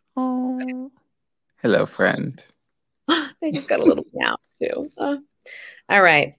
oh, 0.16 0.92
hello, 1.62 1.86
friend. 1.86 2.44
they 3.40 3.50
just 3.50 3.68
got 3.68 3.80
a 3.80 3.84
little 3.84 4.06
meow 4.12 4.36
too. 4.62 4.90
Uh, 4.96 5.16
all 5.88 6.02
right. 6.02 6.34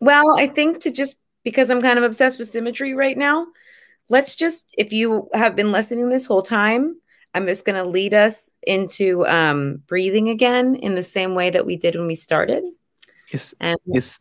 Well, 0.00 0.36
I 0.38 0.48
think 0.48 0.80
to 0.80 0.90
just 0.90 1.18
because 1.44 1.70
I'm 1.70 1.80
kind 1.80 1.98
of 1.98 2.04
obsessed 2.04 2.38
with 2.38 2.48
symmetry 2.48 2.94
right 2.94 3.16
now, 3.16 3.46
let's 4.08 4.34
just 4.34 4.74
if 4.78 4.92
you 4.92 5.28
have 5.34 5.56
been 5.56 5.72
listening 5.72 6.08
this 6.08 6.26
whole 6.26 6.42
time 6.42 6.96
I'm 7.36 7.46
just 7.46 7.66
going 7.66 7.76
to 7.76 7.84
lead 7.84 8.14
us 8.14 8.50
into 8.66 9.26
um, 9.26 9.82
breathing 9.86 10.30
again 10.30 10.74
in 10.76 10.94
the 10.94 11.02
same 11.02 11.34
way 11.34 11.50
that 11.50 11.66
we 11.66 11.76
did 11.76 11.94
when 11.94 12.06
we 12.06 12.14
started. 12.14 12.64
Yes. 13.30 13.52
And 13.60 13.78
yes. 13.84 14.18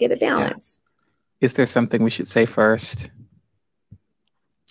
get 0.00 0.12
a 0.12 0.16
balance. 0.16 0.80
Yeah. 0.82 1.46
Is 1.46 1.52
there 1.52 1.66
something 1.66 2.02
we 2.02 2.08
should 2.08 2.26
say 2.26 2.46
first? 2.46 3.10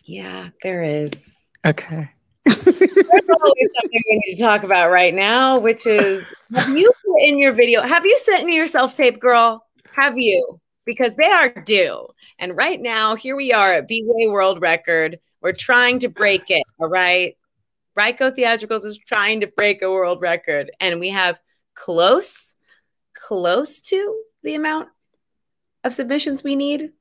Yeah, 0.05 0.49
there 0.64 0.82
is. 0.82 1.30
Okay. 1.64 2.09
There's 2.45 2.66
always 2.66 3.70
something 3.80 4.01
we 4.09 4.22
need 4.26 4.36
to 4.38 4.41
talk 4.41 4.64
about 4.64 4.89
right 4.89 5.14
now, 5.14 5.59
which 5.59 5.86
is 5.86 6.24
have 6.55 6.76
you 6.76 6.91
put 7.05 7.22
in 7.22 7.38
your 7.38 7.51
video, 7.51 7.84
have 7.84 8.07
you 8.07 8.18
sent 8.20 8.45
me 8.47 8.55
your 8.55 8.70
self 8.70 8.97
tape, 8.97 9.20
girl? 9.20 9.68
Have 9.91 10.18
you? 10.18 10.59
Because 10.86 11.15
they 11.15 11.31
are 11.31 11.49
due. 11.49 12.07
And 12.39 12.57
right 12.57 12.81
now, 12.81 13.15
here 13.15 13.36
we 13.36 13.53
are 13.53 13.73
at 13.73 13.88
B-Way 13.88 14.27
World 14.27 14.61
Record. 14.61 15.19
We're 15.41 15.53
trying 15.53 15.99
to 15.99 16.09
break 16.09 16.49
it. 16.49 16.63
All 16.79 16.89
right. 16.89 17.38
Ryco 17.97 18.36
Theatricals 18.36 18.86
is 18.86 18.97
trying 18.97 19.41
to 19.41 19.47
break 19.47 19.81
a 19.81 19.91
world 19.91 20.21
record, 20.21 20.71
and 20.79 20.99
we 20.99 21.09
have 21.09 21.39
close, 21.75 22.55
close 23.13 23.81
to 23.81 24.23
the 24.41 24.55
amount 24.55 24.89
of 25.84 25.93
submissions 25.93 26.43
we 26.43 26.55
need. 26.55 26.91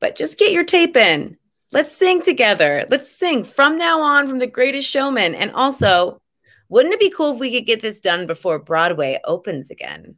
But 0.00 0.16
just 0.16 0.38
get 0.38 0.52
your 0.52 0.64
tape 0.64 0.96
in. 0.96 1.36
Let's 1.70 1.94
sing 1.94 2.22
together. 2.22 2.86
Let's 2.88 3.10
sing 3.10 3.44
from 3.44 3.76
now 3.76 4.00
on 4.00 4.26
from 4.26 4.38
the 4.38 4.46
greatest 4.46 4.88
showman. 4.88 5.34
And 5.34 5.50
also, 5.52 6.20
wouldn't 6.70 6.94
it 6.94 7.00
be 7.00 7.10
cool 7.10 7.34
if 7.34 7.40
we 7.40 7.52
could 7.52 7.66
get 7.66 7.82
this 7.82 8.00
done 8.00 8.26
before 8.26 8.58
Broadway 8.58 9.18
opens 9.24 9.70
again? 9.70 10.14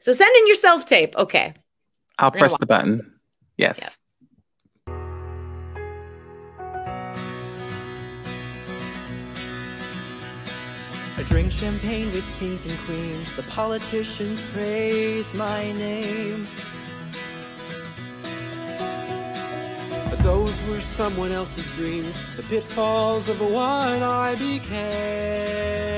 So 0.00 0.12
send 0.12 0.34
in 0.36 0.46
your 0.46 0.56
self 0.56 0.84
tape. 0.84 1.16
Okay. 1.16 1.54
I'll 2.18 2.30
press 2.30 2.56
the 2.58 2.66
button. 2.66 3.12
Yes. 3.56 3.78
Yep. 3.78 3.90
I 11.18 11.22
drink 11.24 11.50
champagne 11.50 12.12
with 12.12 12.24
kings 12.38 12.64
and 12.64 12.78
queens. 12.80 13.34
The 13.34 13.42
politicians 13.42 14.44
praise 14.52 15.34
my 15.34 15.72
name. 15.72 16.46
But 20.10 20.20
those 20.20 20.64
were 20.68 20.80
someone 20.80 21.32
else's 21.32 21.68
dreams. 21.76 22.16
The 22.36 22.44
pitfalls 22.44 23.28
of 23.28 23.38
the 23.40 23.46
one 23.46 24.02
I 24.02 24.36
became. 24.36 25.88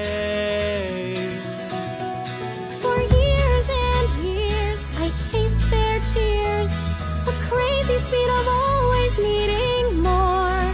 A 7.27 7.33
crazy 7.49 7.99
speed 8.07 8.29
of 8.39 8.49
always 8.49 9.19
needing 9.19 10.01
more. 10.01 10.65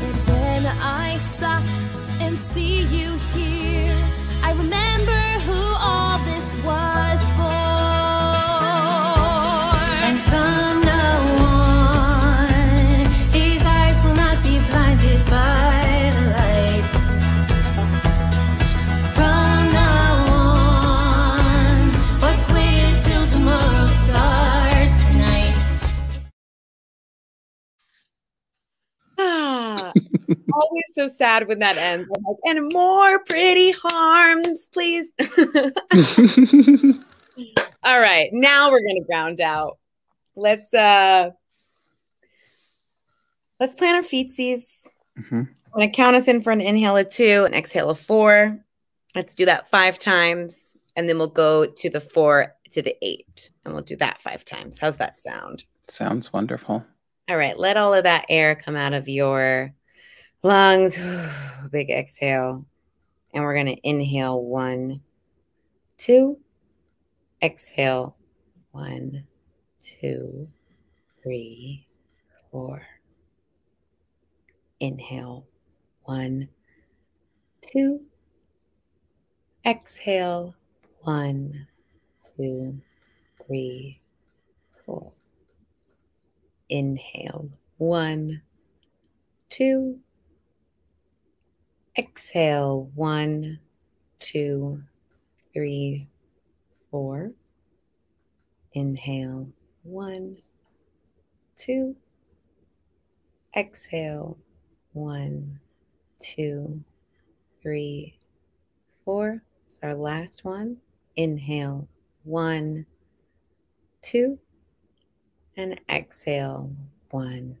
But 0.00 0.16
when 0.28 0.66
I 0.66 1.18
stop 1.36 1.64
and 2.20 2.36
see 2.36 2.82
you 2.84 3.16
always 30.60 30.84
so 30.92 31.06
sad 31.06 31.48
when 31.48 31.58
that 31.60 31.76
ends. 31.76 32.08
Like, 32.10 32.36
and 32.44 32.72
more 32.72 33.18
pretty 33.24 33.72
harms, 33.72 34.68
please. 34.72 35.14
All 37.82 38.00
right, 38.00 38.30
now 38.32 38.70
we're 38.70 38.80
gonna 38.80 39.04
ground 39.06 39.40
out. 39.40 39.78
Let's 40.34 40.74
uh 40.74 41.30
let's 43.60 43.74
plan 43.74 43.94
our 43.96 44.02
feetsies. 44.02 44.88
Mm-hmm. 45.18 45.36
I'm 45.36 45.48
gonna 45.74 45.90
count 45.90 46.16
us 46.16 46.28
in 46.28 46.42
for 46.42 46.52
an 46.52 46.60
inhale 46.60 46.96
of 46.96 47.10
two, 47.10 47.44
an 47.44 47.54
exhale 47.54 47.90
of 47.90 47.98
four. 47.98 48.58
Let's 49.14 49.34
do 49.34 49.44
that 49.46 49.70
five 49.70 49.98
times, 49.98 50.76
and 50.96 51.08
then 51.08 51.18
we'll 51.18 51.28
go 51.28 51.66
to 51.66 51.90
the 51.90 52.00
four 52.00 52.54
to 52.70 52.82
the 52.82 52.96
eight, 53.02 53.50
and 53.64 53.74
we'll 53.74 53.82
do 53.82 53.96
that 53.96 54.20
five 54.20 54.44
times. 54.44 54.78
How's 54.78 54.96
that 54.98 55.18
sound? 55.18 55.64
Sounds 55.88 56.32
wonderful. 56.32 56.84
All 57.28 57.36
right, 57.36 57.58
let 57.58 57.76
all 57.76 57.94
of 57.94 58.04
that 58.04 58.26
air 58.28 58.54
come 58.54 58.76
out 58.76 58.94
of 58.94 59.08
your 59.08 59.74
lungs, 60.42 60.98
big 61.70 61.90
exhale. 61.90 62.64
And 63.34 63.44
we're 63.44 63.54
going 63.54 63.66
to 63.66 63.88
inhale 63.88 64.42
one, 64.42 65.02
two, 65.96 66.38
exhale 67.42 68.16
one, 68.72 69.24
two, 69.80 70.48
three, 71.22 71.86
four. 72.50 72.86
Inhale 74.80 75.46
one, 76.04 76.48
two, 77.60 78.00
exhale 79.66 80.54
one, 81.00 81.66
two, 82.36 82.80
three, 83.46 84.00
four. 84.84 85.12
Inhale. 86.68 87.50
One, 87.78 88.42
two. 89.48 90.00
Exhale. 91.98 92.88
One, 92.94 93.58
two, 94.20 94.80
three, 95.52 96.06
four. 96.92 97.32
Inhale. 98.72 99.48
One, 99.82 100.36
two. 101.56 101.96
Exhale. 103.56 104.38
One, 104.92 105.58
two, 106.22 106.84
three, 107.60 108.16
four. 109.04 109.42
It's 109.66 109.80
our 109.82 109.96
last 109.96 110.44
one. 110.44 110.76
Inhale. 111.16 111.88
One, 112.22 112.86
two. 114.02 114.38
And 115.56 115.80
exhale. 115.90 116.70
One, 117.10 117.58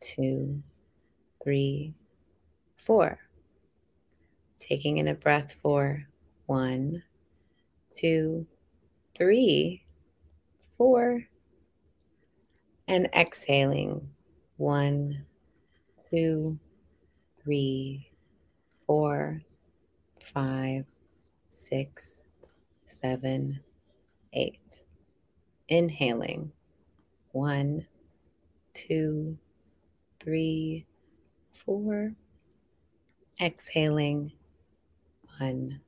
two, 0.00 0.60
three, 1.40 1.94
four. 2.76 3.16
Taking 4.60 4.98
in 4.98 5.08
a 5.08 5.14
breath 5.14 5.56
for 5.60 6.06
one, 6.46 7.02
two, 7.96 8.46
three, 9.16 9.82
four. 10.76 11.24
And 12.86 13.08
exhaling. 13.14 14.08
One, 14.56 15.24
two, 16.10 16.58
three, 17.42 18.10
four, 18.86 19.42
five, 20.22 20.84
six, 21.48 22.24
seven, 22.84 23.60
eight. 24.32 24.82
Inhaling. 25.68 26.52
One, 27.32 27.86
two, 28.74 29.38
three, 30.18 30.84
four. 31.52 32.12
Exhaling. 33.40 34.32
One, 35.40 35.80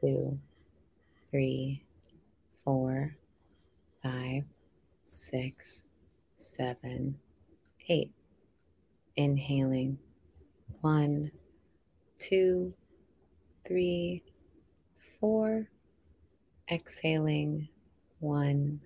two, 0.00 0.38
three, 1.30 1.84
four, 2.64 3.14
five, 4.02 4.44
six, 5.04 5.84
seven, 6.38 7.18
eight. 7.90 8.10
Inhaling. 9.16 9.98
One, 10.80 11.30
two, 12.18 12.72
three, 13.68 14.22
four. 15.20 15.68
Exhaling. 16.70 17.68
One, 18.20 18.80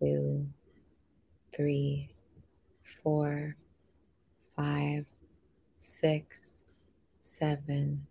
two, 0.00 0.46
three, 1.54 2.08
four, 3.02 3.54
five, 4.56 5.04
six, 5.76 6.60
seven, 7.20 8.06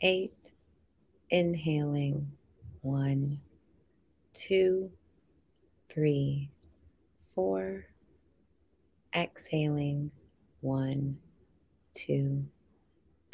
eight. 0.00 0.52
Inhaling. 1.30 2.30
One, 2.82 3.40
two, 4.32 4.90
three, 5.88 6.50
four. 7.34 7.86
Exhaling. 9.14 10.10
One, 10.60 11.18
two, 11.94 12.44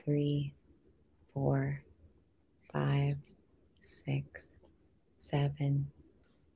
three, 0.03 0.53
four, 1.33 1.83
five, 2.73 3.17
six, 3.81 4.57
seven, 5.17 5.91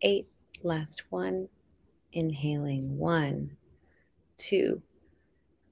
eight. 0.03 0.29
Last 0.63 1.05
one. 1.11 1.49
Inhaling. 2.13 2.99
One, 2.99 3.57
two, 4.37 4.83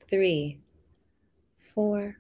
three, 0.09 0.59
four. 1.75 2.17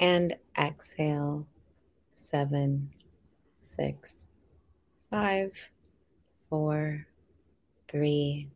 And 0.00 0.34
exhale. 0.58 1.46
Seven, 2.10 2.90
six, 3.54 4.26
five, 5.10 5.52
four, 6.48 7.06
three, 7.88 8.48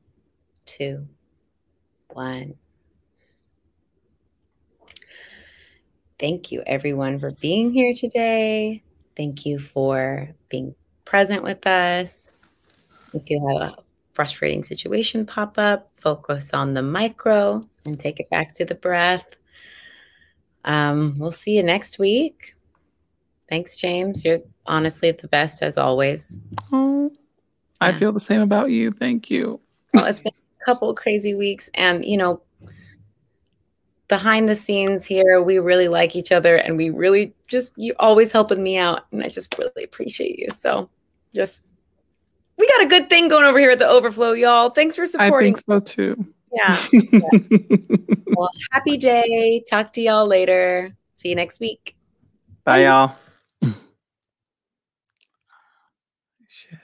two, 0.66 1.06
one. 2.12 2.54
Thank 6.18 6.50
you, 6.50 6.62
everyone, 6.66 7.18
for 7.18 7.32
being 7.32 7.72
here 7.72 7.92
today. 7.94 8.82
Thank 9.16 9.44
you 9.44 9.58
for 9.58 10.34
being 10.48 10.74
present 11.04 11.42
with 11.42 11.66
us. 11.66 12.36
If 13.12 13.28
you 13.30 13.46
have 13.48 13.70
a 13.70 13.76
frustrating 14.12 14.64
situation 14.64 15.26
pop 15.26 15.58
up, 15.58 15.90
focus 15.94 16.54
on 16.54 16.74
the 16.74 16.82
micro 16.82 17.60
and 17.84 18.00
take 18.00 18.20
it 18.20 18.30
back 18.30 18.54
to 18.54 18.64
the 18.64 18.74
breath. 18.74 19.36
Um, 20.64 21.16
we'll 21.18 21.30
see 21.30 21.56
you 21.56 21.62
next 21.62 21.98
week. 21.98 22.54
Thanks, 23.48 23.76
James. 23.76 24.24
You're 24.24 24.40
honestly 24.66 25.10
the 25.10 25.28
best 25.28 25.62
as 25.62 25.76
always. 25.76 26.38
Oh, 26.72 27.12
I 27.80 27.90
Yeah. 27.90 27.98
feel 27.98 28.12
the 28.12 28.20
same 28.20 28.40
about 28.40 28.70
you. 28.70 28.90
Thank 28.92 29.30
you. 29.30 29.60
Well, 29.92 30.06
it's 30.06 30.20
been 30.20 30.32
a 30.60 30.64
couple 30.64 30.88
of 30.90 30.96
crazy 30.96 31.34
weeks, 31.34 31.70
and 31.74 32.04
you 32.04 32.16
know, 32.16 32.40
behind 34.08 34.48
the 34.48 34.54
scenes 34.54 35.04
here, 35.04 35.42
we 35.42 35.58
really 35.58 35.88
like 35.88 36.16
each 36.16 36.32
other, 36.32 36.56
and 36.56 36.76
we 36.76 36.90
really 36.90 37.34
just 37.48 37.72
you 37.76 37.94
always 37.98 38.32
helping 38.32 38.62
me 38.62 38.76
out, 38.78 39.04
and 39.12 39.22
I 39.22 39.28
just 39.28 39.56
really 39.58 39.84
appreciate 39.84 40.38
you. 40.38 40.48
So, 40.50 40.88
just 41.34 41.64
we 42.56 42.66
got 42.68 42.82
a 42.82 42.86
good 42.86 43.10
thing 43.10 43.28
going 43.28 43.44
over 43.44 43.58
here 43.58 43.70
at 43.70 43.78
the 43.78 43.86
Overflow, 43.88 44.32
y'all. 44.32 44.70
Thanks 44.70 44.96
for 44.96 45.06
supporting. 45.06 45.54
I 45.54 45.56
think 45.56 45.64
so 45.66 45.78
too. 45.78 46.26
Yeah. 46.54 46.78
Well, 48.36 48.50
happy 48.72 48.96
day. 48.96 49.62
Talk 49.70 49.92
to 49.92 50.00
y'all 50.00 50.26
later. 50.26 50.96
See 51.14 51.28
you 51.28 51.36
next 51.36 51.60
week. 51.60 51.96
Bye, 52.64 52.84
y'all. 52.84 53.14
Shit. 56.48 56.78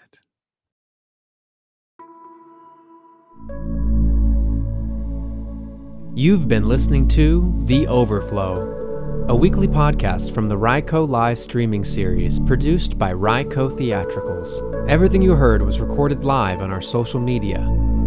You've 6.14 6.46
been 6.46 6.68
listening 6.68 7.08
to 7.08 7.52
The 7.64 7.86
Overflow, 7.88 9.26
a 9.28 9.34
weekly 9.34 9.66
podcast 9.66 10.32
from 10.32 10.48
the 10.48 10.56
Ryco 10.56 11.08
live 11.08 11.38
streaming 11.38 11.82
series 11.82 12.38
produced 12.38 12.96
by 12.98 13.12
Ryco 13.12 13.76
Theatricals. 13.76 14.62
Everything 14.88 15.22
you 15.22 15.34
heard 15.34 15.62
was 15.62 15.80
recorded 15.80 16.22
live 16.22 16.60
on 16.60 16.70
our 16.70 16.82
social 16.82 17.18
media 17.18 17.58